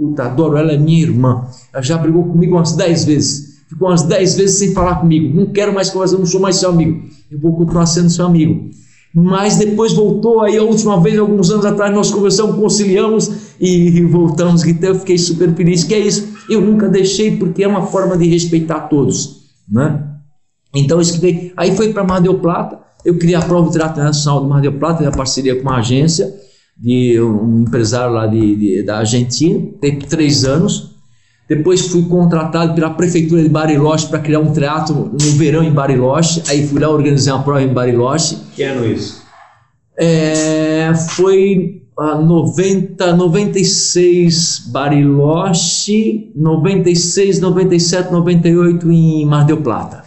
puta, 0.00 0.24
adoro, 0.24 0.56
ela 0.56 0.72
é 0.72 0.78
minha 0.78 1.02
irmã. 1.02 1.46
Ela 1.72 1.82
já 1.82 1.98
brigou 1.98 2.24
comigo 2.24 2.56
umas 2.56 2.72
10 2.72 3.04
vezes. 3.04 3.60
Ficou 3.68 3.88
umas 3.88 4.02
10 4.02 4.36
vezes 4.36 4.58
sem 4.58 4.72
falar 4.72 4.96
comigo. 4.96 5.36
Não 5.36 5.46
quero 5.52 5.74
mais 5.74 5.90
conversar, 5.90 6.18
não 6.18 6.26
sou 6.26 6.40
mais 6.40 6.56
seu 6.56 6.70
amigo. 6.70 7.02
Eu 7.30 7.38
vou 7.38 7.54
continuar 7.54 7.86
sendo 7.86 8.10
seu 8.10 8.26
amigo 8.26 8.70
mas 9.12 9.56
depois 9.56 9.92
voltou 9.92 10.40
aí 10.40 10.56
a 10.56 10.62
última 10.62 11.00
vez, 11.00 11.18
alguns 11.18 11.50
anos 11.50 11.66
atrás, 11.66 11.92
nós 11.92 12.10
conversamos, 12.10 12.56
conciliamos 12.56 13.30
e 13.60 14.00
voltamos. 14.02 14.64
Então 14.64 14.90
eu 14.90 14.94
fiquei 15.00 15.18
super 15.18 15.52
feliz, 15.54 15.82
que 15.82 15.94
é 15.94 15.98
isso. 15.98 16.28
Eu 16.48 16.60
nunca 16.60 16.88
deixei, 16.88 17.36
porque 17.36 17.64
é 17.64 17.68
uma 17.68 17.86
forma 17.86 18.16
de 18.16 18.28
respeitar 18.28 18.80
todos, 18.82 19.48
né? 19.68 20.06
Então 20.74 20.98
eu 20.98 21.02
escrevi, 21.02 21.52
aí 21.56 21.76
foi 21.76 21.92
para 21.92 22.04
Mar 22.04 22.20
del 22.20 22.38
Plata, 22.38 22.78
eu 23.04 23.18
criei 23.18 23.34
a 23.34 23.42
prova 23.42 23.66
de 23.66 23.72
trato 23.72 23.98
nacional 23.98 24.40
do 24.40 24.48
Mar 24.48 24.60
del 24.60 24.74
Plata, 24.74 25.02
em 25.02 25.10
parceria 25.10 25.56
com 25.56 25.62
uma 25.62 25.78
agência, 25.78 26.32
de 26.80 27.20
um 27.20 27.60
empresário 27.60 28.14
lá 28.14 28.26
de, 28.26 28.56
de 28.56 28.82
da 28.82 28.98
Argentina, 28.98 29.60
teve 29.80 30.06
três 30.06 30.44
anos, 30.44 30.90
depois 31.46 31.88
fui 31.88 32.04
contratado 32.04 32.74
pela 32.74 32.90
prefeitura 32.90 33.42
de 33.42 33.48
Bariloche 33.48 34.06
para 34.06 34.20
criar 34.20 34.38
um 34.38 34.52
teatro 34.52 35.10
no 35.12 35.32
verão 35.36 35.64
em 35.64 35.72
Bariloche. 35.72 36.42
Aí 36.48 36.64
fui 36.66 36.78
lá 36.78 36.88
organizar 36.88 37.34
uma 37.34 37.42
prova 37.42 37.60
em 37.60 37.74
Bariloche. 37.74 38.38
Que 38.54 38.62
ano 38.62 38.86
isso? 38.86 39.20
É, 39.98 40.92
foi 40.94 41.82
a 41.98 42.14
90, 42.14 43.16
96 43.16 44.68
Bariloche, 44.68 46.30
96, 46.36 47.40
97, 47.40 48.12
98 48.12 48.90
em 48.90 49.26
Mar 49.26 49.44
del 49.44 49.60
Plata. 49.60 50.04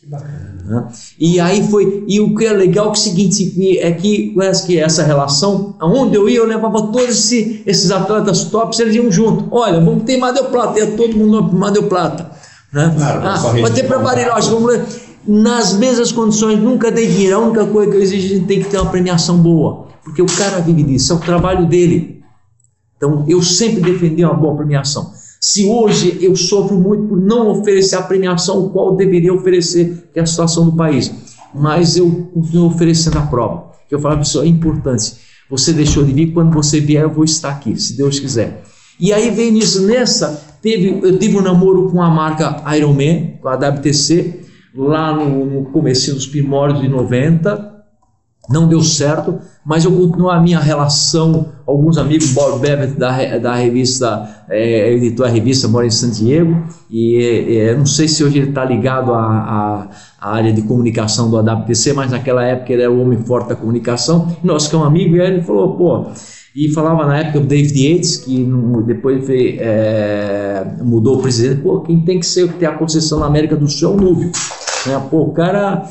Que 0.00 0.06
bacana. 0.06 0.53
Né? 0.64 0.88
E 1.18 1.38
aí 1.38 1.62
foi, 1.68 2.04
e 2.08 2.20
o 2.20 2.34
que 2.34 2.46
é 2.46 2.52
legal 2.52 2.86
é 2.86 2.90
o 2.90 2.94
seguinte, 2.94 3.78
é 3.78 3.92
que 3.92 4.32
parece 4.34 4.66
que 4.66 4.78
essa 4.78 5.02
relação, 5.02 5.76
aonde 5.78 6.16
eu 6.16 6.28
ia, 6.28 6.38
eu 6.38 6.46
levava 6.46 6.80
todos 6.86 7.10
esse, 7.10 7.62
esses 7.66 7.90
atletas 7.90 8.44
tops, 8.44 8.78
eles 8.80 8.94
iam 8.96 9.10
junto. 9.12 9.46
Olha, 9.50 9.78
vamos 9.80 10.04
ter 10.04 10.16
Madeu 10.16 10.46
Plata, 10.46 10.78
ia 10.78 10.92
todo 10.92 11.16
mundo 11.16 11.44
para 11.48 11.58
Madeu 11.58 11.82
Plata. 11.84 12.30
Né? 12.72 12.92
Claro, 12.96 13.20
ah, 13.26 13.36
vai 13.60 13.70
ter 13.72 13.84
para 13.84 13.98
Bariloche, 13.98 14.50
vamos 14.50 14.72
ler. 14.72 14.84
Nas 15.26 15.74
mesmas 15.74 16.12
condições, 16.12 16.58
nunca 16.58 16.90
dei 16.90 17.06
dinheiro, 17.06 17.36
a 17.36 17.38
única 17.40 17.66
coisa 17.66 17.90
que 17.90 17.96
eu 17.96 18.02
exijo, 18.02 18.26
a 18.26 18.36
gente 18.36 18.46
tem 18.46 18.62
que 18.62 18.68
ter 18.68 18.78
uma 18.78 18.90
premiação 18.90 19.38
boa, 19.38 19.88
porque 20.02 20.20
o 20.20 20.26
cara 20.26 20.60
vive 20.60 20.82
disso, 20.82 21.12
é 21.12 21.16
o 21.16 21.20
trabalho 21.20 21.66
dele. 21.66 22.22
Então, 22.96 23.24
eu 23.28 23.42
sempre 23.42 23.80
defendi 23.80 24.24
uma 24.24 24.34
boa 24.34 24.56
premiação. 24.56 25.12
Se 25.44 25.66
hoje 25.66 26.16
eu 26.22 26.34
sofro 26.34 26.78
muito 26.78 27.06
por 27.06 27.20
não 27.20 27.50
oferecer 27.50 27.96
a 27.96 28.02
premiação 28.02 28.70
qual 28.70 28.96
deveria 28.96 29.30
oferecer, 29.30 30.08
que 30.10 30.18
é 30.18 30.22
a 30.22 30.26
situação 30.26 30.64
do 30.64 30.74
país, 30.74 31.12
mas 31.54 31.98
eu 31.98 32.30
continuo 32.32 32.68
oferecendo 32.68 33.18
a 33.18 33.26
prova. 33.26 33.72
Que 33.86 33.94
eu 33.94 33.98
falo 33.98 34.14
para 34.14 34.22
a 34.22 34.24
pessoa, 34.24 34.46
é 34.46 34.48
importante. 34.48 35.16
Você 35.50 35.74
deixou 35.74 36.02
de 36.02 36.14
vir, 36.14 36.32
quando 36.32 36.50
você 36.50 36.80
vier 36.80 37.02
eu 37.02 37.10
vou 37.10 37.24
estar 37.24 37.50
aqui, 37.50 37.78
se 37.78 37.94
Deus 37.94 38.18
quiser. 38.18 38.62
E 38.98 39.12
aí 39.12 39.30
vem 39.32 39.52
nisso, 39.52 39.86
nessa, 39.86 40.56
teve, 40.62 41.06
eu 41.06 41.18
tive 41.18 41.36
um 41.36 41.42
namoro 41.42 41.90
com 41.90 42.00
a 42.00 42.08
marca 42.08 42.64
Ironman, 42.74 43.38
com 43.42 43.48
a 43.48 43.54
WTC, 43.54 44.40
lá 44.74 45.14
no, 45.14 45.44
no 45.44 45.64
começo 45.66 46.14
dos 46.14 46.26
primórdios 46.26 46.80
de 46.80 46.88
90, 46.88 47.73
não 48.48 48.68
deu 48.68 48.82
certo, 48.82 49.38
mas 49.64 49.84
eu 49.84 49.92
continuo 49.92 50.28
a 50.28 50.38
minha 50.40 50.60
relação, 50.60 51.46
alguns 51.66 51.96
amigos, 51.96 52.32
Bob 52.32 52.60
Bevet 52.60 52.98
da, 52.98 53.38
da 53.38 53.54
revista, 53.54 54.44
é, 54.50 54.92
editou 54.92 55.24
a 55.24 55.28
revista, 55.28 55.66
mora 55.66 55.86
em 55.86 55.90
San 55.90 56.10
Diego, 56.10 56.62
e 56.90 57.16
é, 57.16 57.54
é, 57.70 57.76
não 57.76 57.86
sei 57.86 58.06
se 58.06 58.22
hoje 58.22 58.38
ele 58.38 58.50
está 58.50 58.64
ligado 58.64 59.14
à, 59.14 59.88
à, 60.20 60.30
área 60.30 60.52
de 60.52 60.62
comunicação 60.62 61.30
do 61.30 61.38
AWTC, 61.38 61.94
mas 61.94 62.10
naquela 62.10 62.44
época 62.44 62.72
ele 62.72 62.82
era 62.82 62.92
o 62.92 63.00
homem 63.00 63.18
forte 63.24 63.48
da 63.48 63.56
comunicação, 63.56 64.36
nós 64.42 64.68
que 64.68 64.74
é 64.74 64.78
um 64.78 64.84
amigo, 64.84 65.16
e 65.16 65.20
aí 65.22 65.28
ele 65.28 65.42
falou, 65.42 65.76
pô, 65.76 66.06
e 66.54 66.68
falava 66.68 67.06
na 67.06 67.18
época 67.18 67.40
do 67.40 67.46
David 67.46 67.76
Yates, 67.76 68.18
que 68.18 68.46
depois 68.86 69.24
foi, 69.24 69.56
é, 69.58 70.66
mudou 70.82 71.18
o 71.18 71.22
presidente, 71.22 71.62
pô, 71.62 71.80
quem 71.80 72.00
tem 72.02 72.20
que 72.20 72.26
ser, 72.26 72.52
ter 72.52 72.66
a 72.66 72.72
concessão 72.72 73.18
na 73.18 73.26
América 73.26 73.56
do 73.56 73.66
Sul 73.66 73.92
é 73.92 73.94
o 73.94 73.96
Núbio, 73.96 74.30
né? 74.86 75.02
pô, 75.10 75.22
o 75.22 75.32
cara 75.32 75.82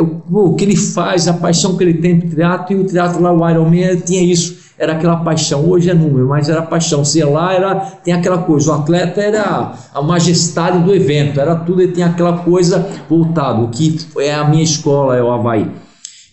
o 0.00 0.54
que 0.54 0.64
ele 0.64 0.76
faz, 0.76 1.28
a 1.28 1.32
paixão 1.32 1.76
que 1.76 1.84
ele 1.84 1.94
tem 1.94 2.18
pro 2.18 2.28
teatro, 2.28 2.74
e 2.74 2.80
o 2.80 2.84
teatro 2.84 3.22
lá, 3.22 3.32
o 3.32 3.48
Iron 3.48 3.64
Man, 3.64 3.96
tinha 4.04 4.22
isso, 4.22 4.66
era 4.78 4.92
aquela 4.92 5.16
paixão, 5.18 5.68
hoje 5.68 5.88
é 5.88 5.94
número, 5.94 6.28
mas 6.28 6.48
era 6.48 6.60
paixão, 6.62 7.04
se 7.04 7.22
lá 7.22 7.54
era, 7.54 7.76
tem 7.76 8.12
aquela 8.12 8.38
coisa, 8.38 8.72
o 8.72 8.74
atleta 8.74 9.20
era 9.20 9.74
a 9.94 10.02
majestade 10.02 10.82
do 10.82 10.94
evento, 10.94 11.40
era 11.40 11.56
tudo, 11.56 11.80
ele 11.80 11.92
tinha 11.92 12.06
aquela 12.06 12.38
coisa 12.38 12.86
voltado, 13.08 13.64
o 13.64 13.68
que 13.68 13.96
é 14.18 14.34
a 14.34 14.44
minha 14.44 14.64
escola, 14.64 15.16
é 15.16 15.22
o 15.22 15.30
Havaí. 15.30 15.70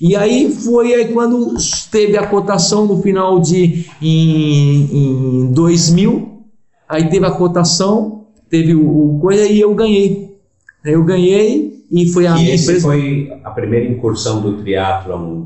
E 0.01 0.15
aí 0.15 0.51
foi 0.51 0.93
aí 0.93 1.13
quando 1.13 1.55
teve 1.89 2.17
a 2.17 2.27
cotação 2.27 2.85
no 2.85 3.01
final 3.01 3.39
de 3.39 3.85
em, 4.01 5.45
em 5.45 5.51
2000, 5.53 6.41
aí 6.89 7.09
teve 7.09 7.25
a 7.25 7.31
cotação, 7.31 8.25
teve 8.49 8.75
o, 8.75 9.15
o 9.15 9.19
coisa 9.21 9.45
e 9.45 9.61
eu 9.61 9.73
ganhei. 9.73 10.35
Eu 10.83 11.05
ganhei 11.05 11.82
e 11.93 12.07
foi 12.07 12.25
a 12.25 12.35
e 12.37 12.49
esse 12.49 12.63
empresa. 12.63 12.87
foi 12.87 13.31
a 13.43 13.51
primeira 13.51 13.85
incursão 13.85 14.41
do 14.41 14.53
triatlon 14.53 15.43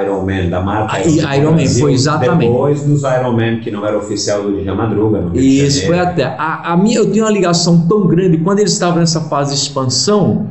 Ironman 0.00 0.48
da 0.48 0.60
marca 0.60 0.96
Ah, 0.96 1.02
e 1.04 1.18
Ironman, 1.38 1.66
foi 1.66 1.92
exatamente. 1.92 2.48
Depois 2.48 2.84
dos 2.84 3.02
Ironman, 3.02 3.58
que 3.58 3.72
não 3.72 3.84
era 3.84 3.98
oficial 3.98 4.44
do 4.44 4.62
Dja 4.62 4.72
Madruga. 4.72 5.20
No 5.20 5.30
Rio 5.30 5.40
de 5.40 5.66
Isso 5.66 5.86
foi 5.86 5.98
até. 5.98 6.24
A, 6.38 6.72
a 6.72 6.76
minha, 6.76 6.98
eu 6.98 7.10
tenho 7.10 7.24
uma 7.24 7.30
ligação 7.32 7.88
tão 7.88 8.06
grande. 8.06 8.38
Quando 8.38 8.60
eles 8.60 8.72
estavam 8.72 9.00
nessa 9.00 9.22
fase 9.22 9.52
de 9.52 9.60
expansão, 9.62 10.46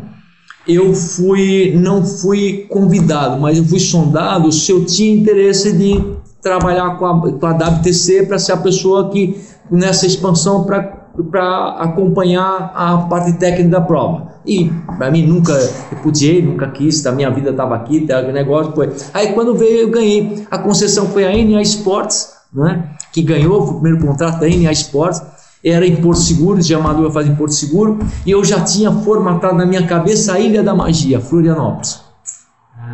eu 0.67 0.93
fui, 0.93 1.73
não 1.73 2.03
fui 2.03 2.65
convidado, 2.69 3.39
mas 3.39 3.57
eu 3.57 3.63
fui 3.63 3.79
sondado 3.79 4.51
se 4.51 4.73
eu 4.73 4.83
tinha 4.83 5.15
interesse 5.15 5.71
de 5.71 6.03
trabalhar 6.41 6.97
com 6.97 7.05
a, 7.05 7.31
com 7.31 7.45
a 7.45 7.51
WTC 7.51 8.25
para 8.25 8.37
ser 8.39 8.51
a 8.51 8.57
pessoa 8.57 9.09
que 9.09 9.39
nessa 9.71 10.05
expansão 10.05 10.65
para 10.65 11.75
acompanhar 11.79 12.73
a 12.75 12.97
parte 13.09 13.33
técnica 13.39 13.69
da 13.69 13.81
prova. 13.81 14.28
E 14.45 14.71
para 14.97 15.11
mim 15.11 15.25
nunca 15.25 15.53
repudiei, 15.89 16.41
nunca 16.41 16.67
quis, 16.67 17.05
a 17.05 17.11
minha 17.11 17.29
vida 17.29 17.49
estava 17.51 17.75
aqui, 17.75 18.01
tá, 18.01 18.21
o 18.21 18.31
negócio 18.31 18.73
foi. 18.73 18.91
Aí 19.13 19.33
quando 19.33 19.55
veio 19.55 19.81
eu 19.81 19.89
ganhei. 19.89 20.45
A 20.49 20.57
concessão 20.57 21.07
foi 21.07 21.25
a 21.25 21.45
NA 21.45 21.61
Sports, 21.61 22.33
né, 22.53 22.89
que 23.11 23.21
ganhou 23.21 23.61
o 23.61 23.73
primeiro 23.75 24.05
contrato 24.05 24.39
da 24.39 24.47
NA 24.47 24.71
Sports. 24.71 25.21
Era 25.63 25.85
em 25.85 25.97
Porto 25.97 26.21
Seguro, 26.21 26.61
de 26.61 26.73
Amador 26.73 27.11
faz 27.11 27.27
em 27.27 27.35
Porto 27.35 27.53
Seguro, 27.53 27.99
e 28.25 28.31
eu 28.31 28.45
já 28.45 28.61
tinha 28.61 28.91
formatado 28.91 29.55
na 29.55 29.65
minha 29.65 29.85
cabeça 29.85 30.33
a 30.33 30.39
Ilha 30.39 30.63
da 30.63 30.73
Magia, 30.73 31.19
Florianópolis. 31.19 32.08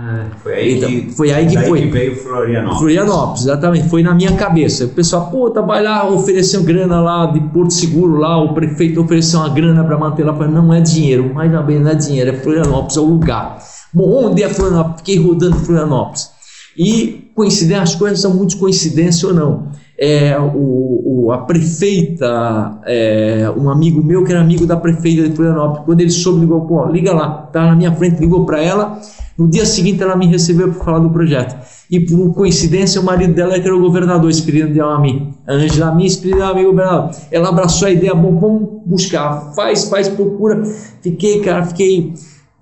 Ah, 0.08 0.26
foi 0.44 0.54
aí 0.54 0.78
Então, 0.78 0.90
que, 0.90 1.10
foi 1.14 1.32
aí 1.32 1.48
que 1.48 1.58
foi. 1.64 1.82
que 1.82 1.88
veio 1.88 2.16
Florianópolis. 2.16 2.80
Florianópolis, 2.80 3.42
exatamente, 3.42 3.90
foi 3.90 4.04
na 4.04 4.14
minha 4.14 4.34
cabeça. 4.34 4.86
O 4.86 4.90
pessoal, 4.90 5.32
puta, 5.32 5.64
vai 5.64 5.82
lá, 5.82 6.08
ofereceu 6.08 6.62
grana 6.62 7.02
lá 7.02 7.26
de 7.26 7.40
Porto 7.40 7.74
Seguro, 7.74 8.18
lá, 8.18 8.38
o 8.38 8.54
prefeito 8.54 9.02
ofereceu 9.02 9.40
uma 9.40 9.50
grana 9.50 9.84
para 9.84 9.98
manter 9.98 10.24
lá. 10.24 10.36
Falei, 10.36 10.54
não 10.54 10.72
é 10.72 10.80
dinheiro, 10.80 11.34
mais 11.34 11.52
ou 11.52 11.64
menos 11.64 11.84
não 11.84 11.92
é 11.92 11.96
dinheiro, 11.96 12.30
é 12.30 12.34
Florianópolis, 12.34 12.98
é 12.98 13.00
o 13.00 13.06
lugar. 13.06 13.58
Bom, 13.92 14.28
onde 14.28 14.44
é 14.44 14.50
Florianópolis? 14.50 14.98
Fiquei 15.00 15.18
rodando 15.18 15.56
Florianópolis. 15.56 16.30
E 16.78 17.32
coincidência, 17.34 17.82
as 17.82 17.96
coisas 17.96 18.20
são 18.20 18.32
muito 18.32 18.58
coincidência 18.58 19.28
ou 19.28 19.34
não. 19.34 19.70
É, 19.98 20.38
o, 20.40 21.26
o- 21.28 21.32
a 21.32 21.38
prefeita, 21.40 22.80
é, 22.86 23.50
um 23.58 23.70
amigo 23.70 24.04
meu 24.04 24.24
que 24.24 24.32
era 24.32 24.42
amigo 24.42 24.66
da 24.66 24.76
prefeita 24.78 25.28
de 25.28 25.36
Florianópolis, 25.36 25.86
quando 25.86 26.02
ele 26.02 26.10
soube, 26.10 26.42
ligou, 26.42 26.62
pô, 26.62 26.86
liga 26.88 27.14
lá, 27.14 27.30
tá 27.52 27.66
na 27.68 27.76
minha 27.76 27.92
frente, 27.94 28.20
ligou 28.20 28.46
para 28.46 28.62
ela. 28.62 29.00
No 29.38 29.48
dia 29.50 29.66
seguinte 29.66 30.02
ela 30.02 30.16
me 30.16 30.28
recebeu 30.28 30.72
para 30.72 30.84
falar 30.84 31.00
do 31.00 31.10
projeto. 31.10 31.56
E 31.92 32.00
por 32.00 32.34
coincidência, 32.34 33.00
o 33.00 33.04
marido 33.04 33.34
dela 33.34 33.60
que 33.60 33.66
era 33.68 33.76
o 33.76 33.82
governador, 33.82 34.30
Espírito 34.30 34.72
de 34.74 34.80
Ami. 34.82 35.34
Angela 35.48 35.92
Ami, 35.92 36.06
Espírito 36.06 36.38
de 36.38 36.44
Ami, 36.44 36.64
governador. 36.64 37.12
Ela 37.32 37.50
abraçou 37.50 37.88
a 37.88 37.92
ideia, 37.92 38.14
bom, 38.16 38.38
vamos 38.40 38.70
buscar, 38.86 39.54
faz, 39.56 39.86
faz, 39.90 40.08
procura. 40.10 40.64
Fiquei, 41.02 41.42
cara, 41.42 41.66
fiquei 41.66 42.14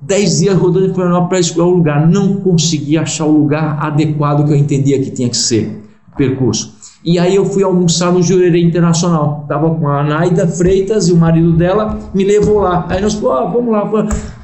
10 0.01 0.39
dias 0.39 0.55
rodando 0.57 0.87
em 0.87 0.93
Florianópolis 0.93 1.29
para 1.29 1.39
escolher 1.39 1.67
o 1.67 1.75
lugar. 1.77 2.07
Não 2.07 2.35
consegui 2.37 2.97
achar 2.97 3.25
o 3.25 3.31
lugar 3.31 3.77
adequado 3.79 4.45
que 4.45 4.51
eu 4.51 4.57
entendia 4.57 4.99
que 5.01 5.11
tinha 5.11 5.29
que 5.29 5.37
ser 5.37 5.79
o 6.11 6.15
percurso. 6.17 6.72
E 7.03 7.19
aí 7.19 7.35
eu 7.35 7.45
fui 7.45 7.63
almoçar 7.63 8.11
no 8.11 8.21
Jurerê 8.21 8.61
Internacional. 8.61 9.45
Tava 9.47 9.75
com 9.75 9.87
a 9.87 10.03
Naida 10.03 10.47
Freitas 10.47 11.09
e 11.09 11.11
o 11.11 11.17
marido 11.17 11.51
dela 11.53 11.99
me 12.13 12.23
levou 12.23 12.59
lá. 12.59 12.85
Aí 12.89 13.01
nós, 13.01 13.13
pô, 13.13 13.29
vamos 13.49 13.71
lá. 13.71 13.85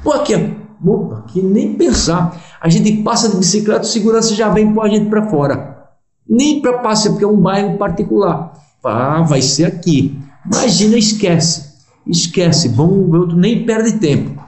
Pô, 0.02 0.12
aqui, 0.12 0.34
ó. 0.34 1.14
Aqui 1.16 1.40
nem 1.42 1.74
pensar. 1.74 2.38
A 2.60 2.68
gente 2.68 3.02
passa 3.02 3.30
de 3.30 3.36
bicicleta, 3.36 3.82
o 3.82 3.86
segurança 3.86 4.34
já 4.34 4.48
vem 4.50 4.72
pôr 4.72 4.82
a 4.82 4.88
gente 4.88 5.08
para 5.08 5.28
fora. 5.28 5.88
Nem 6.28 6.60
para 6.60 6.78
passear, 6.78 7.12
porque 7.12 7.24
é 7.24 7.28
um 7.28 7.40
bairro 7.40 7.78
particular. 7.78 8.52
Ah, 8.84 9.22
vai 9.22 9.42
ser 9.42 9.64
aqui. 9.64 10.18
Imagina, 10.44 10.96
esquece. 10.96 11.70
Esquece, 12.06 12.68
vamos 12.68 13.12
outro, 13.12 13.36
nem 13.36 13.64
perde 13.64 13.92
tempo. 13.92 14.42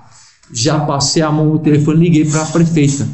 Já 0.53 0.81
passei 0.81 1.23
a 1.23 1.31
mão 1.31 1.47
no 1.47 1.59
telefone, 1.59 2.05
liguei 2.05 2.25
para 2.25 2.43
a 2.43 2.47
prefeita. 2.47 3.07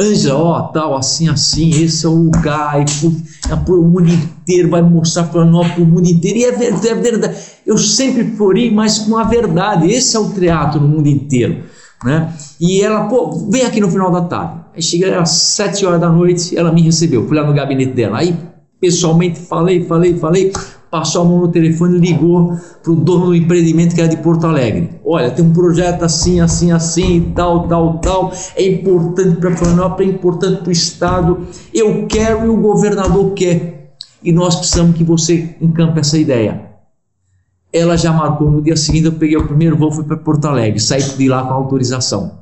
Ângela, 0.00 0.38
ó, 0.38 0.62
tal, 0.62 0.96
assim, 0.96 1.28
assim, 1.28 1.70
esse 1.82 2.06
é 2.06 2.08
o 2.08 2.14
lugar, 2.14 2.80
e 2.80 3.06
o 3.68 3.82
mundo 3.82 4.08
inteiro 4.08 4.70
vai 4.70 4.80
mostrar 4.80 5.24
Florianópolis 5.24 5.74
para 5.74 5.82
o 5.82 5.86
mundo 5.86 6.08
inteiro, 6.08 6.38
e 6.38 6.44
é 6.44 6.52
verdade, 6.52 6.88
é 6.88 6.94
verdade. 6.94 7.36
Eu 7.66 7.76
sempre 7.76 8.24
flori, 8.36 8.70
mas 8.70 9.00
com 9.00 9.16
a 9.18 9.24
verdade, 9.24 9.90
esse 9.90 10.16
é 10.16 10.18
o 10.18 10.30
teatro 10.30 10.80
no 10.80 10.88
mundo 10.88 11.06
inteiro, 11.06 11.64
né? 12.02 12.32
E 12.58 12.80
ela, 12.80 13.04
pô, 13.04 13.30
vem 13.50 13.62
aqui 13.62 13.80
no 13.80 13.90
final 13.90 14.10
da 14.10 14.22
tarde. 14.22 14.60
Aí 14.74 14.82
cheguei 14.82 15.12
às 15.14 15.30
sete 15.30 15.84
horas 15.84 16.00
da 16.00 16.08
noite, 16.08 16.56
ela 16.56 16.72
me 16.72 16.80
recebeu, 16.80 17.26
fui 17.26 17.36
lá 17.36 17.46
no 17.46 17.52
gabinete 17.52 17.92
dela, 17.92 18.18
aí 18.18 18.34
pessoalmente 18.80 19.38
falei, 19.40 19.84
falei, 19.84 20.16
falei, 20.16 20.52
passou 20.90 21.22
a 21.22 21.24
mão 21.24 21.38
no 21.38 21.48
telefone 21.48 21.96
e 21.96 22.00
ligou 22.00 22.58
para 22.82 22.92
o 22.92 22.96
dono 22.96 23.26
do 23.26 23.34
empreendimento 23.34 23.94
que 23.94 24.00
era 24.00 24.10
de 24.10 24.16
Porto 24.16 24.46
Alegre. 24.46 24.90
Olha, 25.04 25.30
tem 25.30 25.44
um 25.44 25.52
projeto 25.52 26.02
assim, 26.02 26.40
assim, 26.40 26.72
assim, 26.72 27.32
tal, 27.34 27.68
tal, 27.68 27.98
tal. 27.98 28.32
É 28.56 28.66
importante 28.66 29.36
para 29.36 29.56
Florianópolis, 29.56 30.10
é 30.10 30.14
importante 30.14 30.62
para 30.62 30.68
o 30.68 30.72
Estado. 30.72 31.46
Eu 31.72 32.06
quero 32.06 32.46
e 32.46 32.48
o 32.48 32.56
governador 32.56 33.32
quer. 33.34 33.94
E 34.22 34.32
nós 34.32 34.56
precisamos 34.56 34.96
que 34.96 35.04
você 35.04 35.54
encampe 35.60 36.00
essa 36.00 36.18
ideia. 36.18 36.68
Ela 37.72 37.96
já 37.96 38.12
marcou 38.12 38.50
no 38.50 38.60
dia 38.60 38.76
seguinte, 38.76 39.06
eu 39.06 39.12
peguei 39.12 39.36
o 39.36 39.46
primeiro 39.46 39.76
voo, 39.76 39.92
fui 39.92 40.02
para 40.02 40.16
Porto 40.16 40.46
Alegre, 40.46 40.80
saí 40.80 41.02
de 41.02 41.28
lá 41.28 41.44
com 41.44 41.54
autorização. 41.54 42.40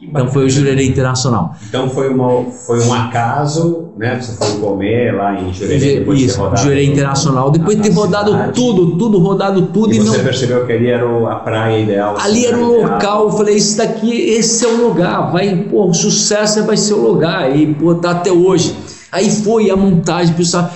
Então 0.00 0.28
foi 0.28 0.44
o 0.44 0.50
Jurerê 0.50 0.84
Internacional. 0.84 1.54
Então 1.68 1.88
foi, 1.88 2.08
uma, 2.08 2.44
foi 2.50 2.80
um 2.84 2.92
acaso, 2.92 3.92
né? 3.96 4.20
Você 4.20 4.36
foi 4.36 4.60
comer 4.60 5.14
lá 5.14 5.40
em 5.40 5.52
Jurerê, 5.52 6.00
depois 6.00 6.20
Isso, 6.20 6.50
de 6.50 6.62
Jurerê 6.62 6.84
Internacional. 6.84 7.50
Depois 7.50 7.76
de 7.76 7.84
ter 7.84 7.94
rodado 7.94 8.32
cidade. 8.32 8.52
tudo, 8.52 8.98
tudo, 8.98 9.18
rodado 9.18 9.62
tudo. 9.66 9.92
E, 9.92 9.96
e 9.96 10.00
você 10.00 10.18
não... 10.18 10.24
percebeu 10.24 10.66
que 10.66 10.72
ali 10.72 10.88
era 10.88 11.06
a 11.30 11.36
praia 11.36 11.78
ideal? 11.78 12.16
Ali 12.18 12.44
era 12.44 12.58
o 12.58 12.82
local, 12.82 13.24
eu 13.24 13.30
falei, 13.30 13.54
isso 13.54 13.78
daqui, 13.78 14.12
esse 14.12 14.64
é 14.64 14.68
o 14.68 14.88
lugar, 14.88 15.30
vai, 15.30 15.54
pô, 15.70 15.86
o 15.86 15.94
sucesso 15.94 16.64
vai 16.64 16.76
ser 16.76 16.94
o 16.94 17.00
lugar. 17.00 17.56
E, 17.56 17.72
pô, 17.74 17.94
tá 17.94 18.10
até 18.10 18.32
hoje. 18.32 18.76
Aí 19.12 19.30
foi 19.30 19.70
a 19.70 19.76
montagem, 19.76 20.34
pessoal 20.34 20.68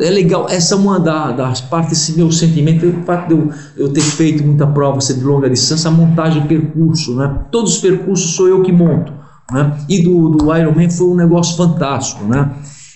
é 0.00 0.10
legal, 0.10 0.46
essa 0.48 0.74
é 0.74 0.78
uma 0.78 1.00
das 1.00 1.60
partes 1.60 1.90
desse 1.90 2.16
meu 2.16 2.30
sentimento, 2.30 2.86
o 2.86 3.02
fato 3.04 3.28
de 3.28 3.34
eu, 3.34 3.50
eu 3.76 3.92
ter 3.92 4.00
feito 4.00 4.44
muita 4.44 4.66
prova 4.66 5.00
ser 5.00 5.14
de 5.14 5.24
longa 5.24 5.50
distância, 5.50 5.88
a 5.88 5.90
montagem 5.90 6.42
do 6.42 6.48
percurso, 6.48 7.16
né? 7.16 7.44
Todos 7.50 7.74
os 7.74 7.78
percursos 7.80 8.34
sou 8.34 8.46
eu 8.46 8.62
que 8.62 8.70
monto, 8.70 9.12
né? 9.50 9.76
E 9.88 10.02
do, 10.02 10.30
do 10.30 10.56
Ironman 10.56 10.88
foi 10.88 11.08
um 11.08 11.16
negócio 11.16 11.56
fantástico, 11.56 12.24
né? 12.24 12.52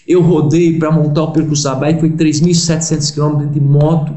Eu 0.07 0.23
rodei 0.23 0.79
para 0.79 0.93
montar 0.93 1.23
o 1.25 1.33
percurso 1.33 1.75
bike, 1.75 2.01
foi 2.01 2.11
3.700 2.11 3.13
km 3.13 3.51
de 3.51 3.61
moto, 3.61 4.15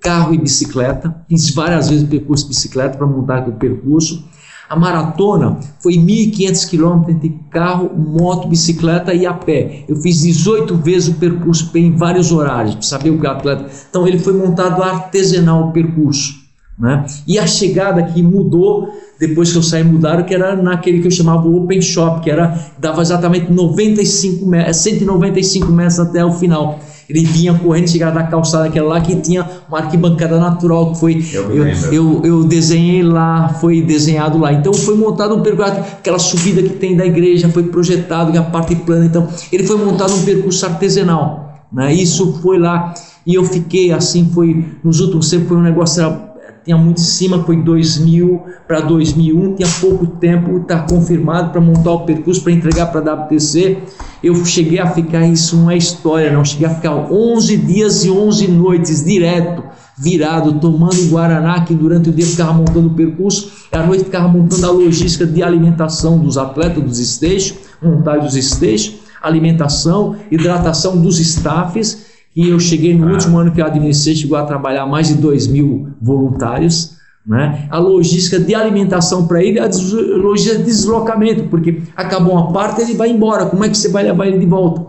carro 0.00 0.34
e 0.34 0.38
bicicleta. 0.38 1.14
Fiz 1.28 1.54
várias 1.54 1.88
vezes 1.88 2.04
o 2.04 2.08
percurso 2.08 2.44
de 2.44 2.48
bicicleta 2.48 2.98
para 2.98 3.06
montar 3.06 3.38
aquele 3.38 3.56
percurso. 3.56 4.28
A 4.72 4.76
maratona 4.76 5.58
foi 5.80 5.96
1.500 5.96 6.70
quilômetros 6.70 7.14
entre 7.14 7.38
carro, 7.50 7.90
moto, 7.94 8.48
bicicleta 8.48 9.12
e 9.12 9.26
a 9.26 9.34
pé. 9.34 9.84
Eu 9.86 9.96
fiz 9.96 10.22
18 10.22 10.74
vezes 10.76 11.08
o 11.10 11.14
percurso 11.16 11.70
em 11.76 11.94
vários 11.94 12.32
horários, 12.32 12.76
para 12.76 12.82
saber 12.82 13.10
o 13.10 13.20
que 13.20 13.26
o 13.26 13.30
atleta. 13.30 13.66
Então 13.90 14.08
ele 14.08 14.18
foi 14.18 14.32
montado 14.32 14.82
artesanal 14.82 15.68
o 15.68 15.72
percurso. 15.72 16.40
Né? 16.78 17.04
E 17.28 17.38
a 17.38 17.46
chegada 17.46 18.00
aqui 18.00 18.22
mudou 18.22 18.88
depois 19.20 19.52
que 19.52 19.58
eu 19.58 19.62
saí 19.62 19.84
mudaram 19.84 20.24
que 20.24 20.34
era 20.34 20.56
naquele 20.56 21.00
que 21.00 21.06
eu 21.06 21.10
chamava 21.10 21.46
Open 21.46 21.82
Shop 21.82 22.22
que 22.22 22.30
era 22.30 22.58
dava 22.78 23.02
exatamente 23.02 23.52
95 23.52 24.46
metros, 24.46 24.78
195 24.78 25.70
metros 25.70 26.00
até 26.00 26.24
o 26.24 26.32
final 26.32 26.80
ele 27.12 27.26
vinha 27.26 27.52
correndo, 27.52 27.88
chegava 27.88 28.14
da 28.14 28.22
calçada 28.24 28.66
aquela 28.66 28.88
lá 28.88 29.00
que 29.00 29.14
tinha 29.16 29.46
uma 29.68 29.78
arquibancada 29.78 30.38
natural 30.40 30.92
que 30.92 31.00
foi 31.00 31.24
eu, 31.32 31.54
eu, 31.54 31.66
eu, 31.92 32.22
eu, 32.24 32.44
desenhei 32.44 33.02
lá, 33.02 33.50
foi 33.60 33.82
desenhado 33.82 34.38
lá. 34.38 34.52
Então 34.52 34.72
foi 34.72 34.96
montado 34.96 35.34
um 35.34 35.42
percurso, 35.42 35.72
aquela 35.72 36.18
subida 36.18 36.62
que 36.62 36.70
tem 36.70 36.96
da 36.96 37.04
igreja 37.04 37.50
foi 37.50 37.64
projetado, 37.64 38.32
que 38.32 38.38
é 38.38 38.40
a 38.40 38.44
parte 38.44 38.74
plana. 38.74 39.04
Então 39.04 39.28
ele 39.52 39.64
foi 39.64 39.76
montado 39.76 40.14
um 40.14 40.24
percurso 40.24 40.64
artesanal. 40.64 41.66
Né? 41.70 41.92
Isso 41.92 42.40
foi 42.40 42.58
lá 42.58 42.94
e 43.26 43.34
eu 43.34 43.44
fiquei 43.44 43.92
assim, 43.92 44.30
foi 44.32 44.64
nos 44.82 45.00
últimos 45.00 45.28
tempos 45.28 45.48
foi 45.48 45.56
um 45.58 45.62
negócio 45.62 46.31
tinha 46.64 46.76
muito 46.76 47.00
em 47.00 47.04
cima, 47.04 47.42
foi 47.44 47.56
2000 47.56 48.42
para 48.66 48.80
2001, 48.80 49.56
tinha 49.56 49.68
pouco 49.80 50.06
tempo, 50.06 50.58
está 50.58 50.80
confirmado 50.80 51.50
para 51.50 51.60
montar 51.60 51.92
o 51.92 52.00
percurso 52.00 52.42
para 52.42 52.52
entregar 52.52 52.86
para 52.86 53.10
a 53.10 53.14
WTC. 53.14 53.78
Eu 54.22 54.44
cheguei 54.44 54.78
a 54.78 54.86
ficar, 54.86 55.26
isso 55.26 55.56
não 55.56 55.70
é 55.70 55.76
história, 55.76 56.32
não, 56.32 56.44
cheguei 56.44 56.66
a 56.66 56.74
ficar 56.74 56.94
11 56.94 57.56
dias 57.56 58.04
e 58.04 58.10
11 58.10 58.48
noites 58.48 59.04
direto, 59.04 59.64
virado, 59.98 60.54
tomando 60.60 61.10
Guaraná, 61.10 61.60
que 61.64 61.74
durante 61.74 62.10
o 62.10 62.12
dia 62.12 62.26
ficava 62.26 62.52
montando 62.52 62.88
o 62.88 62.94
percurso, 62.94 63.50
e 63.72 63.76
à 63.76 63.84
noite 63.84 64.04
ficava 64.04 64.28
montando 64.28 64.64
a 64.66 64.70
logística 64.70 65.26
de 65.26 65.42
alimentação 65.42 66.18
dos 66.18 66.38
atletas, 66.38 66.82
dos 66.82 66.98
estations, 66.98 67.54
montagem 67.82 68.24
dos 68.24 68.36
estations, 68.36 68.94
alimentação, 69.20 70.16
hidratação 70.30 70.96
dos 71.00 71.18
staffs 71.18 72.11
e 72.34 72.48
eu 72.48 72.58
cheguei 72.58 72.96
no 72.96 73.08
ah. 73.08 73.12
último 73.12 73.38
ano 73.38 73.52
que 73.52 73.60
eu 73.60 73.66
administrei, 73.66 74.14
chegou 74.14 74.38
a 74.38 74.44
trabalhar 74.44 74.86
mais 74.86 75.08
de 75.08 75.14
2 75.14 75.46
mil 75.48 75.88
voluntários. 76.00 76.96
Né? 77.24 77.68
A 77.70 77.78
logística 77.78 78.40
de 78.40 78.52
alimentação 78.52 79.28
para 79.28 79.42
ele, 79.42 79.60
a 79.60 79.68
logística 80.16 80.58
de 80.58 80.64
deslocamento, 80.64 81.44
porque 81.44 81.82
acabou 81.96 82.32
uma 82.32 82.52
parte, 82.52 82.80
ele 82.80 82.94
vai 82.94 83.10
embora. 83.10 83.46
Como 83.46 83.64
é 83.64 83.68
que 83.68 83.76
você 83.76 83.88
vai 83.88 84.02
levar 84.02 84.26
ele 84.26 84.38
de 84.38 84.46
volta? 84.46 84.86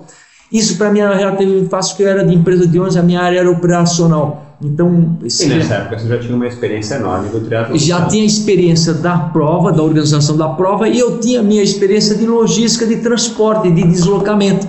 Isso 0.52 0.78
para 0.78 0.92
mim 0.92 1.00
era 1.00 1.16
relativamente 1.16 1.70
fácil, 1.70 1.92
porque 1.92 2.04
eu 2.04 2.08
era 2.08 2.26
de 2.26 2.34
empresa 2.34 2.68
de 2.68 2.78
ônibus, 2.80 2.98
a 2.98 3.04
minha 3.04 3.22
área 3.22 3.40
era 3.40 3.52
operacional. 3.52 4.58
Então, 4.64 5.18
e 5.22 5.46
nessa 5.46 5.74
época 5.74 6.00
você 6.00 6.08
já 6.08 6.18
tinha 6.20 6.36
uma 6.36 6.48
experiência 6.48 6.96
enorme 6.96 7.30
do 7.30 7.42
triatlo? 7.42 7.78
Já 7.78 8.06
tinha 8.06 8.24
experiência 8.24 8.94
da 8.94 9.18
prova, 9.18 9.72
da 9.72 9.84
organização 9.84 10.38
da 10.38 10.48
prova, 10.50 10.88
e 10.88 10.98
eu 10.98 11.20
tinha 11.20 11.44
minha 11.44 11.62
experiência 11.62 12.16
de 12.16 12.26
logística, 12.26 12.86
de 12.86 12.98
transporte, 12.98 13.70
de 13.70 13.84
deslocamento. 13.84 14.68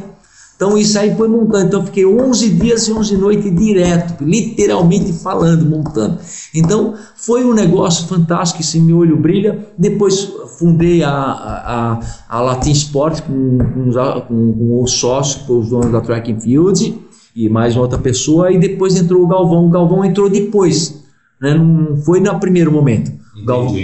Então 0.56 0.78
isso 0.78 0.98
aí 0.98 1.14
foi 1.16 1.28
montando. 1.28 1.66
Então 1.66 1.84
fiquei 1.84 2.06
11 2.06 2.50
dias 2.50 2.86
e 2.86 2.92
11 2.92 3.16
noites 3.16 3.54
direto, 3.54 4.22
literalmente 4.24 5.12
falando, 5.12 5.66
montando. 5.66 6.18
Então 6.54 6.94
foi 7.16 7.44
um 7.44 7.52
negócio 7.52 8.06
fantástico, 8.06 8.60
esse 8.60 8.80
meu 8.80 8.98
olho 8.98 9.16
brilha. 9.16 9.66
Depois 9.76 10.32
fundei 10.58 11.02
a, 11.02 11.10
a, 11.10 12.00
a 12.28 12.40
Latin 12.40 12.70
Sport 12.70 13.22
com, 13.22 13.58
com, 13.58 13.90
com, 14.28 14.52
com 14.52 14.82
o 14.82 14.86
sócio, 14.86 15.40
que 15.40 15.46
foi 15.46 15.58
os 15.58 15.70
donos 15.70 15.90
da 15.90 16.00
Track 16.00 16.32
and 16.32 16.40
Field, 16.40 17.00
e 17.34 17.48
mais 17.48 17.76
outra 17.76 17.98
pessoa. 17.98 18.52
E 18.52 18.58
depois 18.58 18.96
entrou 18.96 19.22
o 19.22 19.26
Galvão. 19.26 19.66
O 19.66 19.70
Galvão 19.70 20.04
entrou 20.04 20.30
depois, 20.30 21.02
né? 21.40 21.54
não 21.54 21.96
foi 21.96 22.20
no 22.20 22.38
primeiro 22.38 22.70
momento. 22.70 23.23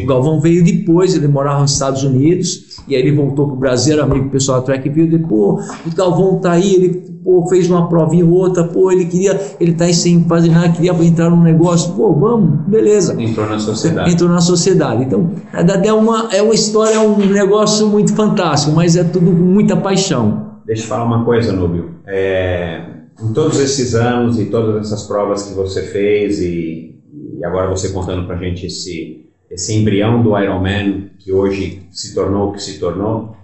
O 0.04 0.06
Galvão 0.06 0.40
veio 0.40 0.64
depois, 0.64 1.14
ele 1.14 1.28
morava 1.28 1.60
nos 1.60 1.72
Estados 1.72 2.02
Unidos, 2.02 2.80
e 2.88 2.94
aí 2.94 3.02
ele 3.02 3.12
voltou 3.12 3.46
para 3.46 3.54
o 3.54 3.58
Brasil, 3.58 3.94
era 3.94 4.02
amigo 4.02 4.30
pessoal 4.30 4.60
da 4.60 4.66
Track 4.66 4.88
View, 4.88 5.20
pô, 5.28 5.60
o 5.86 5.94
Galvão 5.94 6.40
tá 6.40 6.52
aí, 6.52 6.74
ele 6.74 6.88
pô, 7.22 7.46
fez 7.48 7.70
uma 7.70 7.88
provinha 7.88 8.24
ou 8.24 8.32
outra, 8.32 8.64
pô, 8.64 8.90
ele 8.90 9.04
queria, 9.04 9.38
ele 9.60 9.72
tá 9.72 9.84
aí 9.84 9.94
sem 9.94 10.24
fazer 10.24 10.50
nada, 10.50 10.70
queria 10.70 10.92
entrar 11.04 11.30
num 11.30 11.42
negócio, 11.42 11.92
pô, 11.94 12.12
vamos, 12.12 12.66
beleza. 12.66 13.20
Entrou 13.20 13.48
na 13.48 13.58
sociedade. 13.58 14.12
Entrou 14.12 14.30
na 14.30 14.40
sociedade. 14.40 15.04
Então, 15.04 15.30
é 15.52 15.92
uma, 15.92 16.28
é 16.32 16.42
uma 16.42 16.54
história, 16.54 16.94
é 16.94 17.00
um 17.00 17.16
negócio 17.18 17.86
muito 17.88 18.14
fantástico, 18.14 18.74
mas 18.74 18.96
é 18.96 19.04
tudo 19.04 19.30
com 19.30 19.42
muita 19.42 19.76
paixão. 19.76 20.50
Deixa 20.66 20.84
eu 20.84 20.88
falar 20.88 21.04
uma 21.04 21.24
coisa, 21.24 21.52
Núbio. 21.52 21.90
É, 22.06 22.82
em 23.22 23.32
todos 23.32 23.58
esses 23.60 23.94
anos 23.94 24.38
e 24.38 24.46
todas 24.46 24.86
essas 24.86 25.06
provas 25.06 25.42
que 25.42 25.54
você 25.54 25.82
fez 25.82 26.40
e, 26.40 26.96
e 27.38 27.44
agora 27.44 27.68
você 27.68 27.90
contando 27.90 28.26
pra 28.26 28.36
gente 28.36 28.66
esse 28.66 29.29
esse 29.50 29.74
embrião 29.74 30.22
do 30.22 30.38
Ironman 30.38 31.10
que 31.18 31.32
hoje 31.32 31.82
se 31.90 32.14
tornou 32.14 32.50
o 32.50 32.52
que 32.52 32.62
se 32.62 32.78
tornou, 32.78 33.36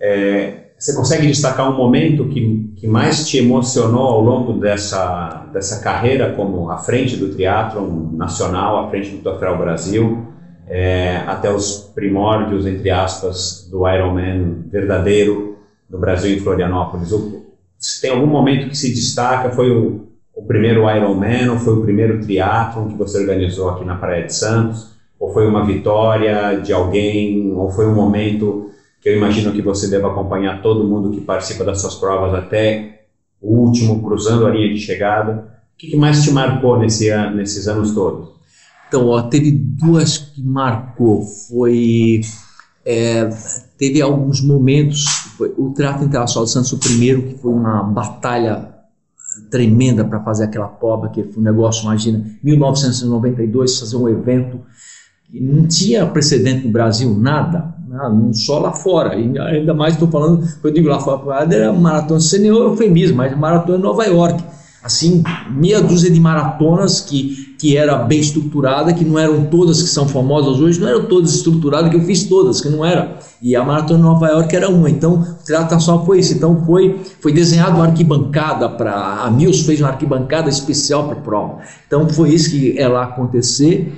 é, 0.00 0.66
você 0.78 0.94
consegue 0.94 1.26
destacar 1.26 1.70
um 1.70 1.76
momento 1.76 2.28
que, 2.28 2.70
que 2.76 2.86
mais 2.86 3.26
te 3.26 3.38
emocionou 3.38 4.06
ao 4.06 4.20
longo 4.20 4.54
dessa, 4.54 5.46
dessa 5.52 5.80
carreira 5.80 6.32
como 6.32 6.70
à 6.70 6.78
frente 6.78 7.16
do 7.16 7.28
triatlon 7.28 8.10
nacional, 8.12 8.84
à 8.84 8.90
frente 8.90 9.10
do 9.10 9.18
Troféu 9.18 9.56
Brasil, 9.56 10.26
é, 10.68 11.16
até 11.26 11.50
os 11.50 11.90
primórdios, 11.94 12.66
entre 12.66 12.90
aspas, 12.90 13.66
do 13.70 13.88
Ironman 13.88 14.64
verdadeiro 14.70 15.58
no 15.88 15.98
Brasil 15.98 16.34
em 16.34 16.40
Florianópolis? 16.40 17.12
se 17.78 18.00
tem 18.00 18.10
algum 18.10 18.26
momento 18.26 18.68
que 18.68 18.76
se 18.76 18.90
destaca, 18.90 19.50
foi 19.50 19.70
o, 19.70 20.06
o 20.34 20.42
primeiro 20.42 20.90
Ironman 20.90 21.50
ou 21.50 21.58
foi 21.58 21.74
o 21.74 21.82
primeiro 21.82 22.20
triatlon 22.20 22.88
que 22.88 22.94
você 22.94 23.18
organizou 23.18 23.68
aqui 23.68 23.84
na 23.84 23.96
Praia 23.96 24.24
de 24.24 24.34
Santos? 24.34 24.95
Ou 25.18 25.32
foi 25.32 25.46
uma 25.46 25.64
vitória 25.64 26.60
de 26.60 26.72
alguém? 26.72 27.52
Ou 27.52 27.70
foi 27.70 27.86
um 27.86 27.94
momento 27.94 28.70
que 29.00 29.08
eu 29.08 29.16
imagino 29.16 29.52
que 29.52 29.62
você 29.62 29.88
deva 29.88 30.10
acompanhar 30.10 30.62
todo 30.62 30.86
mundo 30.86 31.10
que 31.10 31.20
participa 31.20 31.64
das 31.64 31.80
suas 31.80 31.94
provas 31.94 32.34
até 32.34 33.06
o 33.40 33.56
último, 33.58 34.02
cruzando 34.02 34.46
a 34.46 34.50
linha 34.50 34.72
de 34.72 34.80
chegada? 34.80 35.56
O 35.74 35.78
que, 35.78 35.96
mais 35.96 36.22
te 36.22 36.30
marcou 36.30 36.78
nesse 36.78 37.14
nesses 37.34 37.68
anos 37.68 37.92
todos? 37.94 38.30
Então, 38.88 39.08
ó, 39.08 39.22
teve 39.22 39.50
duas 39.52 40.16
que 40.18 40.42
marcou. 40.42 41.22
Foi. 41.22 42.20
É, 42.84 43.28
teve 43.76 44.00
alguns 44.00 44.40
momentos. 44.40 45.04
Foi 45.36 45.52
o 45.56 45.70
Trato 45.70 46.04
Internacional 46.04 46.44
de 46.44 46.52
Santos, 46.52 46.72
o 46.72 46.78
primeiro, 46.78 47.22
que 47.22 47.34
foi 47.38 47.52
uma 47.52 47.82
batalha 47.82 48.74
tremenda 49.50 50.04
para 50.04 50.22
fazer 50.22 50.44
aquela 50.44 50.68
prova, 50.68 51.08
que 51.08 51.22
foi 51.22 51.42
um 51.42 51.44
negócio, 51.44 51.82
imagina, 51.82 52.24
1992, 52.42 53.78
fazer 53.78 53.96
um 53.96 54.08
evento 54.08 54.60
não 55.32 55.66
tinha 55.66 56.06
precedente 56.06 56.66
no 56.66 56.72
Brasil, 56.72 57.14
nada. 57.18 57.74
não 57.88 58.32
só 58.32 58.58
lá 58.58 58.72
fora, 58.72 59.16
e 59.16 59.38
ainda 59.38 59.74
mais 59.74 59.94
estou 59.94 60.08
falando, 60.08 60.46
eu 60.62 60.70
digo 60.70 60.88
lá 60.88 61.00
fora, 61.00 61.46
era 61.52 61.72
maratona 61.72 62.20
senior, 62.20 62.70
eufemismo, 62.70 63.16
mas 63.16 63.36
maratona 63.36 63.78
em 63.78 63.82
Nova 63.82 64.04
York, 64.04 64.42
assim, 64.86 65.22
meia 65.50 65.82
dúzia 65.82 66.10
de 66.10 66.20
maratonas 66.20 67.00
que, 67.00 67.56
que 67.58 67.76
era 67.76 67.96
bem 67.98 68.20
estruturada, 68.20 68.92
que 68.92 69.04
não 69.04 69.18
eram 69.18 69.46
todas 69.46 69.82
que 69.82 69.88
são 69.88 70.06
famosas 70.06 70.60
hoje, 70.60 70.80
não 70.80 70.88
eram 70.88 71.06
todas 71.06 71.34
estruturadas, 71.34 71.90
que 71.90 71.96
eu 71.96 72.02
fiz 72.02 72.24
todas, 72.24 72.60
que 72.60 72.68
não 72.68 72.84
era. 72.84 73.18
E 73.42 73.56
a 73.56 73.64
maratona 73.64 73.98
de 73.98 74.04
Nova 74.04 74.28
York 74.28 74.54
era 74.54 74.68
uma. 74.68 74.88
Então, 74.88 75.14
o 75.14 75.44
Triathlon 75.44 75.80
só 75.80 76.04
foi 76.06 76.20
isso. 76.20 76.34
Então, 76.34 76.64
foi, 76.64 77.00
foi 77.20 77.32
desenhado 77.32 77.76
uma 77.76 77.86
arquibancada 77.86 78.68
para. 78.68 79.24
A 79.24 79.30
Mills 79.30 79.64
fez 79.64 79.80
uma 79.80 79.90
arquibancada 79.90 80.48
especial 80.48 81.08
para 81.08 81.18
a 81.18 81.20
prova. 81.20 81.58
Então, 81.86 82.08
foi 82.08 82.30
isso 82.30 82.50
que 82.50 82.78
ela 82.78 83.02
acontecer. 83.02 83.92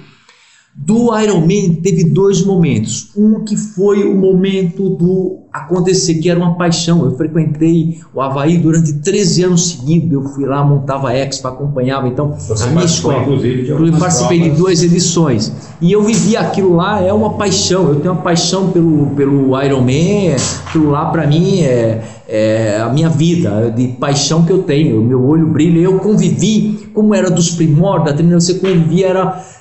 Do 0.80 1.12
Ironman 1.18 1.74
teve 1.82 2.04
dois 2.04 2.44
momentos. 2.44 3.10
Um 3.16 3.42
que 3.44 3.56
foi 3.56 4.04
o 4.04 4.14
momento 4.14 4.88
do 4.88 5.40
acontecer, 5.52 6.14
que 6.14 6.30
era 6.30 6.38
uma 6.38 6.54
paixão. 6.54 7.04
Eu 7.04 7.16
frequentei 7.16 7.98
o 8.14 8.20
Havaí 8.20 8.58
durante 8.58 8.92
13 8.92 9.42
anos 9.42 9.70
seguidos. 9.70 10.12
Eu 10.12 10.22
fui 10.22 10.46
lá, 10.46 10.64
montava 10.64 11.12
Expo, 11.12 11.48
acompanhava. 11.48 12.06
Então, 12.06 12.30
Você 12.30 12.62
a 12.62 12.66
minha 12.68 12.84
escola. 12.84 13.22
Inclusive, 13.22 13.64
de 13.64 13.70
Eu 13.70 13.92
participei 13.98 14.38
provas. 14.38 14.56
de 14.56 14.62
duas 14.62 14.82
edições. 14.84 15.52
E 15.80 15.90
eu 15.90 16.00
vivi 16.04 16.36
aquilo 16.36 16.76
lá, 16.76 17.02
é 17.02 17.12
uma 17.12 17.30
paixão. 17.34 17.88
Eu 17.88 17.96
tenho 17.96 18.14
uma 18.14 18.22
paixão 18.22 18.70
pelo, 18.70 19.06
pelo 19.16 19.60
Ironman. 19.60 20.36
Aquilo 20.64 20.90
lá, 20.90 21.06
para 21.06 21.26
mim, 21.26 21.60
é, 21.60 22.04
é 22.28 22.80
a 22.80 22.88
minha 22.88 23.08
vida, 23.08 23.74
de 23.76 23.88
paixão 23.88 24.44
que 24.44 24.52
eu 24.52 24.62
tenho. 24.62 25.00
O 25.00 25.04
meu 25.04 25.26
olho 25.26 25.48
brilha. 25.48 25.80
Eu 25.80 25.98
convivi, 25.98 26.88
como 26.94 27.12
era 27.12 27.28
dos 27.28 27.50
primórdios 27.50 28.12
da 28.12 28.16
trilha, 28.16 28.38
você 28.38 28.54
convivia, 28.54 29.08
era 29.08 29.57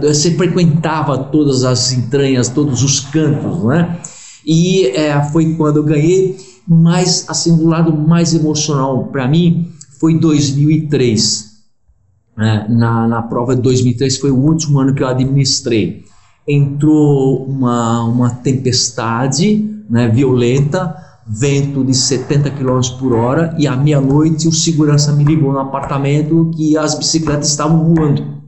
você 0.00 0.32
frequentava 0.32 1.18
todas 1.18 1.64
as 1.64 1.92
entranhas, 1.92 2.48
todos 2.48 2.82
os 2.82 3.00
cantos, 3.00 3.64
né? 3.64 3.98
E 4.46 4.86
é, 4.88 5.22
foi 5.24 5.54
quando 5.54 5.76
eu 5.76 5.84
ganhei, 5.84 6.36
mas 6.66 7.26
assim, 7.28 7.56
do 7.56 7.66
lado 7.66 7.92
mais 7.92 8.34
emocional 8.34 9.04
para 9.04 9.28
mim 9.28 9.70
foi 9.98 10.18
2003. 10.18 11.50
né? 12.36 12.66
na, 12.68 13.06
na 13.06 13.22
prova 13.22 13.54
de 13.54 13.62
2003 13.62 14.16
foi 14.16 14.30
o 14.30 14.36
último 14.36 14.78
ano 14.78 14.94
que 14.94 15.02
eu 15.02 15.08
administrei. 15.08 16.04
Entrou 16.48 17.44
uma, 17.44 18.04
uma 18.04 18.30
tempestade 18.30 19.84
né, 19.90 20.08
violenta, 20.08 20.96
vento 21.26 21.84
de 21.84 21.94
70 21.94 22.50
km 22.52 22.80
por 22.98 23.12
hora, 23.12 23.54
e 23.58 23.66
à 23.66 23.76
meia-noite 23.76 24.48
o 24.48 24.52
segurança 24.52 25.12
me 25.12 25.22
ligou 25.22 25.52
no 25.52 25.58
apartamento 25.58 26.50
que 26.56 26.76
as 26.78 26.94
bicicletas 26.94 27.50
estavam 27.50 27.94
voando. 27.94 28.39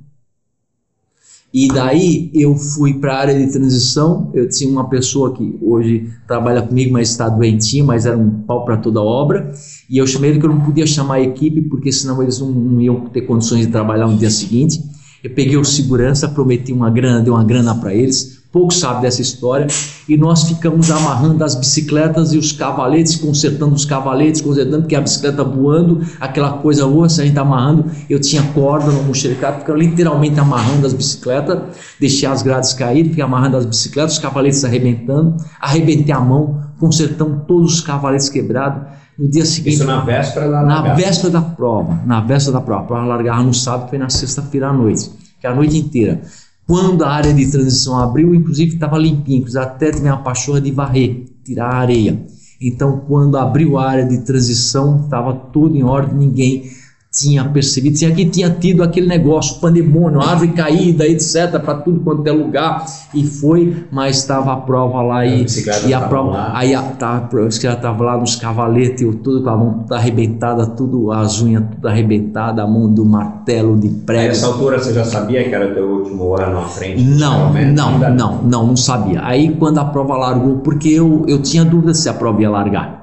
E 1.53 1.68
daí 1.68 2.30
eu 2.32 2.57
fui 2.57 2.94
para 2.94 3.14
a 3.14 3.18
área 3.18 3.38
de 3.38 3.53
transição. 3.53 4.30
Eu 4.32 4.48
tinha 4.48 4.70
uma 4.70 4.88
pessoa 4.88 5.34
que 5.34 5.59
hoje 5.61 6.09
trabalha 6.26 6.62
comigo, 6.62 6.92
mas 6.92 7.11
está 7.11 7.28
doentinha, 7.28 7.84
mas 7.84 8.07
era 8.07 8.16
um 8.16 8.30
pau 8.30 8.64
para 8.64 8.78
toda 8.78 9.03
obra. 9.03 9.53
E 9.88 9.98
eu 9.98 10.07
chamei 10.07 10.30
ele 10.30 10.40
que 10.40 10.46
eu 10.46 10.50
não 10.50 10.61
podia 10.61 10.86
chamar 10.86 11.16
a 11.16 11.20
equipe, 11.20 11.61
porque 11.62 11.92
senão 11.92 12.22
eles 12.22 12.38
não, 12.38 12.50
não 12.50 12.80
iam 12.80 13.00
ter 13.09 13.22
condições 13.22 13.66
de 13.66 13.72
trabalhar 13.72 14.07
no 14.07 14.16
dia 14.16 14.30
seguinte. 14.30 14.80
Eu 15.22 15.30
peguei 15.34 15.57
o 15.57 15.64
segurança, 15.64 16.26
prometi 16.28 16.72
uma 16.72 16.90
grana, 16.90 17.20
dei 17.20 17.30
uma 17.30 17.44
grana 17.44 17.74
para 17.74 17.94
eles. 17.94 18.41
Pouco 18.53 18.72
sabe 18.72 19.00
dessa 19.00 19.22
história. 19.22 19.66
E 20.07 20.14
nós 20.14 20.44
ficamos 20.44 20.90
amarrando 20.90 21.42
as 21.42 21.55
bicicletas 21.55 22.34
e 22.34 22.38
os 22.38 22.53
cavaletes, 22.53 23.16
consertando 23.16 23.74
os 23.74 23.86
cavaletes, 23.86 24.42
consertando, 24.42 24.82
porque 24.82 24.94
a 24.94 25.00
bicicleta 25.00 25.42
voando, 25.42 26.03
aquela 26.20 26.59
coisa 26.59 26.82
se 27.09 27.22
a 27.22 27.24
gente 27.24 27.34
tá 27.34 27.40
amarrando. 27.40 27.90
Eu 28.11 28.20
tinha 28.20 28.42
corda 28.53 28.90
no 28.90 29.05
mochilicato, 29.05 29.61
ficava 29.61 29.78
literalmente 29.78 30.38
amarrando 30.38 30.86
as 30.86 30.92
bicicletas, 30.92 31.62
deixei 31.98 32.28
as 32.28 32.42
grades 32.42 32.74
cair, 32.74 33.09
fiquei 33.09 33.24
amarrando 33.24 33.57
as 33.57 33.64
bicicletas, 33.64 34.14
os 34.14 34.18
cavaletes 34.18 34.62
arrebentando, 34.66 35.36
arrebentei 35.59 36.14
a 36.14 36.20
mão, 36.20 36.61
consertando 36.78 37.44
todos 37.48 37.74
os 37.76 37.80
cavaletes 37.80 38.28
quebrados. 38.28 38.82
No 39.18 39.28
dia 39.28 39.46
seguinte, 39.46 39.76
Isso 39.76 39.84
na 39.84 40.00
véspera 40.00 40.50
da 40.50 40.62
na 40.62 40.94
véspera 40.94 41.30
da 41.30 41.40
prova, 41.40 42.00
na 42.05 42.20
véspera 42.20 42.59
da 42.59 42.61
prova, 42.61 42.82
a 42.82 42.86
prova 42.86 43.07
largava 43.07 43.42
no 43.42 43.55
sábado, 43.55 43.88
foi 43.88 43.98
na 43.98 44.11
sexta-feira 44.11 44.68
à 44.68 44.72
noite, 44.72 45.11
que 45.40 45.46
é 45.46 45.50
a 45.50 45.55
noite 45.55 45.78
inteira. 45.78 46.20
Quando 46.67 47.05
a 47.05 47.11
área 47.11 47.35
de 47.35 47.51
transição 47.51 47.99
abriu, 47.99 48.35
inclusive 48.35 48.75
estava 48.75 48.97
limpinho, 48.97 49.45
até 49.59 49.91
tinha 49.91 50.15
uma 50.15 50.23
pachorra 50.23 50.61
de 50.61 50.71
varrer, 50.71 51.25
tirar 51.45 51.67
a 51.67 51.79
areia. 51.79 52.25
Então, 52.61 53.01
quando 53.09 53.37
abriu 53.37 53.77
a 53.77 53.91
área 53.91 54.07
de 54.07 54.19
transição, 54.19 55.01
estava 55.05 55.35
tudo 55.35 55.77
em 55.77 55.83
ordem, 55.83 56.17
ninguém 56.17 56.71
tinha 57.13 57.45
percebido. 57.45 57.99
Tinha 57.99 58.11
que 58.11 58.25
tinha 58.25 58.49
tido 58.49 58.83
aquele 58.83 59.07
negócio, 59.07 59.61
pandemônio, 59.61 60.21
árvore 60.21 60.53
caída, 60.53 61.07
etc., 61.07 61.61
para 61.63 61.75
tudo 61.75 62.01
quanto 62.01 62.27
é 62.27 62.33
lugar. 62.33 62.87
E 63.13 63.27
foi, 63.27 63.85
mas 63.93 64.17
estava 64.17 64.55
a 64.55 64.57
prova 64.57 65.03
lá 65.03 65.27
e, 65.27 65.43
bicicletas 65.43 65.85
e 65.85 65.93
a 65.93 66.01
prova. 66.01 66.31
lá. 66.31 66.53
Aí 66.55 66.75
a, 66.75 66.83
tá, 66.83 67.29
os 67.47 67.59
caras 67.59 67.77
estavam 67.77 68.07
lá 68.07 68.17
nos 68.17 68.37
cavaletes, 68.37 69.03
eu 69.03 69.15
tudo 69.17 69.43
com 69.43 69.51
a 69.51 69.57
mão 69.57 69.81
toda 69.81 69.97
arrebentada, 69.97 70.67
tudo, 70.67 71.13
as 71.13 71.43
unhas 71.43 71.65
tudo 71.71 71.87
arrebentadas, 71.87 72.65
a 72.65 72.67
mão 72.67 72.93
do 72.93 73.05
martelo 73.05 73.79
de 73.79 73.89
prego. 73.89 74.29
Nessa 74.29 74.47
altura 74.47 74.79
você 74.79 74.95
já 74.95 75.05
sabia 75.05 75.47
que 75.47 75.55
era 75.55 75.71
o 75.71 75.75
teu 75.75 75.87
último 75.87 76.35
ano 76.35 76.61
à 76.61 76.65
frente? 76.69 77.03
Não, 77.03 77.53
não, 77.53 77.89
ainda 77.89 78.09
não, 78.09 78.43
não, 78.43 78.67
não 78.69 78.77
sabia. 78.77 79.23
Aí 79.23 79.55
quando 79.57 79.79
a 79.79 79.85
prova 79.85 80.17
largou, 80.17 80.61
porque 80.61 80.89
eu, 80.89 81.27
eu 81.29 81.43
tinha 81.43 81.65
dúvida 81.65 81.93
se 81.93 82.09
a 82.09 82.15
prova 82.15 82.41
ia 82.41 82.49
largar. 82.49 83.03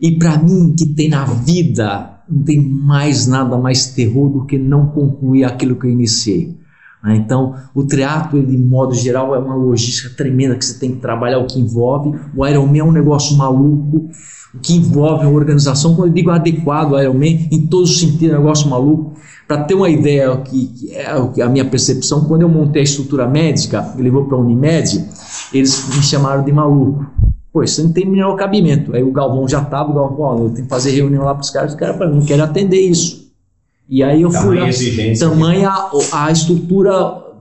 E 0.00 0.18
para 0.18 0.36
mim, 0.36 0.74
que 0.76 0.84
tem 0.84 1.08
na 1.08 1.24
vida, 1.24 2.12
não 2.28 2.42
tem 2.42 2.60
mais 2.60 3.26
nada 3.26 3.56
mais 3.58 3.86
terror 3.86 4.28
do 4.28 4.44
que 4.44 4.58
não 4.58 4.86
concluir 4.86 5.44
aquilo 5.44 5.76
que 5.76 5.86
eu 5.86 5.90
iniciei. 5.90 6.56
né? 7.02 7.16
Então, 7.16 7.54
o 7.74 7.82
ele, 7.82 8.46
de 8.46 8.58
modo 8.58 8.94
geral, 8.94 9.34
é 9.34 9.38
uma 9.38 9.54
logística 9.54 10.14
tremenda 10.16 10.54
que 10.54 10.64
você 10.64 10.78
tem 10.78 10.92
que 10.92 11.00
trabalhar, 11.00 11.38
o 11.38 11.46
que 11.46 11.60
envolve. 11.60 12.18
O 12.36 12.46
Ironman 12.46 12.80
é 12.80 12.84
um 12.84 12.92
negócio 12.92 13.36
maluco, 13.36 14.08
o 14.54 14.58
que 14.60 14.74
envolve 14.74 15.24
a 15.24 15.28
organização. 15.28 15.94
Quando 15.94 16.08
eu 16.08 16.14
digo 16.14 16.30
adequado 16.30 16.94
ao 16.94 17.02
Ironman, 17.02 17.48
em 17.50 17.66
todos 17.66 17.90
os 17.90 18.00
sentidos, 18.00 18.34
é 18.34 18.38
um 18.38 18.42
negócio 18.42 18.68
maluco. 18.68 19.12
Para 19.46 19.64
ter 19.64 19.74
uma 19.74 19.90
ideia, 19.90 20.34
que, 20.38 20.66
que 20.66 20.92
é 20.94 21.42
a 21.42 21.48
minha 21.48 21.64
percepção, 21.64 22.24
quando 22.24 22.42
eu 22.42 22.48
montei 22.48 22.80
a 22.80 22.84
estrutura 22.84 23.26
médica, 23.26 23.82
que 23.82 24.00
levou 24.00 24.24
para 24.24 24.36
a 24.36 24.40
Unimed, 24.40 25.04
eles 25.52 25.88
me 25.94 26.02
chamaram 26.02 26.44
de 26.44 26.52
maluco. 26.52 27.04
Pô, 27.52 27.62
isso 27.62 27.82
não 27.84 27.92
tem 27.92 28.06
menor 28.06 28.34
cabimento. 28.36 28.94
Aí 28.94 29.02
o 29.02 29.12
Galvão 29.12 29.46
já 29.46 29.60
estava, 29.60 29.90
o 29.90 29.94
Galvão, 29.94 30.20
ó, 30.20 30.38
eu 30.38 30.50
tenho 30.50 30.64
que 30.64 30.70
fazer 30.70 30.92
reunião 30.92 31.24
lá 31.24 31.34
para 31.34 31.42
os 31.42 31.50
caras, 31.50 31.72
os 31.72 31.78
caras 31.78 31.98
falaram, 31.98 32.16
não 32.16 32.24
quero 32.24 32.42
atender 32.42 32.80
isso. 32.80 33.30
E 33.88 34.02
aí 34.02 34.22
eu 34.22 34.30
fui 34.30 34.58
lá, 34.58 34.66
tamanha 35.18 35.68
a, 35.68 36.26
a 36.26 36.32
estrutura 36.32 36.92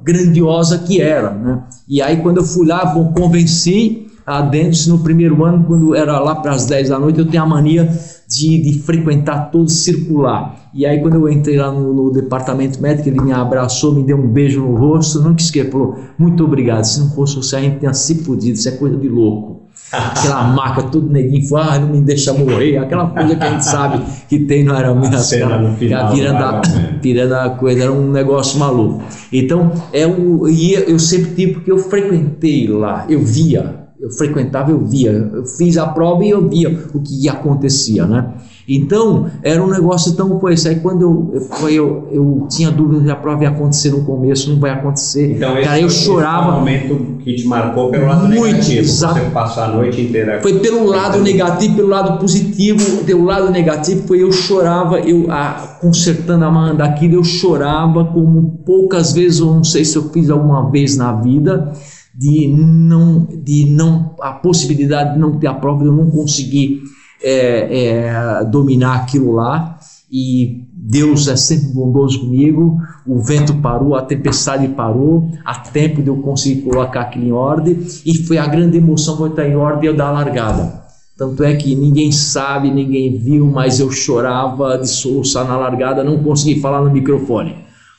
grandiosa 0.04 0.80
que 0.80 1.00
era, 1.00 1.32
né? 1.32 1.64
E 1.88 2.02
aí 2.02 2.18
quando 2.18 2.38
eu 2.38 2.44
fui 2.44 2.68
lá, 2.68 2.86
bom, 2.86 3.14
convenci 3.14 4.08
a 4.26 4.42
dentro, 4.42 4.90
no 4.90 5.00
primeiro 5.00 5.44
ano, 5.46 5.64
quando 5.64 5.96
era 5.96 6.20
lá 6.20 6.36
para 6.36 6.52
as 6.52 6.66
10 6.66 6.90
da 6.90 7.00
noite, 7.00 7.20
eu 7.20 7.26
tenho 7.26 7.44
a 7.44 7.46
mania 7.46 7.90
de, 8.28 8.62
de 8.62 8.80
frequentar 8.80 9.52
todo 9.52 9.70
circular. 9.70 10.70
E 10.74 10.86
aí 10.86 11.02
quando 11.02 11.16
eu 11.16 11.30
entrei 11.30 11.58
lá 11.58 11.72
no, 11.72 11.94
no 11.94 12.12
departamento 12.12 12.82
médico, 12.82 13.08
ele 13.08 13.22
me 13.22 13.32
abraçou, 13.32 13.94
me 13.94 14.04
deu 14.04 14.18
um 14.18 14.28
beijo 14.28 14.62
no 14.62 14.76
rosto, 14.76 15.22
não 15.22 15.34
quis 15.34 15.50
que 15.50 15.64
falou, 15.66 15.98
muito 16.18 16.44
obrigado, 16.44 16.84
se 16.84 17.00
não 17.00 17.12
fosse 17.12 17.36
você 17.36 17.56
a 17.56 17.62
gente 17.62 17.80
tinha 17.80 17.94
se 17.94 18.16
fudido, 18.24 18.58
isso 18.58 18.68
é 18.68 18.72
coisa 18.72 18.98
de 18.98 19.08
louco. 19.08 19.61
Aquela 19.92 20.44
maca, 20.44 20.84
tudo 20.84 21.12
neguinho, 21.12 21.48
falou, 21.48 21.66
ah, 21.70 21.80
não 21.80 21.90
me 21.90 22.02
deixa 22.02 22.34
morrer, 22.34 22.78
aquela 22.78 23.08
coisa 23.08 23.36
que 23.36 23.44
a 23.44 23.50
gente 23.50 23.66
sabe 23.66 24.02
que 24.30 24.40
tem 24.40 24.64
no 24.64 24.74
Aramina, 24.74 25.18
A 25.18 25.20
cena 25.20 25.58
no 25.58 25.76
final 25.76 26.06
a 26.06 26.12
virando 26.12 26.38
do 26.38 26.44
a, 26.44 26.62
Ironman. 26.66 27.00
pirando 27.02 27.34
a 27.34 27.50
coisa, 27.50 27.84
era 27.84 27.92
um 27.92 28.10
negócio 28.10 28.58
maluco. 28.58 29.04
Então, 29.34 29.72
é 29.92 30.08
o, 30.08 30.48
e 30.48 30.74
eu 30.74 30.98
sempre 30.98 31.32
tive, 31.36 31.54
porque 31.54 31.72
eu 31.72 31.78
frequentei 31.78 32.68
lá, 32.68 33.06
eu 33.10 33.20
via, 33.20 33.82
eu 34.00 34.10
frequentava, 34.12 34.72
eu 34.72 34.80
via, 34.80 35.12
eu 35.12 35.46
fiz 35.46 35.78
a 35.78 35.88
prova 35.88 36.24
e 36.24 36.30
eu 36.30 36.48
via 36.48 36.70
o 36.94 37.02
que 37.02 37.28
acontecia, 37.28 38.06
né? 38.06 38.32
Então, 38.68 39.30
era 39.44 39.64
um 39.64 39.70
negócio 39.70 40.14
tão 40.16 40.40
coisa. 40.40 40.70
Aí 40.70 40.76
quando 40.76 41.02
eu, 41.02 41.48
eu, 41.62 41.70
eu, 41.70 42.08
eu 42.12 42.48
tinha 42.50 42.72
dúvida 42.72 43.04
se 43.04 43.12
a 43.12 43.16
prova 43.16 43.44
ia 43.44 43.50
acontecer 43.50 43.92
no 43.92 44.04
começo, 44.04 44.50
não 44.50 44.60
vai 44.60 44.72
acontecer. 44.72 45.36
Então, 45.36 45.58
esse 45.58 45.68
Cara, 45.68 45.80
eu 45.80 45.88
esse 45.88 46.06
chorava. 46.06 46.44
Foi 46.44 46.54
um 46.54 46.60
momento 46.60 47.18
que 47.24 47.36
te 47.36 47.48
marcou 47.48 47.90
pelo 47.90 48.06
lado 48.06 48.28
Muito, 48.28 48.44
negativo. 48.44 48.80
exato. 48.80 49.20
Você 49.20 49.30
passar 49.32 49.70
a 49.70 49.76
noite 49.76 50.02
inteira. 50.02 50.40
Foi 50.42 50.60
pelo 50.60 50.86
lado 50.86 51.20
negativo, 51.20 51.76
pelo 51.76 51.88
lado 51.90 52.20
positivo. 52.20 53.04
Pelo 53.04 53.26
lado 53.26 53.50
negativo 53.52 54.08
foi 54.08 54.22
eu 54.22 54.32
chorava, 54.32 55.00
eu 55.00 55.26
ah, 55.30 55.78
consertando 55.82 56.46
a 56.46 56.52
mão 56.52 56.76
daquilo, 56.76 57.16
eu 57.16 57.24
chorava 57.24 58.06
como 58.06 58.62
poucas 58.66 59.14
vezes, 59.14 59.40
eu 59.40 59.48
não 59.48 59.64
sei 59.64 59.84
se 59.84 59.96
eu 59.96 60.10
fiz 60.10 60.30
alguma 60.30 60.70
vez 60.70 60.96
na 60.96 61.14
vida, 61.14 61.72
de 62.14 62.48
não, 62.48 63.28
de 63.44 63.70
não 63.70 64.16
a 64.22 64.34
possibilidade 64.34 65.14
de 65.14 65.20
não 65.20 65.40
ter 65.40 65.48
a 65.48 65.54
prova, 65.54 65.82
de 65.82 65.88
eu 65.88 65.94
não 65.94 66.10
conseguir 66.10 66.82
é, 67.24 67.86
é, 67.86 68.46
dominar 68.46 68.96
aquilo 68.96 69.32
lá. 69.34 69.80
E 70.12 70.66
Deus 70.74 71.28
é 71.28 71.36
sempre 71.36 71.68
bondoso 71.74 72.20
comigo. 72.20 72.78
O 73.08 73.22
vento 73.22 73.54
parou, 73.56 73.96
a 73.96 74.02
tempestade 74.02 74.68
parou, 74.70 75.32
há 75.46 75.56
tempo 75.56 76.02
de 76.02 76.10
eu 76.10 76.18
conseguir 76.18 76.62
colocar 76.62 77.02
aquilo 77.02 77.26
em 77.26 77.32
ordem. 77.32 77.80
E 78.06 78.18
foi 78.18 78.38
a 78.38 78.46
grande 78.46 78.78
emoção 78.78 79.16
foi 79.18 79.30
estar 79.30 79.48
em 79.48 79.56
ordem 79.56 79.90
eu 79.90 79.96
dar 79.96 80.08
a 80.08 80.12
largada. 80.12 80.82
Tanto 81.18 81.44
é 81.44 81.56
que 81.56 81.76
ninguém 81.76 82.12
sabe, 82.12 82.72
ninguém 82.72 83.16
viu, 83.16 83.46
mas 83.46 83.80
eu 83.80 83.92
chorava 83.92 84.78
de 84.78 84.90
soluçar 84.90 85.48
na 85.48 85.56
largada, 85.56 86.04
não 86.04 86.24
consegui 86.24 86.60
falar 86.60 86.82
no 86.82 86.90
microfone. 86.90 87.56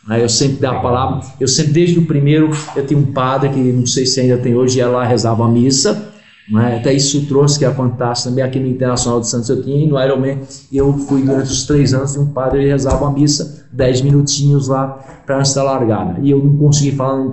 Né? 0.09 0.23
Eu 0.23 0.29
sempre 0.29 0.57
dei 0.57 0.69
a 0.69 0.81
palavra, 0.81 1.21
eu 1.39 1.47
sempre 1.47 1.73
desde 1.73 2.01
o 2.01 2.07
primeiro, 2.07 2.51
eu 2.75 2.85
tinha 2.85 2.99
um 2.99 3.13
padre 3.13 3.51
que 3.51 3.61
não 3.61 3.87
sei 3.87 4.07
se 4.07 4.21
ainda 4.21 4.39
tem 4.39 4.57
hoje, 4.57 4.83
lá 4.83 5.05
rezava 5.05 5.45
a 5.45 5.49
missa, 5.49 6.12
né? 6.51 6.79
Até 6.79 6.93
isso 6.93 7.27
trouxe, 7.27 7.59
que 7.59 7.65
é 7.65 7.73
fantástico 7.73 8.31
também 8.31 8.45
aqui 8.45 8.59
no 8.59 8.67
Internacional 8.67 9.21
de 9.21 9.29
Santos 9.29 9.49
eu 9.49 9.63
tinha, 9.63 9.85
e 9.85 9.87
no 9.87 10.01
Ironman 10.01 10.41
eu 10.73 10.93
fui 10.99 11.23
durante 11.23 11.51
os 11.51 11.65
três 11.67 11.95
anos 11.95 12.15
e 12.15 12.19
um 12.19 12.27
padre 12.27 12.67
rezava 12.67 13.07
a 13.07 13.11
missa, 13.11 13.67
dez 13.73 14.01
minutinhos 14.01 14.69
lá 14.69 14.89
para 15.25 15.39
antes 15.39 15.55
da 15.55 15.63
largada. 15.63 16.21
E 16.21 16.31
eu 16.31 16.43
não 16.43 16.57
consegui 16.57 16.93
falar, 16.93 17.33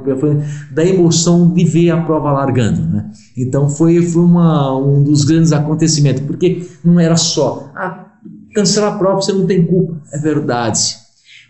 da 0.72 0.86
emoção 0.86 1.52
de 1.52 1.66
ver 1.66 1.92
a 1.92 2.02
prova 2.02 2.32
largando. 2.32 2.82
Né? 2.82 3.10
Então 3.36 3.68
foi, 3.68 4.02
foi 4.02 4.24
uma, 4.24 4.78
um 4.78 5.04
dos 5.04 5.26
grandes 5.26 5.52
acontecimentos, 5.52 6.22
porque 6.24 6.68
não 6.84 7.00
era 7.00 7.18
só, 7.18 7.72
ah, 7.76 8.06
cancelar 8.54 8.94
a 8.94 8.98
prova 8.98 9.22
você 9.22 9.34
não 9.34 9.48
tem 9.48 9.66
culpa, 9.66 10.00
é 10.14 10.20
verdade. 10.20 10.98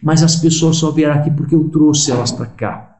Mas 0.02 0.24
as 0.24 0.38
pessoas 0.38 0.78
só 0.78 0.92
vieram 0.92 1.16
aqui 1.16 1.30
porque 1.30 1.54
eu 1.54 1.68
trouxe 1.68 2.10
elas 2.10 2.32
para 2.32 2.46
cá. 2.46 2.98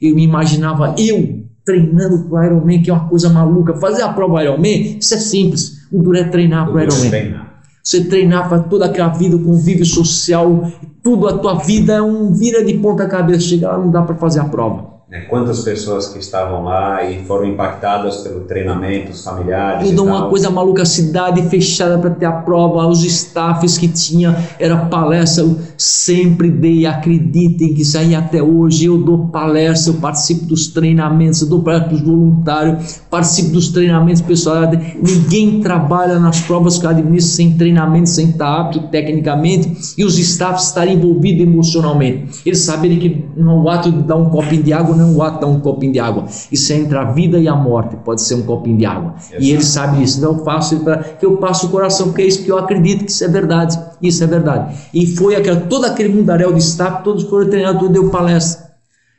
Eu 0.00 0.14
me 0.14 0.22
imaginava 0.22 0.94
eu 0.96 1.45
treinando 1.66 2.20
para 2.20 2.40
o 2.40 2.44
Ironman, 2.44 2.80
que 2.80 2.88
é 2.88 2.92
uma 2.94 3.08
coisa 3.08 3.28
maluca. 3.28 3.74
Fazer 3.74 4.02
a 4.02 4.12
prova 4.12 4.42
Ironman, 4.42 4.98
isso 4.98 5.14
é 5.14 5.18
simples. 5.18 5.86
O 5.92 6.00
duro 6.00 6.16
é 6.16 6.24
treinar 6.24 6.66
para 6.66 6.76
o 6.76 6.80
Ironman. 6.80 7.34
Você 7.82 8.04
treinar 8.04 8.48
para 8.48 8.60
toda 8.60 8.86
aquela 8.86 9.08
vida, 9.08 9.36
o 9.36 9.44
convívio 9.44 9.84
social, 9.84 10.70
tudo, 11.02 11.28
a 11.28 11.38
tua 11.38 11.54
vida 11.54 11.94
é 11.94 12.02
um 12.02 12.32
vira 12.32 12.64
de 12.64 12.74
ponta 12.74 13.06
cabeça. 13.06 13.40
Chegar 13.40 13.72
lá 13.72 13.78
não 13.78 13.90
dá 13.90 14.02
para 14.02 14.14
fazer 14.14 14.40
a 14.40 14.44
prova. 14.44 14.95
Né? 15.08 15.20
Quantas 15.20 15.60
pessoas 15.60 16.08
que 16.08 16.18
estavam 16.18 16.64
lá 16.64 17.08
e 17.08 17.24
foram 17.24 17.46
impactadas 17.46 18.16
pelo 18.22 18.40
treinamento, 18.40 19.12
os 19.12 19.22
familiares. 19.22 19.88
Tudo 19.90 20.02
uma 20.02 20.28
coisa 20.28 20.50
maluca, 20.50 20.84
cidade 20.84 21.48
fechada 21.48 21.96
para 21.96 22.10
ter 22.10 22.26
a 22.26 22.32
prova, 22.32 22.88
os 22.88 23.04
staffs 23.04 23.78
que 23.78 23.86
tinha, 23.86 24.36
era 24.58 24.76
palestra, 24.76 25.44
eu 25.44 25.56
sempre 25.78 26.50
dei, 26.50 26.86
acreditem 26.86 27.72
que 27.72 27.82
isso 27.82 27.96
aí 27.96 28.16
até 28.16 28.42
hoje, 28.42 28.86
eu 28.86 28.98
dou 28.98 29.28
palestra, 29.28 29.92
eu 29.92 30.00
participo 30.00 30.44
dos 30.46 30.66
treinamentos, 30.66 31.40
eu 31.40 31.48
dou 31.48 31.62
palestra 31.62 31.88
para 31.90 31.96
os 31.98 32.02
voluntários, 32.02 33.00
participo 33.08 33.50
dos 33.50 33.68
treinamentos 33.68 34.22
pessoal, 34.22 34.62
ninguém 35.00 35.60
trabalha 35.60 36.18
nas 36.18 36.40
provas 36.40 36.78
que 36.78 36.84
eu 36.84 36.90
administro 36.90 37.30
sem 37.30 37.56
treinamento, 37.56 38.08
sem 38.08 38.30
estar 38.30 38.60
apto 38.60 38.80
tecnicamente, 38.88 39.94
e 39.96 40.04
os 40.04 40.18
staffs 40.18 40.66
estarem 40.66 40.96
envolvidos 40.96 41.42
emocionalmente, 41.42 42.40
eles 42.44 42.58
saberem 42.58 42.98
que 42.98 43.24
no 43.36 43.68
ato 43.68 43.92
de 43.92 44.02
dar 44.02 44.16
um 44.16 44.30
copinho 44.30 44.64
de 44.64 44.72
água 44.72 44.95
não 44.96 45.24
é 45.24 45.30
um 45.30 45.40
dar 45.40 45.46
um 45.46 45.60
copinho 45.60 45.92
de 45.92 46.00
água. 46.00 46.24
Isso 46.50 46.72
é 46.72 46.76
entre 46.76 46.96
a 46.96 47.04
vida 47.04 47.38
e 47.38 47.46
a 47.46 47.54
morte, 47.54 47.96
pode 47.96 48.22
ser 48.22 48.34
um 48.34 48.42
copinho 48.42 48.76
de 48.76 48.86
água. 48.86 49.14
Exato. 49.16 49.42
E 49.42 49.50
ele 49.50 49.62
sabe 49.62 50.02
isso. 50.02 50.18
Então 50.18 50.32
eu 50.32 50.44
faço 50.44 50.80
para 50.80 50.98
que 50.98 51.26
eu 51.26 51.36
passo 51.36 51.66
o 51.66 51.70
coração, 51.70 52.08
porque 52.08 52.22
é 52.22 52.26
isso 52.26 52.42
que 52.42 52.50
eu 52.50 52.58
acredito 52.58 53.04
que 53.04 53.10
isso 53.10 53.24
é 53.24 53.28
verdade. 53.28 53.78
Isso 54.02 54.22
é 54.24 54.26
verdade. 54.26 54.76
E 54.92 55.06
foi 55.06 55.36
aquela, 55.36 55.60
todo 55.60 55.84
aquele 55.84 56.08
mundaréu 56.08 56.52
de 56.52 56.60
staff, 56.60 57.04
todos 57.04 57.24
foram 57.24 57.48
treinados, 57.48 57.80
todo 57.80 57.92
deu 57.92 58.10
palestra. 58.10 58.66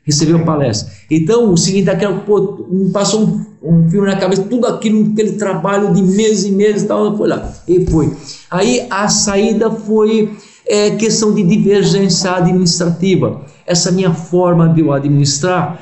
Recebeu 0.04 0.42
palestra. 0.44 0.90
Então, 1.10 1.52
o 1.52 1.56
seguinte, 1.56 1.90
aquela, 1.90 2.18
pô, 2.20 2.66
passou 2.92 3.24
um, 3.24 3.46
um 3.62 3.90
filme 3.90 4.06
na 4.06 4.16
cabeça, 4.16 4.42
tudo 4.42 4.66
aquilo, 4.66 5.12
aquele 5.12 5.32
trabalho 5.32 5.92
de 5.92 6.02
meses 6.02 6.44
e 6.44 6.52
meses 6.52 6.82
e 6.82 6.86
tal, 6.86 7.14
fui 7.16 7.28
lá. 7.28 7.52
E 7.68 7.84
foi. 7.86 8.16
Aí 8.50 8.86
a 8.88 9.06
saída 9.08 9.70
foi 9.70 10.32
é, 10.66 10.90
questão 10.92 11.34
de 11.34 11.42
divergência 11.42 12.32
administrativa 12.32 13.42
essa 13.68 13.92
minha 13.92 14.12
forma 14.12 14.68
de 14.68 14.80
eu 14.80 14.92
administrar, 14.92 15.78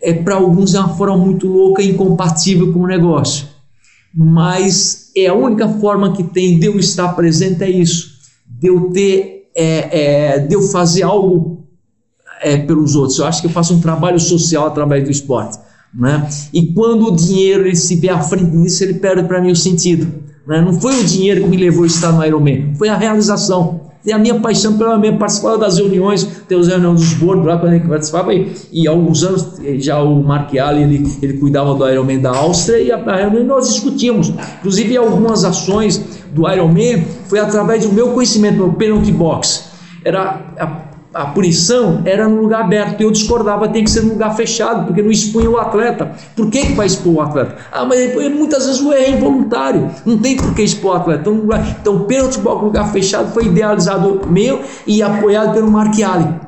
é 0.00 0.12
para 0.12 0.36
alguns 0.36 0.74
é 0.74 0.80
uma 0.80 0.96
forma 0.96 1.16
muito 1.16 1.46
louca 1.46 1.82
e 1.82 1.90
incompatível 1.90 2.72
com 2.72 2.80
o 2.80 2.86
negócio. 2.86 3.46
Mas 4.14 5.10
é 5.14 5.26
a 5.26 5.34
única 5.34 5.68
forma 5.68 6.12
que 6.12 6.22
tem 6.22 6.58
de 6.58 6.66
eu 6.66 6.78
estar 6.78 7.08
presente 7.08 7.62
é 7.62 7.70
isso, 7.70 8.14
de 8.46 8.68
eu 8.68 8.90
ter, 8.90 9.50
é, 9.54 10.34
é, 10.34 10.38
de 10.38 10.54
eu 10.54 10.62
fazer 10.62 11.02
algo 11.02 11.64
é, 12.40 12.56
pelos 12.56 12.96
outros. 12.96 13.18
Eu 13.18 13.26
acho 13.26 13.42
que 13.42 13.46
eu 13.46 13.52
faço 13.52 13.74
um 13.74 13.80
trabalho 13.80 14.18
social 14.18 14.66
através 14.66 15.04
do 15.04 15.10
esporte. 15.10 15.58
Né? 15.94 16.26
E 16.52 16.72
quando 16.72 17.06
o 17.06 17.16
dinheiro 17.16 17.66
ele 17.66 17.76
se 17.76 17.96
vê 17.96 18.08
à 18.08 18.20
frente 18.20 18.50
disso, 18.50 18.82
ele 18.82 18.94
perde 18.94 19.24
para 19.24 19.40
mim 19.40 19.50
o 19.50 19.56
sentido. 19.56 20.06
Né? 20.46 20.60
Não 20.62 20.80
foi 20.80 20.98
o 21.00 21.04
dinheiro 21.04 21.42
que 21.42 21.48
me 21.48 21.56
levou 21.56 21.84
a 21.84 21.86
estar 21.86 22.12
no 22.12 22.24
Ironman, 22.24 22.74
foi 22.74 22.88
a 22.88 22.96
realização 22.96 23.85
tem 24.06 24.14
a 24.14 24.18
minha 24.18 24.38
paixão 24.38 24.78
pela 24.78 24.96
minha 24.96 25.18
participava 25.18 25.58
das 25.58 25.78
reuniões, 25.78 26.22
tem 26.46 26.56
os 26.56 26.68
reuniões 26.68 27.00
dos 27.00 27.14
boards 27.14 27.44
lá 27.44 27.58
quando 27.58 27.72
gente 27.72 27.88
participava 27.88 28.32
e, 28.32 28.54
e 28.70 28.86
há 28.86 28.90
alguns 28.92 29.24
anos 29.24 29.60
já 29.78 30.00
o 30.00 30.22
Mark 30.22 30.56
Allen 30.56 30.84
ele, 30.84 31.18
ele 31.20 31.32
cuidava 31.38 31.74
do 31.74 31.90
Ironman 31.90 32.20
da 32.20 32.30
Áustria 32.30 32.78
e 32.78 32.92
a, 32.92 32.98
a 32.98 33.16
reunião 33.16 33.42
nós 33.42 33.68
discutíamos, 33.68 34.32
inclusive 34.60 34.96
algumas 34.96 35.44
ações 35.44 36.22
do 36.32 36.48
Ironman 36.48 37.04
foi 37.26 37.40
através 37.40 37.84
do 37.84 37.92
meu 37.92 38.12
conhecimento, 38.12 38.58
do 38.58 38.72
penalty 38.74 39.10
box, 39.10 39.70
era 40.04 40.40
a, 40.56 40.95
a 41.16 41.26
punição 41.26 42.02
era 42.04 42.28
no 42.28 42.42
lugar 42.42 42.60
aberto. 42.60 43.00
E 43.00 43.04
eu 43.04 43.10
discordava, 43.10 43.68
tem 43.68 43.82
que 43.82 43.90
ser 43.90 44.02
no 44.02 44.10
lugar 44.10 44.36
fechado, 44.36 44.86
porque 44.86 45.00
não 45.00 45.10
expunha 45.10 45.50
o 45.50 45.56
atleta. 45.56 46.12
Por 46.36 46.50
que, 46.50 46.66
que 46.66 46.72
vai 46.74 46.86
expor 46.86 47.14
o 47.14 47.20
atleta? 47.22 47.56
Ah, 47.72 47.84
mas 47.84 48.14
muitas 48.34 48.66
vezes 48.66 48.80
o 48.82 48.92
erro 48.92 49.02
é 49.02 49.10
involuntário. 49.10 49.90
Não 50.04 50.18
tem 50.18 50.36
por 50.36 50.54
que 50.54 50.62
expor 50.62 50.92
o 50.92 50.96
atleta. 50.96 51.20
Então, 51.22 51.48
então 51.80 51.96
o 51.96 52.00
pênalti 52.04 52.38
no 52.38 52.64
lugar 52.64 52.92
fechado 52.92 53.32
foi 53.32 53.46
idealizado 53.46 54.20
meu 54.28 54.60
e 54.86 55.02
apoiado 55.02 55.54
pelo 55.54 55.70
Mark 55.70 55.98
Allen. 56.02 56.38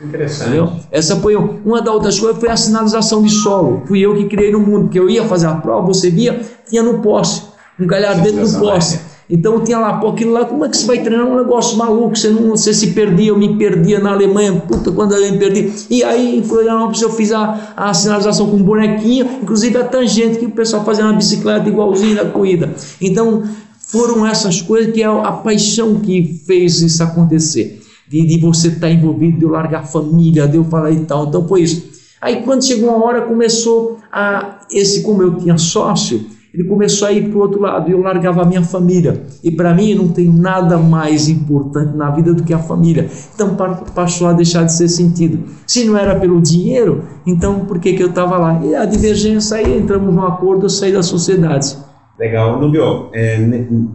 Interessante. 0.00 0.48
Entendeu? 0.48 0.72
Essa 0.90 1.16
foi 1.16 1.36
uma 1.36 1.82
das 1.82 1.92
outras 1.92 2.18
coisas 2.18 2.40
foi 2.40 2.48
a 2.48 2.56
sinalização 2.56 3.22
de 3.22 3.30
solo. 3.30 3.82
Fui 3.86 3.98
eu 4.00 4.14
que 4.14 4.26
criei 4.26 4.52
no 4.52 4.60
mundo, 4.60 4.84
porque 4.84 4.98
eu 4.98 5.10
ia 5.10 5.24
fazer 5.24 5.46
a 5.46 5.54
prova, 5.54 5.86
você 5.86 6.10
via, 6.10 6.40
tinha 6.68 6.82
no 6.82 7.00
poste, 7.00 7.46
um 7.78 7.86
galhar 7.86 8.20
dentro 8.22 8.48
do 8.48 8.58
poste. 8.60 9.09
Então 9.30 9.62
tinha 9.62 9.78
lá, 9.78 9.98
pô, 9.98 10.08
aquilo 10.08 10.32
lá, 10.32 10.44
como 10.44 10.64
é 10.64 10.68
que 10.68 10.76
você 10.76 10.86
vai 10.86 10.98
treinar 10.98 11.26
um 11.26 11.36
negócio 11.36 11.78
maluco? 11.78 12.16
Você 12.16 12.30
não 12.30 12.50
você 12.50 12.74
se 12.74 12.88
perdia, 12.88 13.28
eu 13.28 13.38
me 13.38 13.56
perdia 13.56 14.00
na 14.00 14.10
Alemanha, 14.10 14.60
puta, 14.60 14.90
quando 14.90 15.14
eu 15.14 15.32
me 15.32 15.38
perdi. 15.38 15.72
E 15.88 16.02
aí 16.02 16.36
em 16.36 16.42
Florianópolis 16.42 17.00
eu 17.00 17.10
fiz 17.10 17.30
a, 17.30 17.72
a 17.76 17.94
sinalização 17.94 18.50
com 18.50 18.56
um 18.56 18.62
bonequinho, 18.62 19.28
inclusive 19.40 19.76
a 19.78 19.84
tangente 19.84 20.38
que 20.38 20.46
o 20.46 20.50
pessoal 20.50 20.84
fazia 20.84 21.04
na 21.04 21.12
bicicleta 21.12 21.68
igualzinho 21.68 22.16
na 22.16 22.24
corrida. 22.24 22.74
Então 23.00 23.44
foram 23.78 24.26
essas 24.26 24.60
coisas 24.60 24.92
que 24.92 25.02
é 25.02 25.06
a 25.06 25.32
paixão 25.32 26.00
que 26.00 26.40
fez 26.46 26.80
isso 26.80 27.02
acontecer. 27.02 27.80
De, 28.08 28.26
de 28.26 28.40
você 28.40 28.66
estar 28.66 28.80
tá 28.80 28.90
envolvido, 28.90 29.38
de 29.38 29.44
eu 29.44 29.50
largar 29.50 29.82
a 29.82 29.86
família, 29.86 30.48
de 30.48 30.56
eu 30.56 30.64
falar 30.64 30.90
e 30.90 31.04
tal. 31.04 31.28
Então 31.28 31.46
foi 31.46 31.62
isso. 31.62 31.88
Aí 32.20 32.42
quando 32.42 32.66
chegou 32.66 32.90
uma 32.90 33.04
hora 33.04 33.22
começou 33.22 33.98
a 34.12 34.58
esse 34.68 35.02
como 35.02 35.22
eu 35.22 35.36
tinha 35.36 35.56
sócio, 35.56 36.26
ele 36.52 36.64
começou 36.64 37.06
a 37.06 37.12
ir 37.12 37.28
para 37.28 37.38
o 37.38 37.40
outro 37.40 37.60
lado 37.60 37.88
e 37.88 37.92
eu 37.92 38.00
largava 38.00 38.42
a 38.42 38.44
minha 38.44 38.62
família. 38.62 39.22
E 39.42 39.50
para 39.50 39.72
mim 39.72 39.94
não 39.94 40.08
tem 40.08 40.28
nada 40.28 40.76
mais 40.78 41.28
importante 41.28 41.96
na 41.96 42.10
vida 42.10 42.34
do 42.34 42.42
que 42.42 42.52
a 42.52 42.58
família. 42.58 43.08
Então 43.34 43.56
passou 43.94 44.26
a 44.26 44.32
deixar 44.32 44.64
de 44.64 44.72
ser 44.72 44.88
sentido. 44.88 45.44
Se 45.66 45.84
não 45.84 45.96
era 45.96 46.18
pelo 46.18 46.40
dinheiro, 46.40 47.04
então 47.24 47.66
por 47.66 47.78
que, 47.78 47.92
que 47.92 48.02
eu 48.02 48.08
estava 48.08 48.36
lá? 48.36 48.60
E 48.64 48.74
a 48.74 48.84
divergência 48.84 49.58
aí, 49.58 49.78
entramos 49.78 50.12
num 50.12 50.26
acordo, 50.26 50.66
eu 50.66 50.70
saí 50.70 50.92
da 50.92 51.02
sociedade. 51.02 51.76
Legal. 52.18 52.60
Nubio, 52.60 53.08
é, 53.14 53.38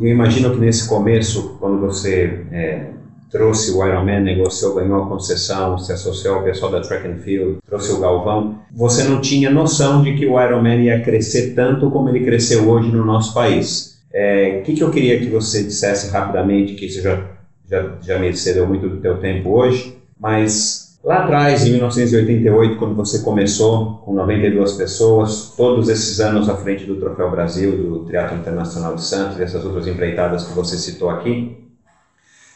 eu 0.02 0.08
imagino 0.08 0.50
que 0.52 0.58
nesse 0.58 0.88
começo, 0.90 1.58
quando 1.60 1.80
você 1.80 2.46
é, 2.52 2.95
trouxe 3.36 3.72
o 3.72 3.86
Ironman, 3.86 4.22
negociou, 4.22 4.76
ganhou 4.76 5.04
a 5.04 5.08
concessão, 5.10 5.78
se 5.78 5.92
associou 5.92 6.36
ao 6.36 6.44
pessoal 6.44 6.72
da 6.72 6.80
Track 6.80 7.06
and 7.06 7.18
Field, 7.18 7.58
trouxe 7.68 7.92
o 7.92 8.00
Galvão, 8.00 8.60
você 8.72 9.04
não 9.04 9.20
tinha 9.20 9.52
noção 9.52 10.02
de 10.02 10.16
que 10.16 10.26
o 10.26 10.42
Ironman 10.42 10.84
ia 10.84 11.02
crescer 11.02 11.54
tanto 11.54 11.92
como 11.92 12.08
ele 12.08 12.24
cresceu 12.24 12.70
hoje 12.70 12.90
no 12.90 13.04
nosso 13.04 13.34
país. 13.34 14.00
O 14.06 14.18
é, 14.18 14.62
que, 14.62 14.74
que 14.74 14.82
eu 14.82 14.90
queria 14.90 15.20
que 15.20 15.26
você 15.26 15.64
dissesse 15.64 16.10
rapidamente, 16.12 16.76
que 16.76 16.86
isso 16.86 17.02
já, 17.02 17.26
já, 17.70 17.98
já 18.02 18.18
me 18.18 18.34
cedeu 18.34 18.66
muito 18.66 18.88
do 18.88 19.02
teu 19.02 19.18
tempo 19.18 19.50
hoje, 19.50 19.98
mas 20.18 20.98
lá 21.04 21.26
atrás, 21.26 21.68
em 21.68 21.72
1988, 21.72 22.78
quando 22.78 22.96
você 22.96 23.20
começou 23.20 23.98
com 24.06 24.14
92 24.14 24.72
pessoas, 24.76 25.54
todos 25.58 25.90
esses 25.90 26.22
anos 26.22 26.48
à 26.48 26.56
frente 26.56 26.86
do 26.86 26.96
Troféu 26.96 27.30
Brasil, 27.30 27.76
do 27.76 28.06
Teatro 28.06 28.38
Internacional 28.38 28.96
de 28.96 29.04
Santos 29.04 29.38
e 29.38 29.44
essas 29.44 29.66
outras 29.66 29.88
empreitadas 29.88 30.46
que 30.46 30.54
você 30.54 30.78
citou 30.78 31.10
aqui, 31.10 31.65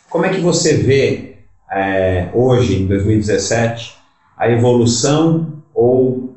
como 0.09 0.25
é 0.25 0.29
que 0.29 0.41
você 0.41 0.77
vê 0.77 1.35
é, 1.71 2.29
hoje, 2.33 2.81
em 2.81 2.87
2017, 2.87 3.93
a 4.35 4.49
evolução 4.49 5.61
ou 5.73 6.35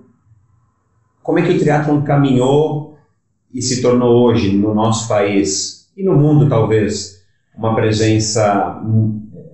como 1.23 1.39
é 1.39 1.43
que 1.43 1.53
o 1.53 1.59
triatlon 1.59 2.03
caminhou 2.03 2.97
e 3.53 3.63
se 3.63 3.81
tornou 3.81 4.25
hoje 4.25 4.53
no 4.53 4.75
nosso 4.75 5.09
país 5.09 5.91
e 5.97 6.03
no 6.03 6.15
mundo 6.15 6.49
talvez 6.49 7.23
uma 7.57 7.75
presença 7.75 8.81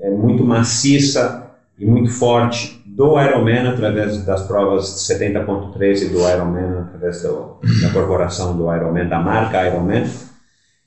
é, 0.01 0.11
muito 0.11 0.45
maciça 0.45 1.51
e 1.79 1.85
muito 1.85 2.11
forte 2.11 2.81
do 2.87 3.21
Ironman 3.21 3.69
através 3.69 4.25
das 4.25 4.47
provas 4.47 4.85
de 4.87 5.15
70.3 5.15 6.03
e 6.03 6.09
do 6.09 6.29
Ironman 6.29 6.81
através 6.81 7.23
do, 7.23 7.59
da 7.83 7.91
corporação 7.93 8.57
do 8.57 8.75
Ironman, 8.75 9.09
da 9.09 9.21
marca 9.21 9.65
Ironman. 9.67 10.05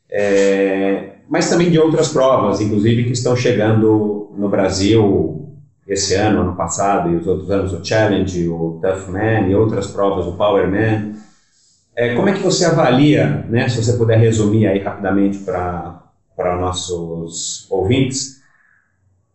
É, 0.09 1.20
mas 1.31 1.49
também 1.49 1.71
de 1.71 1.79
outras 1.79 2.09
provas, 2.09 2.59
inclusive 2.59 3.05
que 3.05 3.13
estão 3.13 3.37
chegando 3.37 4.31
no 4.37 4.49
Brasil 4.49 5.47
esse 5.87 6.13
ano, 6.13 6.41
ano 6.41 6.55
passado 6.57 7.09
e 7.09 7.15
os 7.15 7.25
outros 7.25 7.49
anos, 7.49 7.71
o 7.71 7.81
Challenge, 7.81 8.49
o 8.49 8.81
Tough 8.81 9.09
Man 9.09 9.47
e 9.47 9.55
outras 9.55 9.87
provas, 9.87 10.27
o 10.27 10.33
Power 10.33 10.69
Man. 10.69 11.13
É, 11.95 12.15
como 12.15 12.27
é 12.27 12.33
que 12.33 12.43
você 12.43 12.65
avalia, 12.65 13.45
né, 13.49 13.69
se 13.69 13.81
você 13.81 13.93
puder 13.93 14.19
resumir 14.19 14.67
aí 14.67 14.79
rapidamente 14.79 15.37
para 15.37 16.03
nossos 16.59 17.65
ouvintes, 17.71 18.41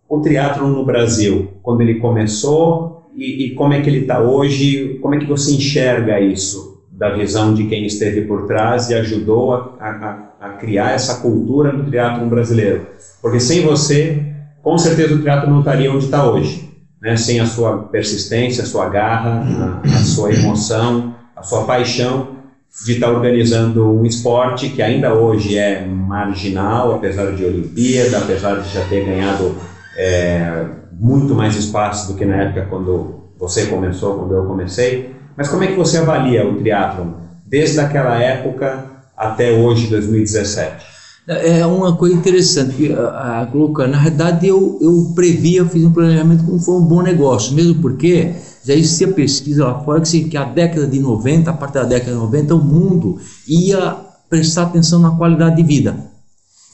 o 0.07 0.21
triatlon 0.21 0.69
no 0.69 0.85
Brasil, 0.85 1.55
quando 1.63 1.81
ele 1.81 1.95
começou 1.95 3.09
e, 3.15 3.47
e 3.47 3.55
como 3.55 3.73
é 3.73 3.81
que 3.81 3.89
ele 3.89 4.01
está 4.01 4.21
hoje, 4.21 4.99
como 5.01 5.15
é 5.15 5.19
que 5.19 5.25
você 5.25 5.53
enxerga 5.53 6.21
isso 6.21 6.85
da 6.91 7.09
visão 7.09 7.55
de 7.55 7.67
quem 7.67 7.87
esteve 7.87 8.21
por 8.27 8.47
trás 8.47 8.91
e 8.91 8.95
ajudou 8.95 9.55
a, 9.55 9.77
a, 9.81 9.89
a 9.89 10.26
criar 10.59 10.93
essa 10.93 11.17
cultura 11.17 11.73
do 11.73 11.85
triatlon 11.85 12.29
brasileiro? 12.29 12.87
Porque 13.21 13.41
sem 13.41 13.65
você, 13.65 14.23
com 14.63 14.77
certeza 14.79 15.15
o 15.15 15.21
triatlon 15.21 15.51
não 15.51 15.59
estaria 15.61 15.93
onde 15.93 16.05
está 16.05 16.29
hoje, 16.29 16.71
né? 17.01 17.17
sem 17.17 17.41
a 17.41 17.47
sua 17.47 17.79
persistência, 17.85 18.63
a 18.63 18.67
sua 18.67 18.89
garra, 18.89 19.43
a, 19.85 19.87
a 19.87 20.05
sua 20.05 20.33
emoção, 20.33 21.15
a 21.35 21.43
sua 21.43 21.65
paixão 21.65 22.37
de 22.85 22.93
estar 22.93 23.11
organizando 23.11 23.91
um 23.91 24.05
esporte 24.05 24.69
que 24.69 24.83
ainda 24.83 25.15
hoje 25.15 25.57
é 25.57 25.85
marginal, 25.85 26.95
apesar 26.95 27.33
de 27.33 27.45
Olimpíada, 27.45 28.19
apesar 28.19 28.61
de 28.61 28.73
já 28.73 28.85
ter 28.85 29.05
ganhado 29.05 29.57
é, 29.97 30.65
muito 30.93 31.35
mais 31.35 31.57
espaço 31.57 32.13
do 32.13 32.19
que 32.19 32.25
na 32.25 32.37
época 32.37 32.67
quando 32.69 33.31
você 33.39 33.67
começou, 33.67 34.19
quando 34.19 34.35
eu 34.35 34.45
comecei. 34.45 35.15
Mas 35.37 35.49
como 35.49 35.65
é 35.65 35.69
que 35.69 35.75
você 35.75 35.99
avalia 35.99 36.47
o 36.47 36.57
triatlon 36.57 37.13
desde 37.47 37.81
aquela 37.81 38.21
época 38.21 38.96
até 39.17 39.53
hoje, 39.53 39.87
2017? 39.89 40.85
É 41.27 41.67
uma 41.67 41.97
coisa 41.97 42.15
interessante, 42.15 42.93
a, 42.93 43.41
a, 43.43 43.89
na 43.89 43.99
verdade 43.99 44.47
eu, 44.47 44.79
eu 44.81 45.13
previa, 45.13 45.65
fiz 45.67 45.85
um 45.85 45.91
planejamento 45.91 46.45
como 46.45 46.61
foi 46.61 46.77
um 46.77 46.85
bom 46.85 47.03
negócio, 47.03 47.53
mesmo 47.53 47.83
porque 47.83 48.33
já 48.65 48.75
existia 48.75 49.09
pesquisa 49.09 49.65
lá 49.65 49.81
fora 49.81 50.01
que, 50.01 50.25
que 50.25 50.37
a 50.37 50.45
década 50.45 50.87
de 50.87 51.01
90, 51.01 51.51
a 51.51 51.53
partir 51.53 51.75
da 51.75 51.85
década 51.85 52.13
de 52.13 52.19
90, 52.19 52.55
o 52.55 52.63
mundo 52.63 53.19
ia 53.49 53.97
prestar 54.31 54.65
atenção 54.65 55.01
na 55.01 55.11
qualidade 55.11 55.57
de 55.57 55.63
vida. 55.65 55.97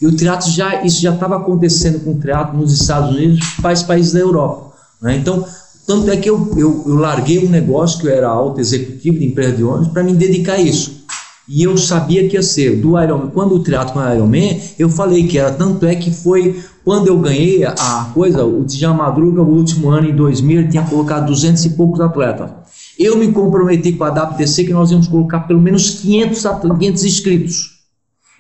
E 0.01 0.07
o 0.07 0.16
teatro 0.16 0.51
já, 0.51 0.84
isso 0.84 1.01
já 1.01 1.14
estava 1.14 1.36
acontecendo 1.36 2.01
com 2.01 2.12
o 2.12 2.20
teatro 2.20 2.57
nos 2.57 2.72
Estados 2.72 3.14
Unidos, 3.14 3.40
vários 3.59 3.82
países 3.84 4.12
da 4.12 4.20
Europa. 4.20 4.72
Né? 5.01 5.16
Então, 5.16 5.47
tanto 5.86 6.11
é 6.11 6.16
que 6.16 6.28
eu, 6.28 6.51
eu, 6.57 6.84
eu, 6.86 6.95
larguei 6.97 7.45
um 7.45 7.49
negócio 7.49 8.01
que 8.01 8.07
eu 8.07 8.12
era 8.12 8.28
alto 8.28 8.61
executivo 8.61 9.18
de 9.18 9.26
empresa 9.26 9.57
de 9.57 9.64
ônibus 9.64 9.88
para 9.88 10.03
me 10.03 10.12
dedicar 10.14 10.55
a 10.55 10.61
isso. 10.61 11.01
E 11.49 11.62
eu 11.62 11.76
sabia 11.76 12.28
que 12.28 12.36
ia 12.36 12.43
ser 12.43 12.80
do 12.80 13.01
Iron 13.03 13.28
Quando 13.28 13.57
o 13.57 13.62
teatro 13.62 13.95
com 13.95 13.99
o 13.99 14.14
Iron 14.14 14.26
Man, 14.26 14.61
eu 14.78 14.88
falei 14.88 15.26
que 15.26 15.38
era. 15.38 15.51
Tanto 15.53 15.84
é 15.86 15.95
que 15.95 16.11
foi 16.11 16.62
quando 16.84 17.09
eu 17.09 17.18
ganhei 17.18 17.64
a 17.64 18.11
coisa, 18.12 18.45
o 18.45 18.64
Djan 18.64 18.95
Madruga, 18.95 19.43
o 19.43 19.55
último 19.55 19.90
ano, 19.90 20.09
em 20.09 20.14
2000, 20.14 20.61
ele 20.61 20.68
tinha 20.68 20.84
colocado 20.84 21.26
200 21.26 21.64
e 21.64 21.70
poucos 21.70 22.01
atletas. 22.01 22.51
Eu 22.99 23.16
me 23.16 23.32
comprometi 23.32 23.93
com 23.93 24.05
a 24.05 24.11
WTC 24.11 24.64
que 24.64 24.72
nós 24.72 24.90
íamos 24.90 25.09
colocar 25.09 25.40
pelo 25.40 25.61
menos 25.61 25.90
500, 26.01 26.43
500 26.78 27.05
inscritos. 27.05 27.70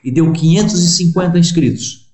E 0.04 0.10
deu 0.10 0.30
550 0.32 1.38
inscritos. 1.38 2.08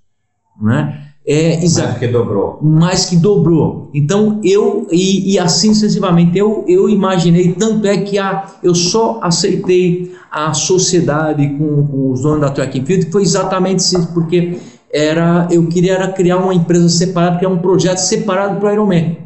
Né? 0.61 1.09
É, 1.27 1.59
mais 1.61 1.99
que 1.99 2.09
dobrou. 2.09 2.59
Mais 2.63 3.05
que 3.05 3.17
dobrou. 3.17 3.91
Então 3.95 4.41
eu, 4.43 4.87
e, 4.91 5.35
e, 5.35 5.39
assim 5.39 5.75
sucessivamente, 5.75 6.39
eu, 6.39 6.65
eu 6.67 6.89
imaginei, 6.89 7.53
tanto 7.53 7.87
é 7.87 7.99
que 7.99 8.19
a, 8.19 8.47
eu 8.63 8.75
só 8.75 9.21
aceitei 9.23 10.15
a 10.31 10.53
sociedade 10.53 11.49
com, 11.57 11.87
com 11.87 12.11
os 12.11 12.23
donos 12.23 12.41
da 12.41 12.51
Track 12.51 12.81
and 12.81 12.85
Field, 12.85 13.11
foi 13.11 13.23
exatamente 13.23 13.81
isso, 13.81 14.13
porque 14.13 14.59
era 14.93 15.47
eu 15.51 15.67
queria 15.67 15.95
era 15.95 16.09
criar 16.13 16.39
uma 16.39 16.55
empresa 16.55 16.89
separada, 16.89 17.39
criar 17.39 17.51
um 17.51 17.59
projeto 17.59 17.99
separado 17.99 18.59
para 18.59 18.71
o 18.71 18.73
Ironman, 18.73 19.19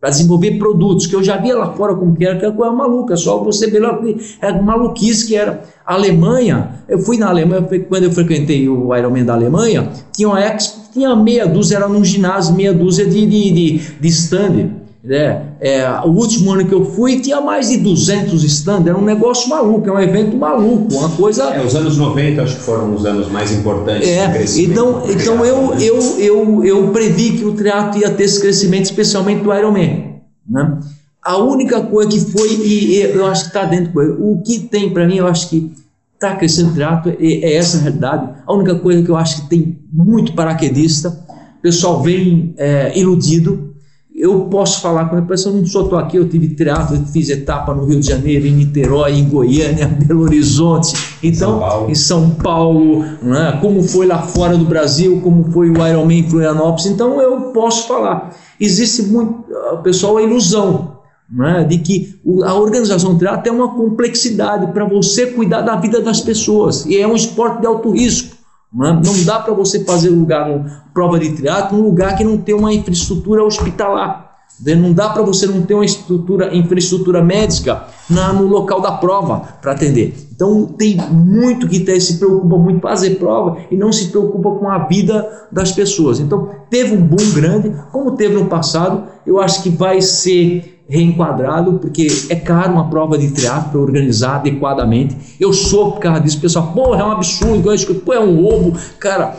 para 0.00 0.10
desenvolver 0.10 0.58
produtos, 0.58 1.06
que 1.06 1.16
eu 1.16 1.22
já 1.22 1.36
via 1.36 1.56
lá 1.56 1.72
fora 1.72 1.94
como 1.94 2.14
que 2.14 2.24
era, 2.24 2.38
que 2.38 2.44
era 2.44 2.54
coisa 2.54 2.72
maluca, 2.72 3.16
só 3.16 3.42
você 3.42 3.70
ver 3.70 3.80
lá, 3.80 3.98
era 4.40 4.62
maluquice 4.62 5.26
que 5.26 5.34
era. 5.34 5.62
A 5.84 5.94
Alemanha, 5.94 6.84
eu 6.88 6.98
fui 6.98 7.16
na 7.16 7.28
Alemanha, 7.28 7.66
quando 7.88 8.04
eu 8.04 8.12
frequentei 8.12 8.68
o 8.68 8.94
Ironman 8.94 9.24
da 9.24 9.34
Alemanha, 9.34 9.90
tinha 10.12 10.28
uma 10.28 10.40
Expo, 10.40 10.92
tinha 10.92 11.14
meia 11.16 11.46
dúzia, 11.46 11.76
era 11.76 11.88
num 11.88 12.04
ginásio, 12.04 12.54
meia 12.54 12.74
dúzia 12.74 13.06
de, 13.06 13.26
de, 13.26 13.50
de, 13.50 13.78
de 14.00 14.08
stand 14.08 14.75
né? 15.06 15.52
É, 15.60 15.88
o 16.04 16.08
último 16.08 16.52
ano 16.52 16.66
que 16.66 16.74
eu 16.74 16.84
fui 16.84 17.20
tinha 17.20 17.40
mais 17.40 17.68
de 17.68 17.76
200 17.76 18.42
stands, 18.42 18.88
era 18.88 18.98
um 18.98 19.04
negócio 19.04 19.48
maluco, 19.48 19.88
é 19.88 19.92
um 19.92 20.00
evento 20.00 20.36
maluco, 20.36 20.92
uma 20.94 21.08
coisa. 21.10 21.44
É, 21.44 21.64
os 21.64 21.76
anos 21.76 21.96
90 21.96 22.42
acho 22.42 22.56
que 22.56 22.62
foram 22.62 22.92
os 22.92 23.06
anos 23.06 23.30
mais 23.30 23.52
importantes. 23.52 24.08
É, 24.08 24.44
então, 24.62 25.04
então 25.08 25.44
eu, 25.44 25.74
eu, 25.78 26.18
eu, 26.18 26.64
eu 26.64 26.88
previ 26.88 27.38
que 27.38 27.44
o 27.44 27.54
teatro 27.54 28.00
ia 28.00 28.10
ter 28.10 28.24
esse 28.24 28.40
crescimento, 28.40 28.86
especialmente 28.86 29.44
do 29.44 29.54
Ironman. 29.54 30.22
Né? 30.48 30.78
A 31.22 31.36
única 31.38 31.80
coisa 31.82 32.10
que 32.10 32.32
foi, 32.32 32.48
e 32.48 33.00
eu 33.00 33.26
acho 33.26 33.42
que 33.42 33.48
está 33.48 33.64
dentro, 33.64 33.92
o 34.20 34.42
que 34.42 34.58
tem 34.58 34.90
para 34.90 35.06
mim, 35.06 35.18
eu 35.18 35.26
acho 35.28 35.48
que 35.48 35.70
está 36.14 36.34
crescendo 36.34 36.70
o 36.70 36.74
teatro, 36.74 37.16
é, 37.20 37.26
é 37.26 37.54
essa 37.54 37.78
a 37.78 37.80
realidade. 37.82 38.28
A 38.44 38.52
única 38.52 38.74
coisa 38.74 39.02
que 39.04 39.08
eu 39.08 39.16
acho 39.16 39.42
que 39.42 39.48
tem 39.50 39.78
muito 39.92 40.32
paraquedista, 40.32 41.10
o 41.58 41.62
pessoal 41.62 42.02
vem 42.02 42.54
é, 42.58 42.98
iludido 42.98 43.75
eu 44.16 44.46
posso 44.46 44.80
falar 44.80 45.10
com 45.10 45.16
a 45.16 45.22
pessoa, 45.22 45.54
não 45.54 45.66
só 45.66 45.82
estou 45.82 45.98
aqui, 45.98 46.16
eu 46.16 46.26
tive 46.26 46.48
teatro, 46.48 46.96
eu 46.96 47.04
fiz 47.04 47.28
etapa 47.28 47.74
no 47.74 47.84
Rio 47.84 48.00
de 48.00 48.08
Janeiro, 48.08 48.46
em 48.46 48.52
Niterói, 48.52 49.12
em 49.12 49.28
Goiânia, 49.28 49.86
Belo 50.06 50.22
Horizonte, 50.22 50.94
então 51.22 51.60
São 51.60 51.90
em 51.90 51.94
São 51.94 52.30
Paulo, 52.30 53.04
né, 53.22 53.58
como 53.60 53.82
foi 53.82 54.06
lá 54.06 54.22
fora 54.22 54.56
do 54.56 54.64
Brasil, 54.64 55.20
como 55.20 55.44
foi 55.52 55.68
o 55.68 55.86
Ironman 55.86 56.20
em 56.20 56.30
Florianópolis, 56.30 56.86
então 56.86 57.20
eu 57.20 57.52
posso 57.52 57.86
falar. 57.86 58.34
Existe 58.58 59.02
muito, 59.02 59.44
pessoal, 59.82 60.16
a 60.16 60.22
ilusão 60.22 60.96
né, 61.30 61.64
de 61.64 61.76
que 61.78 62.18
a 62.44 62.54
organização 62.54 63.18
teatro 63.18 63.42
tem 63.42 63.52
uma 63.52 63.74
complexidade 63.74 64.72
para 64.72 64.86
você 64.86 65.26
cuidar 65.26 65.60
da 65.60 65.76
vida 65.76 66.00
das 66.00 66.22
pessoas, 66.22 66.86
e 66.86 66.96
é 66.96 67.06
um 67.06 67.14
esporte 67.14 67.60
de 67.60 67.66
alto 67.66 67.90
risco. 67.90 68.35
Né? 68.72 69.00
Não 69.04 69.24
dá 69.24 69.38
para 69.38 69.54
você 69.54 69.84
fazer 69.84 70.10
lugar 70.10 70.88
prova 70.92 71.18
de 71.18 71.32
triatlo 71.32 71.78
num 71.78 71.84
lugar 71.84 72.16
que 72.16 72.24
não 72.24 72.38
tem 72.38 72.54
uma 72.54 72.72
infraestrutura 72.72 73.44
hospitalar. 73.44 74.26
Né? 74.64 74.74
Não 74.74 74.92
dá 74.92 75.08
para 75.08 75.22
você 75.22 75.46
não 75.46 75.62
ter 75.62 75.74
uma 75.74 75.84
estrutura, 75.84 76.54
infraestrutura 76.54 77.22
médica 77.22 77.84
na, 78.08 78.32
no 78.32 78.46
local 78.46 78.80
da 78.80 78.92
prova 78.92 79.40
para 79.60 79.72
atender. 79.72 80.14
Então 80.34 80.66
tem 80.66 80.96
muito 81.10 81.68
que 81.68 81.80
ter, 81.80 82.00
se 82.00 82.18
preocupa 82.18 82.56
muito 82.56 82.80
fazer 82.80 83.16
prova 83.16 83.58
e 83.70 83.76
não 83.76 83.92
se 83.92 84.08
preocupa 84.08 84.50
com 84.52 84.68
a 84.68 84.78
vida 84.86 85.48
das 85.50 85.72
pessoas. 85.72 86.20
Então 86.20 86.50
teve 86.70 86.94
um 86.94 87.02
boom 87.02 87.32
grande, 87.34 87.74
como 87.90 88.12
teve 88.12 88.34
no 88.34 88.46
passado, 88.46 89.04
eu 89.26 89.40
acho 89.40 89.62
que 89.62 89.70
vai 89.70 90.00
ser 90.00 90.75
reenquadrado, 90.88 91.74
porque 91.74 92.06
é 92.28 92.36
caro 92.36 92.72
uma 92.72 92.88
prova 92.88 93.18
de 93.18 93.30
triatlo 93.30 93.70
para 93.70 93.80
organizar 93.80 94.36
adequadamente. 94.36 95.16
Eu 95.40 95.52
sou 95.52 95.92
por 95.92 96.00
causa 96.00 96.20
disso, 96.20 96.40
pessoal, 96.40 96.72
porra, 96.72 97.00
é 97.00 97.04
um 97.04 97.10
absurdo, 97.10 97.72
eu 97.72 97.94
pô, 97.96 98.12
é 98.12 98.20
um 98.20 98.42
roubo. 98.42 98.78
Cara, 98.98 99.36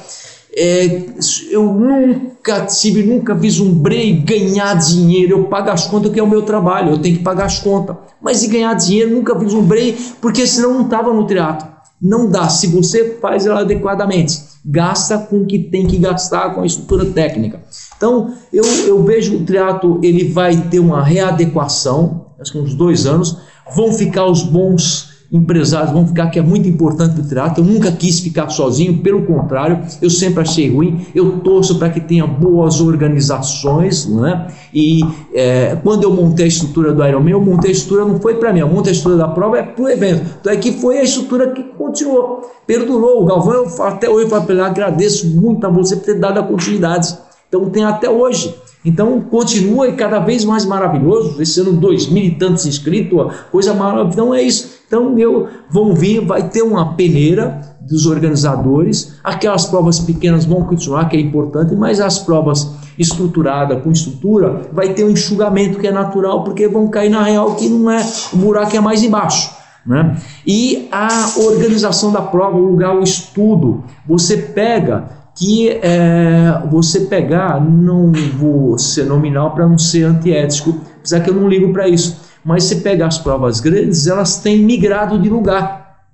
é, 0.59 1.03
eu 1.51 1.71
nunca 1.71 2.65
tive, 2.65 3.03
nunca 3.03 3.35
vislumbrei 3.35 4.13
ganhar 4.13 4.73
dinheiro. 4.75 5.33
Eu 5.33 5.43
pago 5.45 5.69
as 5.69 5.87
contas, 5.87 6.11
que 6.11 6.19
é 6.19 6.23
o 6.23 6.27
meu 6.27 6.41
trabalho, 6.41 6.91
eu 6.91 6.97
tenho 6.97 7.17
que 7.17 7.23
pagar 7.23 7.45
as 7.45 7.59
contas. 7.59 7.95
Mas 8.21 8.43
e 8.43 8.47
ganhar 8.47 8.73
dinheiro, 8.73 9.11
nunca 9.11 9.37
vislumbrei, 9.37 9.95
porque 10.19 10.47
senão 10.47 10.73
não 10.73 10.81
estava 10.81 11.13
no 11.13 11.27
teatro. 11.27 11.67
Não 12.01 12.29
dá, 12.29 12.47
se 12.49 12.67
você 12.67 13.17
faz 13.21 13.45
ela 13.45 13.61
adequadamente, 13.61 14.39
gasta 14.69 15.17
com 15.17 15.43
o 15.43 15.45
que 15.45 15.57
tem 15.57 15.87
que 15.87 15.97
gastar 15.97 16.53
com 16.53 16.61
a 16.61 16.65
estrutura 16.65 17.05
técnica. 17.05 17.61
Então, 17.95 18.33
eu, 18.51 18.65
eu 18.85 19.01
vejo 19.03 19.37
o 19.37 19.45
triatlo 19.45 19.99
ele 20.03 20.25
vai 20.25 20.57
ter 20.69 20.79
uma 20.79 21.01
readequação, 21.01 22.25
acho 22.39 22.51
que 22.51 22.57
uns 22.57 22.75
dois 22.75 23.05
anos, 23.05 23.37
vão 23.73 23.93
ficar 23.93 24.25
os 24.25 24.43
bons 24.43 25.06
empresários 25.31 25.91
vão 25.91 26.07
ficar, 26.07 26.27
que 26.27 26.39
é 26.39 26.41
muito 26.41 26.67
importante 26.67 27.19
o 27.19 27.23
teatro. 27.23 27.63
Eu 27.63 27.67
nunca 27.67 27.91
quis 27.91 28.19
ficar 28.19 28.49
sozinho, 28.49 28.99
pelo 28.99 29.23
contrário, 29.23 29.79
eu 30.01 30.09
sempre 30.09 30.41
achei 30.41 30.69
ruim. 30.69 31.05
Eu 31.13 31.39
torço 31.39 31.77
para 31.77 31.89
que 31.89 31.99
tenha 31.99 32.25
boas 32.25 32.79
organizações, 32.79 34.07
né? 34.07 34.47
E 34.73 35.01
é, 35.33 35.77
quando 35.83 36.03
eu 36.03 36.13
montei 36.13 36.45
a 36.45 36.47
estrutura 36.47 36.93
do 36.93 37.05
Ironman, 37.05 37.33
eu 37.33 37.41
montei 37.41 37.71
a 37.71 37.73
estrutura, 37.73 38.05
não 38.05 38.19
foi 38.19 38.35
para 38.35 38.53
mim, 38.53 38.59
eu 38.59 38.69
montei 38.69 38.91
a 38.91 38.95
estrutura 38.95 39.17
da 39.17 39.27
prova 39.27 39.57
é 39.57 39.63
para 39.63 39.83
o 39.83 39.89
evento. 39.89 40.37
Então 40.39 40.51
é 40.51 40.55
que 40.55 40.71
foi 40.73 40.99
a 40.99 41.03
estrutura 41.03 41.51
que 41.51 41.63
continuou, 41.63 42.49
perdurou. 42.65 43.23
O 43.23 43.25
Galvão, 43.25 43.53
eu, 43.53 43.83
até 43.83 44.09
hoje, 44.09 44.29
eu 44.31 44.63
agradeço 44.63 45.27
muito 45.27 45.65
a 45.65 45.69
você 45.69 45.95
por 45.95 46.05
ter 46.05 46.19
dado 46.19 46.39
a 46.39 46.43
continuidade. 46.43 47.17
Então 47.47 47.69
tem 47.69 47.83
até 47.83 48.09
hoje. 48.09 48.53
Então 48.87 49.19
continua 49.19 49.89
e 49.89 49.93
cada 49.93 50.19
vez 50.19 50.45
mais 50.45 50.65
maravilhoso. 50.65 51.41
Esse 51.41 51.59
ano, 51.59 51.73
dois 51.73 52.07
mil 52.07 52.23
e 52.23 52.31
tantos 52.31 52.65
inscritos, 52.65 53.33
coisa 53.51 53.73
maravilhosa. 53.73 54.13
Então 54.13 54.33
é 54.33 54.41
isso. 54.41 54.77
Então 54.87 55.19
eu, 55.19 55.49
vão 55.69 55.93
vir, 55.93 56.21
vai 56.25 56.47
ter 56.47 56.61
uma 56.61 56.93
peneira 56.93 57.59
dos 57.81 58.05
organizadores. 58.05 59.19
Aquelas 59.21 59.65
provas 59.65 59.99
pequenas 59.99 60.45
vão 60.45 60.63
continuar, 60.63 61.09
que 61.09 61.17
é 61.17 61.19
importante, 61.19 61.75
mas 61.75 61.99
as 61.99 62.19
provas 62.19 62.75
estruturadas, 62.97 63.83
com 63.83 63.91
estrutura, 63.91 64.61
vai 64.71 64.93
ter 64.93 65.03
um 65.03 65.09
enxugamento 65.09 65.79
que 65.79 65.87
é 65.87 65.91
natural, 65.91 66.45
porque 66.45 66.65
vão 66.69 66.87
cair 66.87 67.09
na 67.09 67.23
real 67.23 67.55
que 67.55 67.67
não 67.67 67.91
é, 67.91 68.01
o 68.31 68.37
buraco 68.37 68.73
é 68.73 68.79
mais 68.79 69.03
embaixo. 69.03 69.51
Né? 69.85 70.17
E 70.45 70.87
a 70.93 71.09
organização 71.45 72.13
da 72.13 72.21
prova, 72.21 72.57
o 72.57 72.65
lugar, 72.65 72.95
o 72.95 73.03
estudo, 73.03 73.83
você 74.07 74.37
pega 74.37 75.09
que 75.37 75.69
é, 75.69 76.63
você 76.69 77.01
pegar, 77.01 77.63
não 77.63 78.11
vou 78.11 78.75
ser 78.75 79.05
nominal 79.05 79.53
para 79.53 79.67
não 79.67 79.77
ser 79.77 80.03
antiético, 80.03 80.81
apesar 80.97 81.19
que 81.19 81.29
eu 81.29 81.35
não 81.35 81.47
ligo 81.47 81.71
para 81.71 81.87
isso, 81.87 82.19
mas 82.43 82.63
se 82.63 82.77
pegar 82.77 83.05
as 83.05 83.19
provas 83.19 83.59
grandes, 83.59 84.07
elas 84.07 84.37
têm 84.37 84.63
migrado 84.63 85.19
de 85.21 85.29
lugar. 85.29 86.05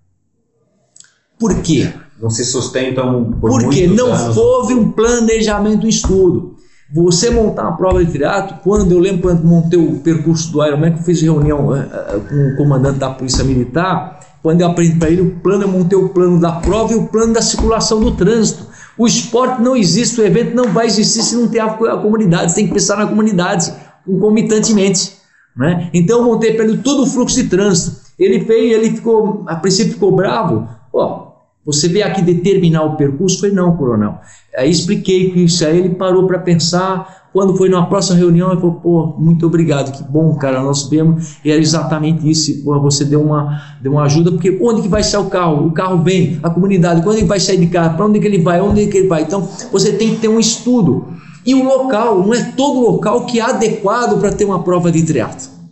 Por 1.39 1.55
quê? 1.61 1.89
Não 2.21 2.29
se 2.29 2.43
sustentam 2.43 3.31
por 3.39 3.49
Porque 3.49 3.87
não 3.87 4.13
anos. 4.13 4.35
houve 4.35 4.73
um 4.73 4.91
planejamento, 4.91 5.85
um 5.85 5.89
estudo. 5.89 6.55
Você 6.93 7.29
montar 7.29 7.63
uma 7.63 7.77
prova 7.77 8.03
de 8.03 8.11
triatlo, 8.11 8.57
quando 8.61 8.91
eu 8.91 8.99
lembro 8.99 9.21
quando 9.21 9.43
montei 9.45 9.79
o 9.79 9.99
percurso 9.99 10.51
do 10.51 10.63
Ironman, 10.65 10.91
que 10.91 10.99
eu 10.99 11.03
fiz 11.03 11.21
reunião 11.21 11.75
eh, 11.75 11.85
com 12.29 12.53
o 12.53 12.57
comandante 12.57 12.99
da 12.99 13.09
Polícia 13.09 13.43
Militar, 13.43 14.19
quando 14.43 14.59
eu 14.59 14.67
aprendi 14.67 14.99
para 14.99 15.09
ele 15.09 15.21
o 15.21 15.31
plano, 15.39 15.63
eu 15.63 15.69
montei 15.69 15.97
o 15.97 16.09
plano 16.09 16.39
da 16.39 16.51
prova 16.51 16.91
e 16.91 16.97
o 16.97 17.07
plano 17.07 17.33
da 17.33 17.41
circulação 17.41 18.01
do 18.01 18.11
trânsito. 18.11 18.72
O 18.97 19.07
esporte 19.07 19.61
não 19.61 19.75
existe, 19.75 20.21
o 20.21 20.25
evento 20.25 20.55
não 20.55 20.71
vai 20.71 20.85
existir 20.85 21.23
se 21.23 21.35
não 21.35 21.47
tem 21.47 21.59
a, 21.59 21.65
a 21.65 21.97
comunidade, 21.97 22.51
você 22.51 22.55
tem 22.55 22.67
que 22.67 22.73
pensar 22.73 22.97
na 22.97 23.07
comunidade 23.07 23.73
concomitantemente. 24.05 25.13
Né? 25.55 25.89
Então 25.93 26.23
montei 26.23 26.55
ele 26.59 26.77
todo 26.77 27.03
o 27.03 27.07
fluxo 27.07 27.35
de 27.35 27.49
trânsito. 27.49 28.03
Ele 28.17 28.45
fez, 28.45 28.71
ele 28.73 28.95
ficou, 28.95 29.43
a 29.47 29.55
princípio 29.55 29.93
ficou 29.93 30.15
bravo. 30.15 30.67
Ó, 30.93 31.33
você 31.65 31.87
veio 31.87 32.05
aqui 32.05 32.21
determinar 32.21 32.83
o 32.83 32.95
percurso? 32.95 33.39
Foi 33.39 33.51
não, 33.51 33.75
coronel. 33.75 34.19
Aí 34.55 34.69
expliquei 34.69 35.31
que 35.31 35.43
isso 35.43 35.65
aí, 35.65 35.79
ele 35.79 35.95
parou 35.95 36.27
para 36.27 36.39
pensar. 36.39 37.22
Quando 37.33 37.57
foi 37.57 37.67
numa 37.67 37.87
próxima 37.87 38.15
reunião, 38.15 38.51
ele 38.51 38.61
falou: 38.61 38.75
pô, 38.75 39.15
muito 39.17 39.47
obrigado, 39.47 39.91
que 39.91 40.03
bom, 40.03 40.35
cara, 40.35 40.61
nós 40.61 40.87
vemos. 40.87 41.37
E 41.43 41.49
era 41.51 41.59
exatamente 41.59 42.29
isso. 42.29 42.63
Pô, 42.63 42.79
você 42.79 43.03
deu 43.03 43.23
uma, 43.23 43.59
deu 43.81 43.93
uma 43.93 44.03
ajuda, 44.03 44.31
porque 44.31 44.55
onde 44.61 44.83
que 44.83 44.87
vai 44.87 45.01
sair 45.01 45.21
o 45.21 45.29
carro? 45.29 45.65
O 45.65 45.71
carro 45.71 46.03
vem, 46.03 46.39
a 46.43 46.49
comunidade, 46.51 47.01
quando 47.01 47.17
ele 47.17 47.25
vai 47.25 47.39
sair 47.39 47.57
de 47.57 47.67
casa? 47.67 47.95
Para 47.95 48.05
onde 48.05 48.19
que 48.19 48.27
ele 48.27 48.37
vai? 48.37 48.61
Onde 48.61 48.85
que 48.85 48.99
ele 48.99 49.07
vai? 49.07 49.23
Então, 49.23 49.49
você 49.71 49.93
tem 49.93 50.11
que 50.11 50.21
ter 50.21 50.27
um 50.27 50.39
estudo. 50.39 51.07
E 51.43 51.55
o 51.55 51.63
local, 51.63 52.23
não 52.23 52.33
é 52.35 52.43
todo 52.55 52.79
local 52.79 53.25
que 53.25 53.39
é 53.39 53.43
adequado 53.43 54.19
para 54.19 54.31
ter 54.31 54.45
uma 54.45 54.63
prova 54.63 54.91
de 54.91 55.03
triatlo. 55.03 55.62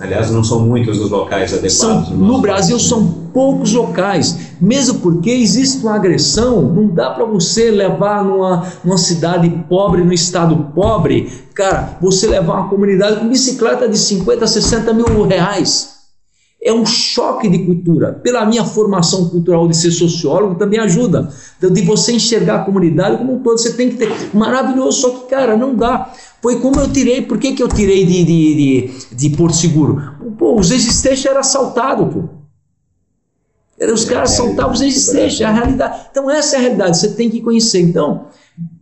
Aliás, 0.00 0.30
não 0.30 0.44
são 0.44 0.60
muitos 0.60 1.00
os 1.00 1.10
locais 1.10 1.52
adequados. 1.52 2.08
São, 2.08 2.16
no, 2.16 2.26
no 2.26 2.38
Brasil 2.40 2.76
país. 2.76 2.88
são 2.88 3.06
poucos 3.32 3.72
locais, 3.72 4.38
mesmo 4.60 5.00
porque 5.00 5.30
existe 5.30 5.78
uma 5.78 5.94
agressão, 5.94 6.62
não 6.62 6.88
dá 6.88 7.10
para 7.10 7.24
você 7.24 7.70
levar 7.70 8.24
numa, 8.24 8.66
numa 8.84 8.98
cidade 8.98 9.48
pobre, 9.68 10.02
no 10.02 10.12
estado 10.12 10.72
pobre, 10.74 11.30
cara, 11.54 11.98
você 12.00 12.26
levar 12.26 12.60
uma 12.60 12.68
comunidade 12.68 13.20
com 13.20 13.28
bicicleta 13.28 13.88
de 13.88 13.98
50, 13.98 14.46
60 14.46 14.92
mil 14.92 15.22
reais. 15.26 15.96
É 16.62 16.72
um 16.72 16.84
choque 16.84 17.48
de 17.48 17.60
cultura. 17.60 18.12
Pela 18.12 18.44
minha 18.44 18.64
formação 18.64 19.28
cultural 19.28 19.68
de 19.68 19.76
ser 19.76 19.92
sociólogo, 19.92 20.56
também 20.56 20.80
ajuda. 20.80 21.28
De 21.60 21.82
você 21.82 22.12
enxergar 22.12 22.56
a 22.56 22.64
comunidade 22.64 23.18
como 23.18 23.34
um 23.34 23.38
todo. 23.40 23.58
Você 23.58 23.74
tem 23.74 23.90
que 23.90 23.96
ter. 23.96 24.10
Maravilhoso, 24.34 25.00
só 25.02 25.10
que, 25.10 25.30
cara, 25.30 25.56
não 25.56 25.76
dá. 25.76 26.10
Foi 26.42 26.60
como 26.60 26.80
eu 26.80 26.92
tirei. 26.92 27.22
Por 27.22 27.38
que, 27.38 27.52
que 27.52 27.62
eu 27.62 27.68
tirei 27.68 28.04
de, 28.04 28.24
de, 28.24 28.54
de, 28.54 29.16
de 29.16 29.30
Porto 29.30 29.56
Seguro? 29.56 30.14
Pô, 30.38 30.58
os 30.58 30.70
existentes 30.70 31.24
era 31.24 31.40
assaltado, 31.40 32.06
pô. 32.06 32.28
Era, 33.78 33.92
os 33.92 34.04
caras 34.04 34.32
assaltavam 34.32 34.72
os 34.72 34.80
existentes, 34.80 35.40
é 35.40 35.44
a 35.44 35.52
realidade. 35.52 36.06
Então, 36.10 36.30
essa 36.30 36.56
é 36.56 36.58
a 36.58 36.62
realidade, 36.62 36.96
você 36.98 37.10
tem 37.10 37.28
que 37.28 37.42
conhecer. 37.42 37.80
Então, 37.80 38.28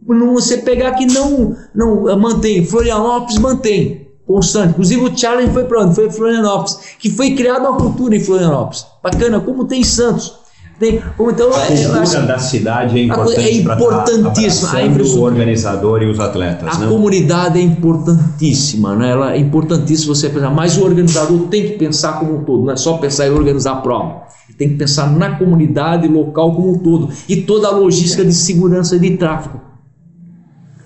não 0.07 0.35
você 0.35 0.59
pegar 0.59 0.93
que 0.93 1.07
não, 1.07 1.57
não 1.75 2.19
mantém, 2.19 2.65
Florianópolis 2.65 3.39
mantém 3.39 4.05
constante. 4.27 4.71
Inclusive 4.71 5.03
o 5.03 5.17
challenge 5.17 5.53
foi 5.53 5.65
para 5.65 5.83
onde? 5.83 5.95
Foi 5.95 6.11
Florianópolis, 6.11 6.79
que 6.99 7.11
foi 7.11 7.35
criada 7.35 7.69
uma 7.69 7.79
cultura 7.79 8.17
em 8.17 8.21
Florianópolis. 8.21 8.87
Bacana, 9.03 9.41
como 9.41 9.65
tem 9.65 9.81
em 9.81 9.85
Santos. 9.85 10.44
Então, 10.81 11.55
a 11.55 11.61
é, 11.61 11.67
cultura 11.67 12.01
acho, 12.01 12.27
da 12.27 12.39
cidade 12.39 12.99
é 12.99 13.05
importante 13.05 13.41
é 13.41 13.53
importantíssima. 13.55 14.71
A 14.71 15.19
o 15.19 15.23
organizador 15.23 16.03
e 16.03 16.07
os 16.07 16.19
atletas. 16.19 16.69
A 16.69 16.79
né? 16.79 16.89
comunidade 16.89 17.59
é 17.59 17.63
importantíssima, 17.63 18.97
né? 18.97 19.11
Ela 19.11 19.35
é 19.35 19.39
importantíssima 19.39 20.15
você 20.15 20.29
pensar, 20.29 20.51
mas 20.51 20.77
o 20.77 20.85
organizador 20.85 21.47
tem 21.49 21.63
que 21.63 21.79
pensar 21.79 22.19
como 22.19 22.39
um 22.39 22.45
todo, 22.45 22.65
não 22.65 22.73
é 22.73 22.77
só 22.77 22.97
pensar 22.99 23.29
em 23.29 23.31
organizar 23.31 23.73
a 23.73 23.77
prova. 23.77 24.25
Tem 24.59 24.69
que 24.69 24.75
pensar 24.75 25.11
na 25.11 25.37
comunidade 25.37 26.07
local 26.07 26.55
como 26.55 26.73
um 26.73 26.79
todo 26.79 27.09
e 27.29 27.37
toda 27.43 27.69
a 27.69 27.71
logística 27.71 28.25
de 28.25 28.33
segurança 28.33 28.97
e 28.97 28.99
de 28.99 29.17
tráfego. 29.17 29.61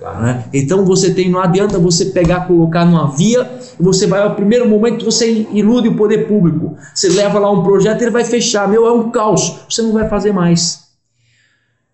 Né? 0.00 0.44
Então 0.54 0.84
você 0.84 1.12
tem, 1.12 1.30
não 1.30 1.40
adianta 1.40 1.78
você 1.78 2.06
pegar, 2.06 2.46
colocar 2.46 2.84
numa 2.84 3.10
via, 3.10 3.57
você 3.80 4.06
vai 4.06 4.22
ao 4.22 4.34
primeiro 4.34 4.68
momento 4.68 5.04
você 5.04 5.46
ilude 5.52 5.88
o 5.88 5.96
poder 5.96 6.26
público. 6.26 6.76
Você 6.94 7.08
leva 7.08 7.38
lá 7.38 7.50
um 7.50 7.62
projeto, 7.62 8.02
ele 8.02 8.10
vai 8.10 8.24
fechar, 8.24 8.68
meu, 8.68 8.86
é 8.86 8.92
um 8.92 9.10
caos, 9.10 9.60
você 9.68 9.82
não 9.82 9.92
vai 9.92 10.08
fazer 10.08 10.32
mais. 10.32 10.88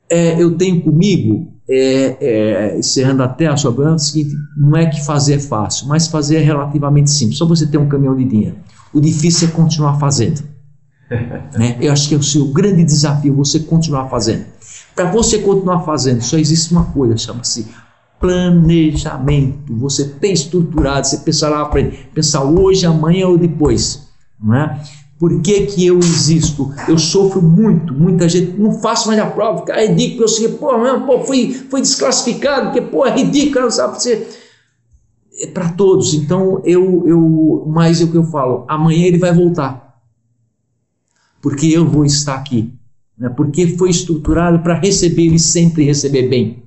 É, 0.09 0.41
eu 0.41 0.57
tenho 0.57 0.83
comigo, 0.83 1.53
é, 1.69 2.17
é, 2.21 2.79
encerrando 2.79 3.23
até 3.23 3.47
a 3.47 3.57
sua 3.57 3.73
pergunta, 3.73 3.93
é 3.93 3.97
o 3.97 3.99
seguinte: 3.99 4.35
não 4.57 4.77
é 4.77 4.87
que 4.87 5.05
fazer 5.05 5.35
é 5.35 5.39
fácil, 5.39 5.89
mas 5.89 6.09
fazer 6.09 6.37
é 6.37 6.41
relativamente 6.41 7.11
simples. 7.11 7.39
Só 7.39 7.47
você 7.47 7.67
ter 7.67 7.79
um 7.79 7.89
caminhão 7.89 8.17
de 8.17 8.25
dinheiro. 8.25 8.57
O 8.93 9.01
difícil 9.01 9.49
é 9.49 9.51
continuar 9.51 9.99
fazendo. 9.99 10.43
né? 11.59 11.77
Eu 11.81 11.93
acho 11.93 12.09
que 12.09 12.15
é 12.15 12.19
o 12.19 12.23
seu 12.23 12.47
grande 12.47 12.85
desafio 12.85 13.35
você 13.35 13.61
continuar 13.61 14.09
fazendo. 14.09 14.45
Para 14.95 15.11
você 15.11 15.39
continuar 15.39 15.81
fazendo, 15.81 16.23
só 16.23 16.39
existe 16.39 16.73
uma 16.73 16.85
coisa, 16.85 17.17
chama-se 17.17 17.67
planejamento. 18.19 19.75
Você 19.77 20.09
tem 20.09 20.33
estruturado, 20.33 21.07
você 21.07 21.19
pensa 21.19 21.49
lá 21.49 21.65
para 21.67 21.83
pensar 22.15 22.45
hoje, 22.45 22.87
amanhã 22.87 23.29
ou 23.29 23.39
depois, 23.39 24.09
não 24.41 24.55
é? 24.55 24.81
Por 25.19 25.41
que, 25.41 25.67
que 25.67 25.87
eu 25.87 25.99
existo? 25.99 26.73
Eu 26.89 26.99
sofro 26.99 27.41
muito, 27.41 27.95
muita 27.95 28.29
gente 28.29 28.59
não 28.61 28.81
faço 28.81 29.07
mais 29.09 29.21
a 29.21 29.27
prova, 29.27 29.61
fica 29.61 29.75
é 29.75 29.87
ridículo, 29.87 30.25
eu 30.25 30.29
sei, 30.29 30.49
pô, 30.49 30.77
não, 30.77 31.07
pô 31.07 31.21
fui, 31.21 31.53
fui 31.71 31.81
desclassificado, 31.81 32.67
porque 32.67 32.83
pô, 32.83 33.07
é 33.07 33.15
ridículo, 33.15 33.65
não 33.65 33.71
sabe 33.71 33.95
você 33.95 34.27
é 35.41 35.47
para 35.47 35.71
todos. 35.71 36.15
Então 36.15 36.61
eu 36.65 37.07
eu 37.07 37.65
mais 37.67 38.01
é 38.01 38.05
o 38.05 38.11
que 38.11 38.17
eu 38.17 38.25
falo, 38.25 38.65
amanhã 38.69 39.07
ele 39.07 39.19
vai 39.19 39.33
voltar. 39.33 40.01
Porque 41.41 41.67
eu 41.67 41.87
vou 41.87 42.05
estar 42.05 42.35
aqui, 42.35 42.73
né? 43.17 43.29
Porque 43.29 43.77
foi 43.77 43.91
estruturado 43.91 44.61
para 44.61 44.79
receber 44.79 45.27
e 45.27 45.39
sempre 45.39 45.85
receber 45.85 46.29
bem. 46.29 46.64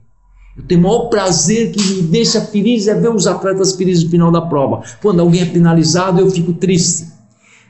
Eu 0.58 0.64
tenho 0.64 0.82
o 0.82 0.84
maior 0.84 1.10
prazer 1.10 1.72
que 1.72 1.82
me 1.94 2.02
deixa 2.02 2.42
feliz 2.42 2.88
é 2.88 2.96
ver 2.96 3.14
os 3.14 3.28
atletas 3.28 3.76
felizes 3.76 4.04
no 4.04 4.10
final 4.10 4.32
da 4.32 4.42
prova. 4.42 4.82
Quando 5.02 5.20
alguém 5.20 5.42
é 5.42 5.46
penalizado, 5.46 6.20
eu 6.20 6.32
fico 6.32 6.54
triste. 6.54 7.06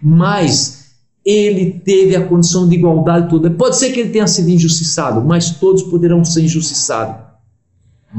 Mas 0.01 0.77
ele 1.25 1.81
teve 1.83 2.15
a 2.15 2.25
condição 2.25 2.69
de 2.69 2.75
igualdade 2.75 3.29
toda. 3.29 3.51
Pode 3.51 3.75
ser 3.75 3.91
que 3.91 3.99
ele 3.99 4.09
tenha 4.11 4.27
sido 4.27 4.49
injustiçado, 4.49 5.21
mas 5.21 5.51
todos 5.51 5.83
poderão 5.83 6.23
ser 6.23 6.43
injustiçados. 6.43 7.27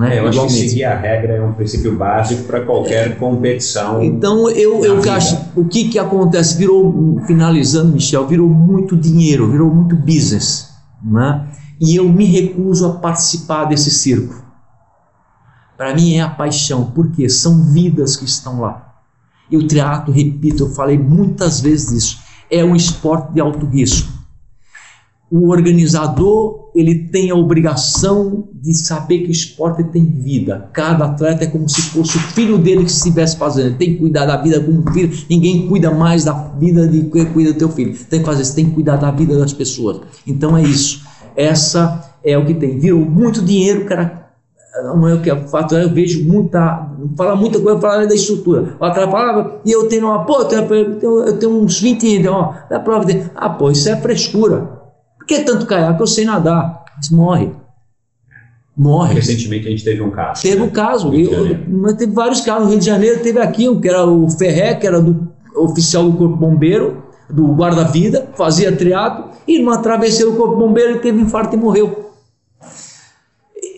É, 0.02 0.18
eu 0.18 0.28
acho 0.28 0.46
que 0.46 0.52
seguir 0.52 0.84
a 0.84 0.94
regra 0.94 1.32
é 1.36 1.42
um 1.42 1.54
princípio 1.54 1.96
básico 1.96 2.44
para 2.44 2.60
qualquer 2.60 3.18
competição. 3.18 4.02
Então 4.02 4.50
eu, 4.50 4.84
eu 4.84 5.00
acho 5.10 5.38
o 5.56 5.64
que, 5.64 5.88
que 5.88 5.98
acontece 5.98 6.58
virou 6.58 7.18
finalizando 7.26 7.92
Michel 7.92 8.26
virou 8.26 8.48
muito 8.48 8.94
dinheiro, 8.94 9.50
virou 9.50 9.74
muito 9.74 9.96
business, 9.96 10.68
né? 11.02 11.46
E 11.80 11.96
eu 11.96 12.06
me 12.08 12.26
recuso 12.26 12.86
a 12.86 12.94
participar 12.96 13.64
desse 13.64 13.90
circo. 13.90 14.47
Para 15.78 15.94
mim 15.94 16.14
é 16.14 16.22
a 16.22 16.28
paixão, 16.28 16.90
porque 16.90 17.28
são 17.28 17.62
vidas 17.72 18.16
que 18.16 18.24
estão 18.24 18.60
lá. 18.60 18.96
E 19.48 19.56
o 19.56 19.64
triatlo, 19.64 20.12
repito, 20.12 20.64
eu 20.64 20.70
falei 20.70 20.98
muitas 20.98 21.60
vezes 21.60 21.90
disso, 21.90 22.18
é 22.50 22.64
um 22.64 22.74
esporte 22.74 23.32
de 23.32 23.40
alto 23.40 23.64
risco. 23.64 24.12
O 25.30 25.50
organizador, 25.50 26.72
ele 26.74 27.06
tem 27.10 27.30
a 27.30 27.36
obrigação 27.36 28.48
de 28.52 28.74
saber 28.74 29.20
que 29.20 29.28
o 29.28 29.30
esporte 29.30 29.84
tem 29.84 30.04
vida. 30.04 30.68
Cada 30.72 31.04
atleta 31.04 31.44
é 31.44 31.46
como 31.46 31.68
se 31.68 31.80
fosse 31.82 32.16
o 32.16 32.20
filho 32.20 32.58
dele 32.58 32.84
que 32.84 32.90
estivesse 32.90 33.36
fazendo. 33.36 33.66
Ele 33.66 33.76
tem 33.76 33.92
que 33.92 34.00
cuidar 34.00 34.26
da 34.26 34.36
vida 34.36 34.60
como 34.60 34.90
filho. 34.90 35.16
Ninguém 35.30 35.68
cuida 35.68 35.92
mais 35.92 36.24
da 36.24 36.32
vida 36.32 36.88
de 36.88 37.04
quem 37.04 37.26
cuida 37.26 37.52
do 37.52 37.58
teu 37.58 37.68
filho. 37.68 37.94
Tem 38.10 38.18
que 38.18 38.26
fazer, 38.26 38.44
você 38.44 38.54
tem 38.54 38.64
que 38.64 38.72
cuidar 38.72 38.96
da 38.96 39.12
vida 39.12 39.38
das 39.38 39.52
pessoas. 39.52 40.00
Então 40.26 40.56
é 40.56 40.62
isso. 40.62 41.06
Essa 41.36 42.16
é 42.24 42.36
o 42.36 42.44
que 42.44 42.54
tem. 42.54 42.80
Virou 42.80 43.04
muito 43.04 43.44
dinheiro, 43.44 43.84
cara 43.84 44.17
não 44.82 45.08
é 45.08 45.14
o 45.14 45.20
que 45.20 45.30
é 45.30 45.36
fato, 45.36 45.74
eu 45.74 45.88
vejo 45.90 46.24
muita, 46.24 46.88
fala 47.16 47.36
muita 47.36 47.60
coisa, 47.60 47.80
fala 47.80 48.06
da 48.06 48.14
estrutura. 48.14 48.74
O 48.76 48.78
cara 48.78 49.10
falava, 49.10 49.60
e 49.64 49.70
eu 49.70 49.88
tenho 49.88 50.06
uma, 50.06 50.24
pô, 50.24 50.40
eu 50.40 50.44
tenho, 50.44 50.98
eu 51.02 51.38
tenho 51.38 51.52
uns 51.52 51.80
20 51.80 52.16
então, 52.16 52.34
ó, 52.34 52.54
da 52.68 52.78
prova 52.78 53.04
dele. 53.04 53.30
Ah, 53.34 53.50
pô, 53.50 53.70
isso 53.70 53.88
é 53.88 53.96
frescura. 53.96 54.68
Por 55.18 55.26
que 55.26 55.40
tanto 55.40 55.66
caiaque? 55.66 56.00
Eu 56.00 56.06
sei 56.06 56.24
nadar. 56.24 56.84
Mas 56.96 57.10
morre. 57.10 57.50
Morre. 58.76 59.14
Recentemente 59.14 59.66
a 59.66 59.70
gente 59.70 59.84
teve 59.84 60.02
um 60.02 60.10
caso. 60.10 60.42
Teve 60.42 60.56
né? 60.56 60.62
um 60.62 60.70
caso, 60.70 61.12
eu, 61.12 61.58
mas 61.68 61.94
teve 61.94 62.12
vários 62.12 62.40
casos. 62.40 62.64
No 62.64 62.70
Rio 62.70 62.78
de 62.78 62.86
Janeiro 62.86 63.20
teve 63.22 63.40
aqui 63.40 63.68
um 63.68 63.80
que 63.80 63.88
era 63.88 64.06
o 64.06 64.28
Ferré, 64.30 64.74
que 64.74 64.86
era 64.86 65.00
do 65.00 65.28
oficial 65.56 66.04
do 66.04 66.16
Corpo 66.16 66.36
Bombeiro, 66.36 67.02
do 67.28 67.48
guarda-vida, 67.54 68.28
fazia 68.36 68.70
triatlo, 68.70 69.30
e 69.46 69.58
numa 69.58 69.78
travessia 69.78 70.24
do 70.24 70.34
Corpo 70.34 70.56
Bombeiro 70.56 70.92
ele 70.92 70.98
teve 71.00 71.20
infarto 71.20 71.56
e 71.56 71.58
morreu 71.58 72.07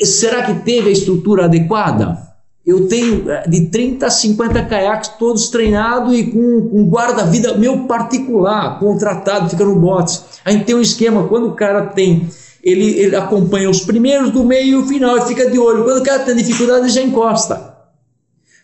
será 0.07 0.42
que 0.42 0.55
teve 0.62 0.88
a 0.88 0.92
estrutura 0.92 1.44
adequada? 1.44 2.30
Eu 2.64 2.86
tenho 2.88 3.30
eh, 3.30 3.48
de 3.48 3.66
30 3.66 4.07
a 4.07 4.11
50 4.11 4.64
caiaques 4.66 5.11
todos 5.18 5.48
treinados 5.48 6.16
e 6.16 6.24
com 6.24 6.38
um 6.72 6.88
guarda-vida 6.88 7.57
meu 7.57 7.86
particular, 7.86 8.78
contratado, 8.78 9.48
fica 9.48 9.64
no 9.64 9.76
bote. 9.76 10.20
A 10.44 10.51
gente 10.51 10.64
tem 10.64 10.74
um 10.74 10.80
esquema, 10.80 11.26
quando 11.26 11.48
o 11.48 11.55
cara 11.55 11.86
tem, 11.86 12.28
ele, 12.62 12.98
ele 12.98 13.16
acompanha 13.16 13.68
os 13.68 13.80
primeiros, 13.80 14.30
do 14.30 14.44
meio 14.44 14.68
e 14.68 14.76
o 14.76 14.86
final, 14.86 15.16
e 15.18 15.22
fica 15.22 15.51
de 15.51 15.59
olho. 15.59 15.84
Quando 15.84 15.98
o 15.98 16.05
cara 16.05 16.20
tem 16.20 16.36
dificuldade, 16.36 16.80
ele 16.80 16.88
já 16.90 17.03
encosta. 17.03 17.70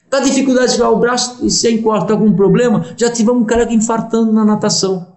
Tá 0.09 0.21
dificuldade 0.21 0.69
de 0.69 0.75
tirar 0.75 0.91
o 0.91 0.99
braço 0.99 1.45
e 1.45 1.51
se 1.51 1.71
encosta 1.71 2.13
algum 2.13 2.33
problema, 2.33 2.85
já 2.97 3.11
tivemos 3.11 3.43
um 3.43 3.45
cara 3.45 3.73
infartando 3.73 4.33
na 4.33 4.45
natação. 4.45 5.15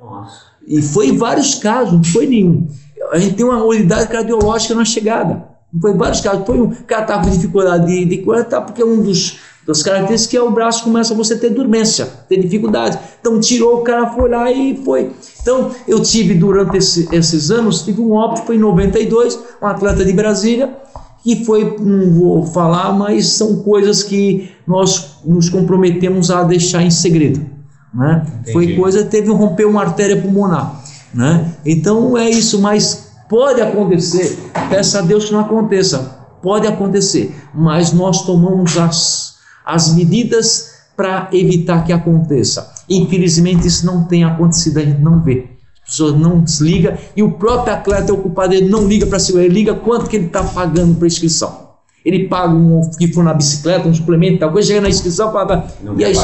Nossa. 0.00 0.48
E 0.66 0.82
foi 0.82 1.08
em 1.08 1.16
vários 1.16 1.54
casos, 1.54 1.94
não 1.94 2.04
foi 2.04 2.26
nenhum. 2.26 2.68
A 3.12 3.18
gente 3.18 3.34
tem 3.34 3.44
uma 3.44 3.62
unidade 3.62 4.08
cardiológica 4.08 4.74
na 4.74 4.84
chegada. 4.84 5.44
Foi 5.80 5.94
vários 5.94 6.20
casos. 6.20 6.46
Foi 6.46 6.60
um 6.60 6.70
cara 6.86 7.02
estava 7.02 7.24
com 7.24 7.30
dificuldade 7.30 7.86
de, 7.86 8.04
de 8.04 8.18
coletar, 8.18 8.62
porque 8.62 8.82
um 8.82 9.02
dos 9.02 9.38
das 9.68 9.82
características 9.82 10.26
que 10.30 10.36
é 10.36 10.42
o 10.42 10.50
braço 10.50 10.82
começa 10.82 11.14
você 11.14 11.34
a 11.34 11.38
ter 11.38 11.50
dormência, 11.50 12.08
ter 12.26 12.38
dificuldade. 12.38 12.98
Então 13.20 13.38
tirou, 13.38 13.80
o 13.80 13.82
cara 13.82 14.06
foi 14.06 14.30
lá 14.30 14.50
e 14.50 14.74
foi. 14.82 15.10
Então 15.42 15.70
eu 15.86 16.00
tive 16.00 16.32
durante 16.32 16.78
esse, 16.78 17.06
esses 17.14 17.50
anos, 17.50 17.82
tive 17.82 18.00
um 18.00 18.12
óbito, 18.12 18.46
foi 18.46 18.56
em 18.56 18.60
92, 18.60 19.38
um 19.60 19.66
atleta 19.66 20.02
de 20.06 20.12
Brasília, 20.14 20.74
que 21.22 21.44
foi, 21.44 21.76
não 21.80 22.10
vou 22.14 22.46
falar, 22.46 22.94
mas 22.94 23.26
são 23.26 23.56
coisas 23.56 24.02
que 24.02 24.50
nós 24.66 25.18
nos 25.22 25.50
comprometemos 25.50 26.30
a 26.30 26.44
deixar 26.44 26.82
em 26.82 26.90
segredo. 26.90 27.44
Né? 27.92 28.24
Foi 28.52 28.74
coisa, 28.74 29.04
teve 29.04 29.30
um 29.30 29.34
romper 29.34 29.66
uma 29.66 29.82
artéria 29.82 30.16
pulmonar. 30.16 30.82
Né? 31.12 31.54
Então 31.64 32.16
é 32.16 32.28
isso, 32.28 32.60
mas 32.60 33.12
pode 33.28 33.60
acontecer, 33.60 34.38
peça 34.70 34.98
a 34.98 35.02
Deus 35.02 35.26
que 35.26 35.32
não 35.32 35.40
aconteça, 35.40 36.18
pode 36.42 36.66
acontecer, 36.66 37.34
mas 37.54 37.92
nós 37.92 38.22
tomamos 38.24 38.76
as, 38.76 39.36
as 39.64 39.94
medidas 39.94 40.72
para 40.96 41.28
evitar 41.32 41.84
que 41.84 41.92
aconteça. 41.92 42.72
Infelizmente 42.88 43.66
isso 43.66 43.86
não 43.86 44.04
tem 44.04 44.24
acontecido, 44.24 44.78
a 44.78 44.82
gente 44.82 45.00
não 45.00 45.22
vê 45.22 45.58
pessoa 45.88 46.12
não 46.12 46.40
desliga 46.40 46.98
e 47.16 47.22
o 47.22 47.32
próprio 47.32 47.72
atleta 47.72 48.12
o 48.12 48.18
culpado, 48.18 48.52
ele 48.52 48.68
não 48.68 48.86
liga 48.86 49.06
para 49.06 49.18
segurar, 49.18 49.44
ele 49.44 49.54
liga 49.54 49.74
quanto 49.74 50.08
que 50.08 50.16
ele 50.16 50.26
está 50.26 50.44
pagando 50.44 50.94
para 50.94 51.06
inscrição. 51.06 51.66
Ele 52.04 52.28
paga 52.28 52.54
um 52.54 52.88
que 52.96 53.12
for 53.12 53.24
na 53.24 53.34
bicicleta, 53.34 53.88
um 53.88 53.94
suplemento, 53.94 54.38
tal 54.38 54.52
coisa, 54.52 54.68
chega 54.68 54.82
na 54.82 54.88
inscrição, 54.88 55.32
paga, 55.32 55.66
não 55.82 55.98
e 55.98 56.04
aí, 56.04 56.14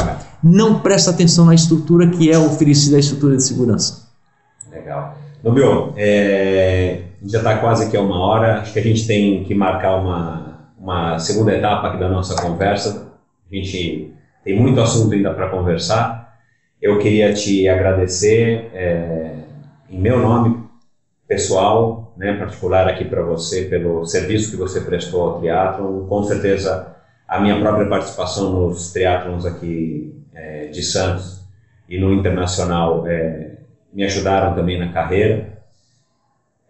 não 0.41 0.79
presta 0.79 1.11
atenção 1.11 1.45
na 1.45 1.55
estrutura 1.55 2.07
que 2.07 2.31
é 2.31 2.37
oferecida 2.37 2.95
a 2.95 2.99
estrutura 2.99 3.35
de 3.35 3.43
segurança. 3.43 4.04
Legal. 4.85 5.17
Nobio, 5.43 5.93
é, 5.97 7.01
já 7.23 7.39
está 7.39 7.57
quase 7.57 7.85
aqui 7.85 7.97
a 7.97 8.01
uma 8.01 8.19
hora, 8.19 8.59
acho 8.59 8.71
que 8.71 8.77
a 8.77 8.83
gente 8.83 9.07
tem 9.07 9.43
que 9.43 9.55
marcar 9.55 9.95
uma, 9.95 10.69
uma 10.79 11.17
segunda 11.17 11.51
etapa 11.51 11.87
aqui 11.87 11.97
da 11.97 12.07
nossa 12.07 12.39
conversa. 12.39 13.11
A 13.51 13.55
gente 13.55 14.13
tem 14.43 14.59
muito 14.59 14.79
assunto 14.79 15.11
ainda 15.11 15.33
para 15.33 15.49
conversar. 15.49 16.37
Eu 16.79 16.99
queria 16.99 17.33
te 17.33 17.67
agradecer. 17.67 18.69
É, 18.73 19.31
em 19.89 19.99
meu 19.99 20.19
nome 20.19 20.63
pessoal, 21.27 22.13
né, 22.15 22.33
particular 22.37 22.87
aqui 22.87 23.05
para 23.05 23.23
você, 23.23 23.63
pelo 23.63 24.05
serviço 24.05 24.51
que 24.51 24.57
você 24.57 24.81
prestou 24.81 25.21
ao 25.21 25.39
triatlon, 25.39 26.05
com 26.05 26.23
certeza 26.23 26.95
a 27.27 27.39
minha 27.39 27.59
própria 27.59 27.87
participação 27.87 28.51
nos 28.51 28.91
triatlons 28.93 29.45
aqui 29.45 30.15
é, 30.33 30.67
de 30.67 30.83
Santos 30.83 31.43
e 31.89 31.99
no 31.99 32.13
internacional 32.13 33.07
é, 33.07 33.54
me 33.95 34.03
ajudaram 34.03 34.53
também 34.53 34.77
na 34.77 34.89
carreira. 34.89 35.55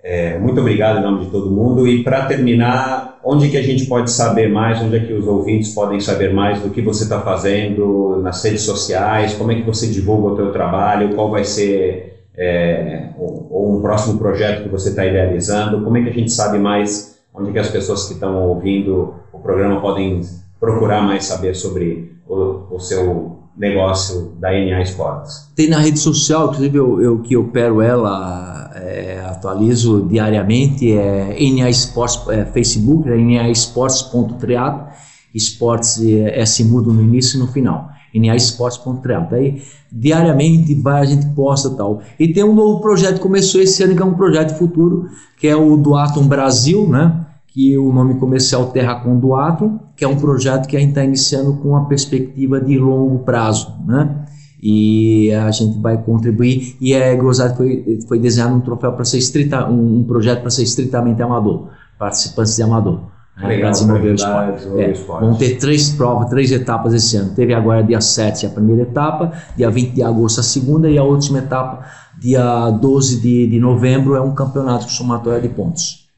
É, 0.04 0.38
muito 0.38 0.62
obrigado 0.62 1.00
em 1.00 1.02
nome 1.02 1.26
de 1.26 1.32
todo 1.32 1.50
mundo. 1.50 1.88
E 1.88 2.04
para 2.04 2.26
terminar, 2.26 3.20
onde 3.24 3.50
que 3.50 3.58
a 3.58 3.64
gente 3.64 3.88
pode 3.88 4.12
saber 4.12 4.48
mais, 4.48 4.80
onde 4.80 4.98
é 4.98 5.00
que 5.00 5.12
os 5.12 5.28
ouvintes 5.28 5.74
podem 5.74 6.00
saber 6.00 6.32
mais 6.32 6.62
do 6.62 6.70
que 6.70 6.80
você 6.80 7.06
está 7.06 7.22
fazendo 7.22 8.22
nas 8.22 8.44
redes 8.44 8.62
sociais, 8.62 9.34
como 9.34 9.52
é 9.52 9.56
que 9.56 9.64
você 9.64 9.88
divulga 9.88 10.28
o 10.28 10.36
teu 10.36 10.52
trabalho, 10.52 11.16
qual 11.16 11.32
vai 11.32 11.44
ser 11.44 12.28
é, 12.38 13.10
ou, 13.18 13.76
um 13.76 13.82
próximo 13.82 14.20
projeto 14.20 14.62
que 14.62 14.70
você 14.70 14.90
está 14.90 15.04
idealizando? 15.04 15.84
Como 15.84 15.98
é 15.98 16.04
que 16.04 16.10
a 16.10 16.14
gente 16.14 16.32
sabe 16.32 16.60
mais 16.60 17.20
onde 17.34 17.52
que 17.52 17.58
as 17.58 17.70
pessoas 17.70 18.08
que 18.08 18.14
estão 18.14 18.48
ouvindo 18.48 19.16
o 19.34 19.40
programa 19.40 19.82
podem 19.82 20.22
procurar 20.60 21.02
mais 21.02 21.26
saber 21.26 21.56
sobre 21.56 22.12
o, 22.28 22.76
o 22.76 22.80
seu 22.80 23.45
negócio 23.58 24.34
da 24.40 24.52
NA 24.52 24.82
Sports? 24.82 25.52
Tem 25.56 25.70
na 25.70 25.80
rede 25.80 26.00
social, 26.00 26.48
inclusive 26.48 26.78
eu, 26.78 27.02
eu 27.02 27.20
que 27.20 27.38
opero 27.38 27.82
ela, 27.82 28.72
é, 28.76 29.24
atualizo 29.26 30.06
diariamente, 30.08 30.92
é 30.92 31.38
NA 31.40 31.70
Sports, 31.70 32.28
é, 32.30 32.46
Facebook, 32.46 33.10
é 33.10 33.16
NA 33.16 33.50
Sports.triato, 33.50 34.94
esportes 35.34 36.02
é, 36.02 36.40
é, 36.40 36.46
se 36.46 36.64
mudo 36.64 36.94
no 36.94 37.02
início 37.02 37.38
e 37.38 37.40
no 37.40 37.48
final, 37.48 37.90
NA 38.14 38.36
Sports.triato. 38.36 39.36
Aí 39.36 39.62
diariamente 39.92 40.76
vai, 40.76 41.02
a 41.02 41.06
gente 41.06 41.26
posta 41.28 41.70
tal. 41.70 42.02
E 42.20 42.28
tem 42.28 42.44
um 42.44 42.54
novo 42.54 42.82
projeto 42.82 43.16
que 43.16 43.22
começou 43.22 43.62
esse 43.62 43.82
ano, 43.84 43.96
que 43.96 44.02
é 44.02 44.06
um 44.06 44.14
projeto 44.14 44.58
futuro, 44.58 45.10
que 45.38 45.48
é 45.48 45.56
o 45.56 45.78
Duatom 45.78 46.28
Brasil, 46.28 46.88
né? 46.88 47.26
Que 47.56 47.78
o 47.78 47.94
nome 47.94 48.16
comercial 48.16 48.66
Terra 48.66 48.96
com 48.96 49.18
Duatom, 49.18 49.80
que 49.96 50.04
é 50.04 50.08
um 50.08 50.18
projeto 50.18 50.68
que 50.68 50.76
a 50.76 50.80
gente 50.80 50.90
está 50.90 51.06
iniciando 51.06 51.54
com 51.54 51.70
uma 51.70 51.88
perspectiva 51.88 52.60
de 52.60 52.78
longo 52.78 53.20
prazo, 53.20 53.74
né? 53.88 54.26
E 54.62 55.32
a 55.32 55.50
gente 55.52 55.80
vai 55.80 55.98
contribuir 55.98 56.76
e 56.82 56.92
é 56.92 57.16
gozado 57.16 57.56
foi 57.56 58.00
foi 58.10 58.20
desenhado 58.20 58.56
um 58.56 58.60
troféu 58.60 58.92
para 58.92 59.06
ser 59.06 59.20
estrita, 59.20 59.70
um, 59.70 60.00
um 60.00 60.04
projeto 60.04 60.42
para 60.42 60.50
ser 60.50 60.64
estritamente 60.64 61.22
amador, 61.22 61.70
participantes 61.98 62.58
de 62.58 62.62
amador. 62.62 63.04
Né, 63.38 63.58
para 63.60 63.70
desenvolver 63.70 64.12
o 64.12 64.16
esporte. 64.16 64.68
É, 64.78 64.92
esporte. 64.92 65.22
Vão 65.22 65.36
ter 65.36 65.58
três 65.58 65.90
provas, 65.92 66.30
três 66.30 66.52
etapas 66.52 66.94
esse 66.94 67.16
ano. 67.16 67.34
Teve 67.36 67.54
agora 67.54 67.82
dia 67.84 68.02
7 68.02 68.48
a 68.48 68.50
primeira 68.50 68.82
etapa, 68.82 69.32
dia 69.56 69.70
20 69.70 69.92
de 69.92 70.04
agosto 70.04 70.42
a 70.42 70.44
segunda 70.44 70.90
e 70.90 70.98
a 70.98 71.04
última 71.04 71.40
etapa, 71.40 71.86
dia 72.20 72.70
12 72.70 73.22
de, 73.22 73.48
de 73.48 73.60
novembro, 73.60 74.16
é 74.16 74.22
um 74.22 74.34
campeonato 74.34 74.90
somatório 74.92 75.42
de 75.42 75.50
pontos. 75.50 76.10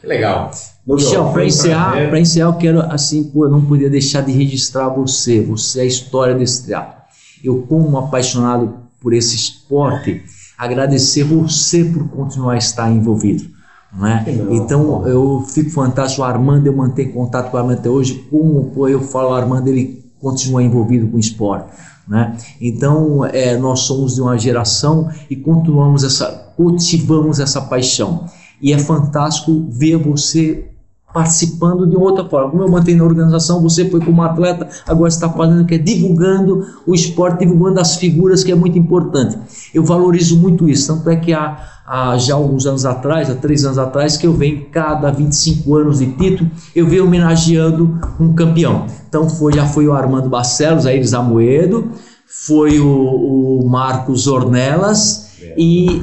Que 0.00 0.06
legal. 0.06 0.50
Michel, 0.86 1.32
para 1.32 1.46
encerrar, 1.46 2.08
para 2.08 2.20
encerrar, 2.20 2.48
eu 2.48 2.54
quero 2.54 2.80
assim, 2.80 3.24
pô, 3.24 3.46
eu 3.46 3.50
não 3.50 3.64
podia 3.64 3.88
deixar 3.88 4.20
de 4.20 4.32
registrar 4.32 4.88
você. 4.90 5.40
Você 5.40 5.80
é 5.80 5.82
a 5.82 5.86
história 5.86 6.34
desse 6.34 6.66
teatro. 6.66 7.02
Eu, 7.42 7.62
como 7.62 7.96
apaixonado 7.96 8.74
por 9.00 9.14
esse 9.14 9.34
esporte, 9.34 10.22
agradecer 10.58 11.24
você 11.24 11.84
por 11.84 12.08
continuar 12.08 12.54
a 12.54 12.58
estar 12.58 12.90
envolvido. 12.90 13.44
Né? 13.92 14.24
Então 14.50 15.06
eu 15.06 15.44
fico 15.48 15.70
fantástico. 15.70 16.22
O 16.22 16.24
Armando, 16.24 16.66
eu 16.66 16.76
mantenho 16.76 17.12
contato 17.12 17.50
com 17.50 17.56
o 17.56 17.60
Armando 17.60 17.78
até 17.78 17.88
hoje. 17.88 18.26
Como 18.30 18.70
pô, 18.70 18.88
eu 18.88 19.00
falo, 19.00 19.30
o 19.30 19.34
Armando 19.34 19.68
ele 19.68 20.04
continua 20.20 20.62
envolvido 20.62 21.06
com 21.08 21.16
o 21.16 21.20
esporte. 21.20 21.68
Né? 22.06 22.36
Então 22.60 23.24
é, 23.24 23.56
nós 23.56 23.80
somos 23.80 24.16
de 24.16 24.20
uma 24.20 24.36
geração 24.36 25.08
e 25.30 25.36
continuamos 25.36 26.04
essa, 26.04 26.26
cultivamos 26.56 27.40
essa 27.40 27.60
paixão. 27.62 28.26
E 28.60 28.72
é 28.72 28.78
fantástico 28.78 29.66
ver 29.70 29.96
você 29.96 30.70
participando 31.14 31.86
de 31.86 31.96
outra 31.96 32.24
forma. 32.24 32.50
Como 32.50 32.64
eu 32.64 32.68
mantenho 32.68 32.98
na 32.98 33.04
organização, 33.04 33.62
você 33.62 33.88
foi 33.88 34.00
como 34.00 34.20
atleta, 34.20 34.68
agora 34.84 35.08
está 35.08 35.30
fazendo 35.30 35.64
que 35.64 35.76
é 35.76 35.78
divulgando 35.78 36.66
o 36.84 36.92
esporte, 36.92 37.46
divulgando 37.46 37.78
as 37.78 37.94
figuras, 37.94 38.42
que 38.42 38.50
é 38.50 38.54
muito 38.56 38.76
importante. 38.76 39.38
Eu 39.72 39.84
valorizo 39.84 40.36
muito 40.40 40.68
isso, 40.68 40.92
tanto 40.92 41.08
é 41.08 41.14
que 41.14 41.32
há, 41.32 41.56
há 41.86 42.18
já 42.18 42.34
alguns 42.34 42.66
anos 42.66 42.84
atrás, 42.84 43.30
há 43.30 43.34
três 43.36 43.64
anos 43.64 43.78
atrás, 43.78 44.16
que 44.16 44.26
eu 44.26 44.32
venho 44.34 44.66
cada 44.72 45.12
25 45.12 45.76
anos 45.76 46.00
de 46.00 46.06
título, 46.06 46.50
eu 46.74 46.84
venho 46.84 47.04
homenageando 47.04 47.96
um 48.18 48.34
campeão. 48.34 48.86
Então 49.08 49.30
foi, 49.30 49.52
já 49.52 49.64
foi 49.64 49.86
o 49.86 49.92
Armando 49.92 50.28
Barcelos, 50.28 50.84
a 50.84 50.92
Iris 50.92 51.14
Amoedo, 51.14 51.92
foi 52.26 52.80
o, 52.80 53.60
o 53.60 53.70
Marcos 53.70 54.26
Ornelas, 54.26 55.23
e 55.56 56.02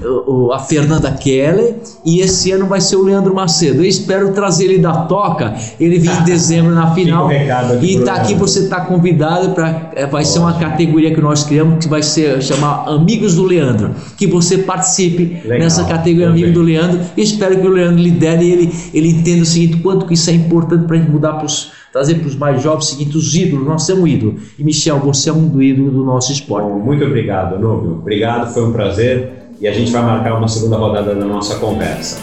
a 0.54 0.60
Fernanda 0.60 1.12
Keller 1.12 1.76
e 2.06 2.20
esse 2.22 2.52
ano 2.52 2.66
vai 2.66 2.82
ser 2.82 2.96
o 2.96 3.04
Leandro 3.04 3.34
Macedo. 3.34 3.82
Eu 3.82 3.86
espero 3.86 4.32
trazer 4.34 4.66
ele 4.66 4.80
da 4.80 5.06
toca, 5.06 5.54
ele 5.80 6.00
vir 6.00 6.12
em 6.12 6.24
dezembro 6.26 6.74
na 6.74 6.94
final. 6.94 7.30
e 7.82 8.00
tá 8.00 8.16
aqui 8.16 8.34
você 8.34 8.60
está 8.60 8.82
convidado 8.82 9.50
para 9.50 9.92
é, 9.96 10.06
vai 10.06 10.26
ser 10.26 10.39
uma 10.39 10.54
categoria 10.54 11.14
que 11.14 11.22
nós 11.22 11.44
criamos 11.44 11.84
que 11.84 11.89
vai 11.89 12.02
ser 12.02 12.42
chamar 12.42 12.88
Amigos 12.88 13.36
do 13.36 13.44
Leandro, 13.44 13.92
que 14.18 14.28
você 14.28 14.60
participe 14.60 15.42
Legal. 15.44 15.60
nessa 15.60 15.84
categoria 15.86 16.30
Amigos 16.30 16.54
do 16.54 16.62
Leandro. 16.62 17.00
E 17.16 17.22
espero 17.22 17.60
que 17.60 17.68
o 17.68 17.72
Leandro 17.72 18.02
lidere 18.02 18.46
e 18.46 18.52
ele 18.52 18.72
ele 18.94 19.10
entenda 19.10 19.44
o 19.44 19.46
seguinte, 19.46 19.78
quanto 19.78 20.06
que 20.06 20.14
isso 20.14 20.30
é 20.30 20.34
importante 20.34 20.86
para 20.86 20.96
a 20.96 21.00
gente 21.00 21.12
mudar 21.12 21.34
para 21.34 21.46
os 21.46 21.72
trazer 21.92 22.16
para 22.16 22.28
os 22.28 22.36
mais 22.36 22.62
jovens 22.62 22.86
o 22.86 22.89
seguinte, 22.89 23.18
os 23.18 23.36
ídolos, 23.36 23.68
nós 23.68 23.84
somos 23.84 24.10
ídolo. 24.10 24.39
E 24.58 24.64
Michel, 24.64 25.00
você 25.00 25.30
é 25.30 25.34
um 25.34 25.48
do 25.48 25.62
ídolo 25.62 25.92
do 25.92 26.04
nosso 26.04 26.32
esporte. 26.32 26.68
Bom, 26.68 26.80
muito 26.80 27.04
obrigado, 27.04 27.60
Núbio. 27.60 27.94
Obrigado, 27.94 28.54
foi 28.54 28.64
um 28.64 28.72
prazer 28.72 29.30
e 29.60 29.68
a 29.68 29.74
gente 29.74 29.92
vai 29.92 30.02
marcar 30.02 30.38
uma 30.38 30.48
segunda 30.48 30.78
rodada 30.78 31.14
da 31.14 31.26
nossa 31.26 31.60
conversa. 31.60 32.20